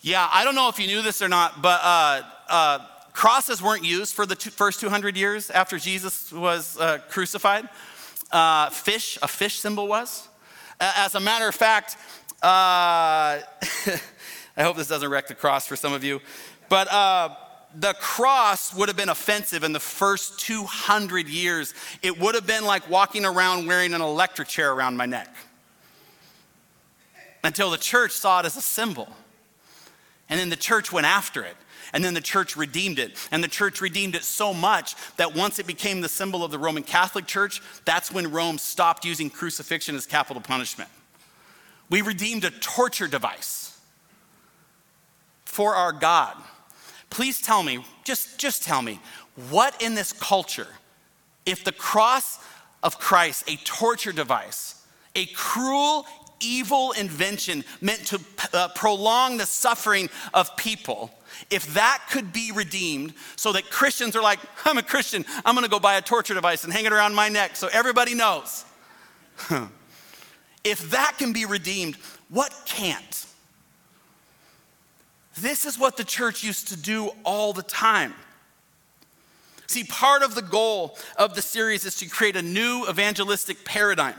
Yeah, 0.00 0.26
I 0.32 0.42
don't 0.44 0.54
know 0.54 0.68
if 0.68 0.78
you 0.78 0.86
knew 0.86 1.02
this 1.02 1.20
or 1.20 1.28
not, 1.28 1.60
but 1.60 1.80
uh, 1.82 2.22
uh, 2.48 2.78
crosses 3.12 3.60
weren't 3.60 3.84
used 3.84 4.14
for 4.14 4.24
the 4.24 4.34
two, 4.34 4.50
first 4.50 4.80
200 4.80 5.16
years 5.16 5.50
after 5.50 5.78
Jesus 5.78 6.32
was 6.32 6.78
uh, 6.78 6.98
crucified. 7.10 7.68
Uh, 8.32 8.70
fish, 8.70 9.18
a 9.20 9.28
fish 9.28 9.58
symbol 9.58 9.86
was. 9.86 10.28
As 10.80 11.14
a 11.14 11.20
matter 11.20 11.48
of 11.48 11.54
fact, 11.54 11.96
uh, 12.42 13.40
I 14.56 14.62
hope 14.62 14.76
this 14.76 14.88
doesn't 14.88 15.08
wreck 15.08 15.26
the 15.26 15.34
cross 15.34 15.66
for 15.66 15.76
some 15.76 15.92
of 15.92 16.04
you, 16.04 16.20
but 16.68 16.90
uh, 16.90 17.34
the 17.78 17.94
cross 17.94 18.74
would 18.74 18.88
have 18.88 18.96
been 18.96 19.10
offensive 19.10 19.62
in 19.62 19.72
the 19.72 19.80
first 19.80 20.40
200 20.40 21.28
years. 21.28 21.74
It 22.02 22.18
would 22.18 22.34
have 22.34 22.46
been 22.46 22.64
like 22.64 22.88
walking 22.88 23.24
around 23.24 23.66
wearing 23.66 23.92
an 23.92 24.00
electric 24.00 24.48
chair 24.48 24.72
around 24.72 24.96
my 24.96 25.06
neck 25.06 25.34
until 27.44 27.70
the 27.70 27.76
church 27.76 28.12
saw 28.12 28.40
it 28.40 28.46
as 28.46 28.56
a 28.56 28.62
symbol. 28.62 29.08
And 30.28 30.40
then 30.40 30.48
the 30.48 30.56
church 30.56 30.90
went 30.90 31.06
after 31.06 31.44
it. 31.44 31.56
And 31.92 32.02
then 32.02 32.14
the 32.14 32.20
church 32.20 32.56
redeemed 32.56 32.98
it. 32.98 33.16
And 33.30 33.44
the 33.44 33.48
church 33.48 33.80
redeemed 33.80 34.16
it 34.16 34.24
so 34.24 34.52
much 34.52 34.96
that 35.16 35.34
once 35.36 35.58
it 35.58 35.66
became 35.66 36.00
the 36.00 36.08
symbol 36.08 36.42
of 36.42 36.50
the 36.50 36.58
Roman 36.58 36.82
Catholic 36.82 37.26
Church, 37.26 37.62
that's 37.84 38.10
when 38.10 38.32
Rome 38.32 38.58
stopped 38.58 39.04
using 39.04 39.30
crucifixion 39.30 39.94
as 39.94 40.04
capital 40.04 40.42
punishment. 40.42 40.90
We 41.88 42.02
redeemed 42.02 42.44
a 42.44 42.50
torture 42.50 43.06
device 43.06 43.78
for 45.44 45.76
our 45.76 45.92
God. 45.92 46.36
Please 47.10 47.40
tell 47.40 47.62
me, 47.62 47.84
just, 48.04 48.38
just 48.38 48.62
tell 48.62 48.82
me, 48.82 49.00
what 49.50 49.80
in 49.82 49.94
this 49.94 50.12
culture, 50.12 50.68
if 51.44 51.64
the 51.64 51.72
cross 51.72 52.38
of 52.82 52.98
Christ, 52.98 53.48
a 53.48 53.56
torture 53.64 54.12
device, 54.12 54.82
a 55.14 55.26
cruel, 55.26 56.06
evil 56.40 56.92
invention 56.92 57.64
meant 57.80 58.06
to 58.06 58.20
uh, 58.52 58.68
prolong 58.74 59.36
the 59.36 59.46
suffering 59.46 60.08
of 60.34 60.56
people, 60.56 61.10
if 61.50 61.74
that 61.74 62.02
could 62.10 62.32
be 62.32 62.52
redeemed 62.52 63.14
so 63.36 63.52
that 63.52 63.70
Christians 63.70 64.16
are 64.16 64.22
like, 64.22 64.38
I'm 64.64 64.78
a 64.78 64.82
Christian, 64.82 65.24
I'm 65.44 65.54
gonna 65.54 65.68
go 65.68 65.80
buy 65.80 65.96
a 65.96 66.02
torture 66.02 66.34
device 66.34 66.64
and 66.64 66.72
hang 66.72 66.84
it 66.84 66.92
around 66.92 67.14
my 67.14 67.28
neck 67.28 67.56
so 67.56 67.68
everybody 67.72 68.14
knows. 68.14 68.64
if 70.64 70.90
that 70.90 71.14
can 71.18 71.32
be 71.32 71.44
redeemed, 71.44 71.96
what 72.28 72.52
can't? 72.64 73.25
This 75.38 75.66
is 75.66 75.78
what 75.78 75.96
the 75.96 76.04
church 76.04 76.42
used 76.42 76.68
to 76.68 76.76
do 76.76 77.10
all 77.24 77.52
the 77.52 77.62
time. 77.62 78.14
See, 79.66 79.84
part 79.84 80.22
of 80.22 80.34
the 80.34 80.42
goal 80.42 80.96
of 81.16 81.34
the 81.34 81.42
series 81.42 81.84
is 81.84 81.96
to 81.96 82.08
create 82.08 82.36
a 82.36 82.42
new 82.42 82.86
evangelistic 82.88 83.64
paradigm. 83.64 84.14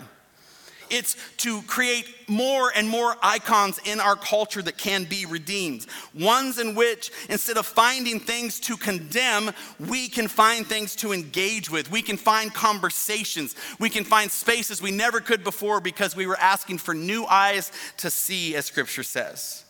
It's 0.89 1.17
to 1.37 1.61
create 1.63 2.05
more 2.29 2.71
and 2.73 2.87
more 2.87 3.15
icons 3.21 3.79
in 3.85 3.99
our 3.99 4.15
culture 4.15 4.61
that 4.61 4.77
can 4.77 5.03
be 5.03 5.25
redeemed. 5.25 5.85
Ones 6.13 6.59
in 6.59 6.75
which, 6.75 7.11
instead 7.29 7.57
of 7.57 7.65
finding 7.65 8.19
things 8.19 8.59
to 8.61 8.77
condemn, 8.77 9.51
we 9.79 10.07
can 10.07 10.27
find 10.27 10.65
things 10.65 10.95
to 10.97 11.11
engage 11.11 11.69
with. 11.69 11.91
We 11.91 12.01
can 12.01 12.17
find 12.17 12.53
conversations. 12.53 13.55
We 13.79 13.89
can 13.89 14.03
find 14.05 14.31
spaces 14.31 14.81
we 14.81 14.91
never 14.91 15.19
could 15.19 15.43
before 15.43 15.81
because 15.81 16.15
we 16.15 16.25
were 16.25 16.39
asking 16.39 16.77
for 16.77 16.93
new 16.93 17.25
eyes 17.25 17.71
to 17.97 18.09
see, 18.09 18.55
as 18.55 18.65
scripture 18.65 19.03
says. 19.03 19.65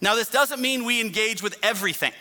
Now, 0.00 0.14
this 0.14 0.30
doesn't 0.30 0.60
mean 0.60 0.84
we 0.84 1.00
engage 1.00 1.42
with 1.42 1.58
everything. 1.62 2.12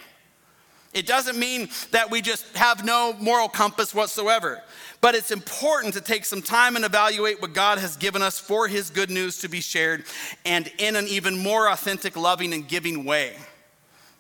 It 0.94 1.06
doesn't 1.06 1.38
mean 1.38 1.70
that 1.92 2.10
we 2.10 2.22
just 2.22 2.58
have 2.58 2.84
no 2.84 3.14
moral 3.20 3.50
compass 3.50 3.94
whatsoever. 3.94 4.64
But 5.00 5.14
it's 5.14 5.32
important 5.32 5.94
to 5.94 6.02
take 6.02 6.26
some 6.26 6.42
time 6.42 6.76
and 6.76 6.84
evaluate 6.84 7.40
what 7.40 7.54
God 7.54 7.78
has 7.78 7.96
given 7.98 8.22
us 8.22 8.40
for 8.40 8.68
His 8.68 8.90
good 8.90 9.12
news 9.12 9.38
to 9.40 9.48
be 9.48 9.62
shared 9.62 10.06
and 10.46 10.72
in 10.80 10.96
an 10.96 11.08
even 11.08 11.38
more 11.38 11.70
authentic, 11.70 12.16
loving, 12.16 12.54
and 12.54 12.68
giving 12.68 13.06
way. 13.06 13.36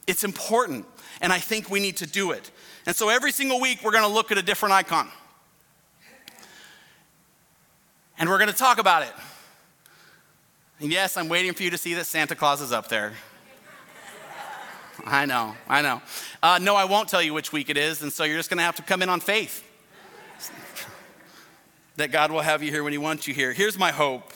It's 0.06 0.24
important, 0.24 0.86
and 1.20 1.34
I 1.34 1.40
think 1.40 1.70
we 1.70 1.80
need 1.80 1.98
to 1.98 2.06
do 2.06 2.32
it. 2.32 2.52
And 2.86 2.96
so 2.96 3.10
every 3.10 3.32
single 3.32 3.60
week, 3.60 3.80
we're 3.84 3.92
gonna 3.92 4.08
look 4.08 4.32
at 4.32 4.38
a 4.38 4.44
different 4.44 4.74
icon. 4.74 5.10
And 8.20 8.30
we're 8.30 8.40
gonna 8.40 8.54
talk 8.54 8.78
about 8.78 9.02
it. 9.02 9.14
And 10.80 10.92
yes, 10.92 11.18
I'm 11.18 11.28
waiting 11.28 11.54
for 11.54 11.64
you 11.64 11.72
to 11.72 11.78
see 11.78 11.96
that 11.96 12.06
Santa 12.06 12.36
Claus 12.36 12.62
is 12.62 12.72
up 12.72 12.88
there. 12.88 13.14
I 15.10 15.26
know, 15.26 15.56
I 15.70 15.82
know. 15.82 16.02
Uh, 16.44 16.60
no, 16.62 16.76
I 16.76 16.84
won't 16.84 17.08
tell 17.08 17.22
you 17.22 17.34
which 17.34 17.54
week 17.54 17.70
it 17.70 17.78
is, 17.78 18.02
and 18.02 18.12
so 18.12 18.26
you're 18.26 18.36
just 18.36 18.50
gonna 18.50 18.62
have 18.62 18.76
to 18.76 18.82
come 18.82 19.02
in 19.02 19.08
on 19.08 19.22
faith 19.22 19.64
that 21.96 22.12
God 22.12 22.30
will 22.30 22.42
have 22.42 22.62
you 22.62 22.72
here 22.72 22.84
when 22.84 22.92
He 22.92 22.98
wants 22.98 23.26
you 23.26 23.34
here. 23.34 23.54
Here's 23.54 23.78
my 23.78 23.92
hope. 23.92 24.34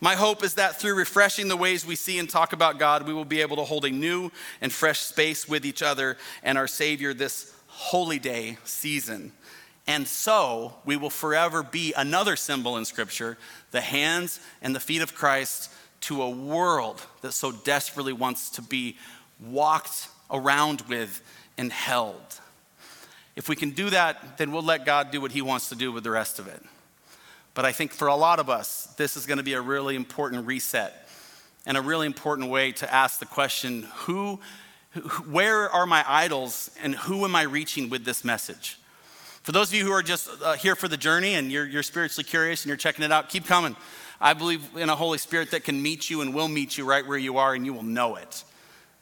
My 0.00 0.14
hope 0.14 0.42
is 0.42 0.54
that 0.54 0.80
through 0.80 0.94
refreshing 0.94 1.48
the 1.48 1.58
ways 1.58 1.84
we 1.84 1.94
see 1.94 2.18
and 2.18 2.30
talk 2.30 2.54
about 2.54 2.78
God, 2.78 3.06
we 3.06 3.12
will 3.12 3.26
be 3.26 3.42
able 3.42 3.56
to 3.56 3.64
hold 3.64 3.84
a 3.84 3.90
new 3.90 4.30
and 4.62 4.72
fresh 4.72 5.00
space 5.00 5.46
with 5.46 5.66
each 5.66 5.82
other 5.82 6.16
and 6.42 6.56
our 6.56 6.68
Savior 6.68 7.12
this 7.12 7.52
holy 7.66 8.18
day 8.18 8.56
season. 8.64 9.32
And 9.86 10.08
so 10.08 10.74
we 10.86 10.96
will 10.96 11.10
forever 11.10 11.62
be 11.62 11.92
another 11.94 12.36
symbol 12.36 12.78
in 12.78 12.86
Scripture 12.86 13.36
the 13.72 13.80
hands 13.82 14.40
and 14.62 14.74
the 14.74 14.80
feet 14.80 15.02
of 15.02 15.14
Christ 15.14 15.70
to 16.02 16.22
a 16.22 16.30
world 16.30 17.04
that 17.20 17.32
so 17.32 17.52
desperately 17.52 18.12
wants 18.12 18.50
to 18.50 18.62
be 18.62 18.96
walked 19.40 20.08
around 20.30 20.82
with 20.82 21.22
and 21.56 21.72
held. 21.72 22.40
If 23.36 23.48
we 23.48 23.56
can 23.56 23.70
do 23.70 23.90
that, 23.90 24.38
then 24.38 24.52
we'll 24.52 24.62
let 24.62 24.84
God 24.84 25.10
do 25.10 25.20
what 25.20 25.32
He 25.32 25.42
wants 25.42 25.68
to 25.68 25.74
do 25.74 25.92
with 25.92 26.04
the 26.04 26.10
rest 26.10 26.38
of 26.38 26.48
it. 26.48 26.62
But 27.54 27.64
I 27.64 27.72
think 27.72 27.92
for 27.92 28.08
a 28.08 28.14
lot 28.14 28.38
of 28.38 28.48
us, 28.48 28.86
this 28.96 29.16
is 29.16 29.26
going 29.26 29.38
to 29.38 29.44
be 29.44 29.54
a 29.54 29.60
really 29.60 29.96
important 29.96 30.46
reset 30.46 31.08
and 31.66 31.76
a 31.76 31.82
really 31.82 32.06
important 32.06 32.50
way 32.50 32.72
to 32.72 32.92
ask 32.92 33.18
the 33.18 33.26
question 33.26 33.86
who, 33.94 34.40
where 35.28 35.68
are 35.70 35.86
my 35.86 36.04
idols 36.06 36.70
and 36.82 36.94
who 36.94 37.24
am 37.24 37.34
I 37.34 37.42
reaching 37.42 37.90
with 37.90 38.04
this 38.04 38.24
message? 38.24 38.78
For 39.42 39.52
those 39.52 39.68
of 39.68 39.74
you 39.74 39.84
who 39.84 39.92
are 39.92 40.02
just 40.02 40.28
uh, 40.42 40.54
here 40.54 40.76
for 40.76 40.88
the 40.88 40.96
journey 40.96 41.34
and 41.34 41.50
you're, 41.50 41.66
you're 41.66 41.82
spiritually 41.82 42.24
curious 42.24 42.62
and 42.62 42.68
you're 42.68 42.76
checking 42.76 43.04
it 43.04 43.12
out, 43.12 43.28
keep 43.28 43.46
coming. 43.46 43.76
I 44.20 44.34
believe 44.34 44.68
in 44.76 44.88
a 44.88 44.96
Holy 44.96 45.18
Spirit 45.18 45.52
that 45.52 45.64
can 45.64 45.80
meet 45.80 46.10
you 46.10 46.20
and 46.20 46.34
will 46.34 46.48
meet 46.48 46.76
you 46.76 46.84
right 46.84 47.06
where 47.06 47.18
you 47.18 47.38
are, 47.38 47.54
and 47.54 47.64
you 47.64 47.72
will 47.72 47.84
know 47.84 48.16
it. 48.16 48.42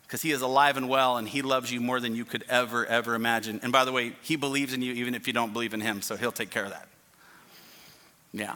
Because 0.06 0.22
He 0.22 0.30
is 0.30 0.40
alive 0.42 0.76
and 0.76 0.88
well, 0.88 1.16
and 1.16 1.28
He 1.28 1.42
loves 1.42 1.72
you 1.72 1.80
more 1.80 2.00
than 2.00 2.14
you 2.14 2.24
could 2.24 2.44
ever, 2.48 2.86
ever 2.86 3.14
imagine. 3.14 3.60
And 3.62 3.72
by 3.72 3.84
the 3.84 3.92
way, 3.92 4.12
He 4.22 4.36
believes 4.36 4.72
in 4.72 4.82
you 4.82 4.92
even 4.92 5.14
if 5.14 5.26
you 5.26 5.32
don't 5.32 5.52
believe 5.52 5.74
in 5.74 5.80
Him, 5.80 6.02
so 6.02 6.16
He'll 6.16 6.32
take 6.32 6.50
care 6.50 6.64
of 6.64 6.70
that. 6.70 6.88
Yeah. 8.32 8.54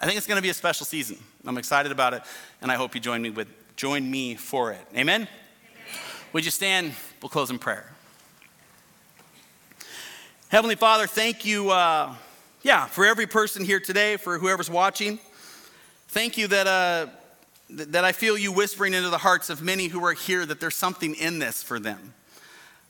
I 0.00 0.06
think 0.06 0.18
it's 0.18 0.26
going 0.26 0.36
to 0.36 0.42
be 0.42 0.50
a 0.50 0.54
special 0.54 0.84
season. 0.84 1.18
I'm 1.46 1.56
excited 1.56 1.92
about 1.92 2.14
it, 2.14 2.22
and 2.60 2.70
I 2.70 2.74
hope 2.74 2.94
you 2.94 3.00
join 3.00 3.22
me 3.22 3.30
with 3.30 3.48
join 3.76 4.08
me 4.10 4.34
for 4.34 4.72
it. 4.72 4.86
Amen. 4.92 5.22
Amen. 5.22 5.28
Would 6.32 6.44
you 6.44 6.50
stand? 6.50 6.92
We'll 7.22 7.30
close 7.30 7.50
in 7.50 7.58
prayer. 7.58 7.86
Heavenly 10.48 10.76
Father, 10.76 11.06
thank 11.06 11.44
you, 11.44 11.70
uh, 11.70 12.14
yeah, 12.62 12.86
for 12.86 13.04
every 13.04 13.26
person 13.26 13.64
here 13.64 13.80
today, 13.80 14.16
for 14.16 14.38
whoever's 14.38 14.70
watching. 14.70 15.18
Thank 16.08 16.38
you 16.38 16.46
that, 16.48 16.66
uh, 16.66 17.06
that 17.70 18.04
I 18.04 18.12
feel 18.12 18.36
you 18.36 18.52
whispering 18.52 18.94
into 18.94 19.10
the 19.10 19.18
hearts 19.18 19.50
of 19.50 19.62
many 19.62 19.88
who 19.88 20.04
are 20.04 20.12
here 20.12 20.44
that 20.44 20.60
there's 20.60 20.74
something 20.74 21.14
in 21.14 21.38
this 21.38 21.62
for 21.62 21.78
them. 21.78 22.14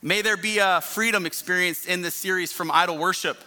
May 0.02 0.20
there 0.20 0.36
be 0.36 0.58
a 0.58 0.80
freedom 0.80 1.26
experienced 1.26 1.86
in 1.86 2.02
this 2.02 2.14
series 2.14 2.52
from 2.52 2.70
idol 2.70 2.98
worship 2.98 3.38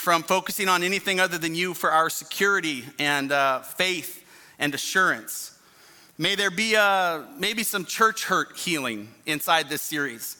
from 0.00 0.22
focusing 0.22 0.66
on 0.66 0.82
anything 0.82 1.20
other 1.20 1.36
than 1.36 1.54
you 1.54 1.74
for 1.74 1.90
our 1.90 2.08
security 2.08 2.84
and 2.98 3.30
uh, 3.30 3.60
faith 3.60 4.24
and 4.58 4.74
assurance. 4.74 5.58
May 6.16 6.36
there 6.36 6.50
be 6.50 6.74
a, 6.74 6.82
uh, 6.82 7.24
maybe 7.36 7.62
some 7.62 7.84
church 7.84 8.24
hurt 8.24 8.56
healing 8.56 9.08
inside 9.26 9.68
this 9.68 9.82
series 9.82 10.38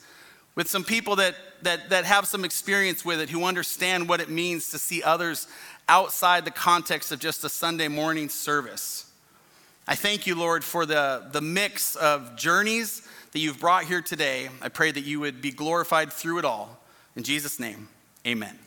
with 0.55 0.67
some 0.67 0.83
people 0.83 1.15
that, 1.17 1.35
that, 1.61 1.89
that 1.89 2.05
have 2.05 2.25
some 2.25 2.43
experience 2.43 3.05
with 3.05 3.19
it 3.19 3.29
who 3.29 3.43
understand 3.43 4.09
what 4.09 4.19
it 4.19 4.29
means 4.29 4.69
to 4.71 4.79
see 4.79 5.03
others 5.03 5.47
outside 5.87 6.43
the 6.43 6.51
context 6.51 7.11
of 7.11 7.19
just 7.19 7.43
a 7.43 7.49
Sunday 7.49 7.87
morning 7.87 8.29
service. 8.29 9.10
I 9.87 9.95
thank 9.95 10.27
you, 10.27 10.35
Lord, 10.35 10.63
for 10.63 10.85
the, 10.85 11.27
the 11.31 11.41
mix 11.41 11.95
of 11.95 12.35
journeys 12.35 13.07
that 13.31 13.39
you've 13.39 13.59
brought 13.59 13.85
here 13.85 14.01
today. 14.01 14.49
I 14.61 14.69
pray 14.69 14.91
that 14.91 15.01
you 15.01 15.19
would 15.19 15.41
be 15.41 15.51
glorified 15.51 16.13
through 16.13 16.39
it 16.39 16.45
all. 16.45 16.79
In 17.15 17.23
Jesus' 17.23 17.59
name, 17.59 17.89
amen. 18.25 18.57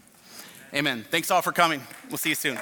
Amen. 0.74 1.04
Thanks 1.08 1.30
all 1.30 1.40
for 1.40 1.52
coming. 1.52 1.82
We'll 2.08 2.18
see 2.18 2.30
you 2.30 2.34
soon. 2.34 2.58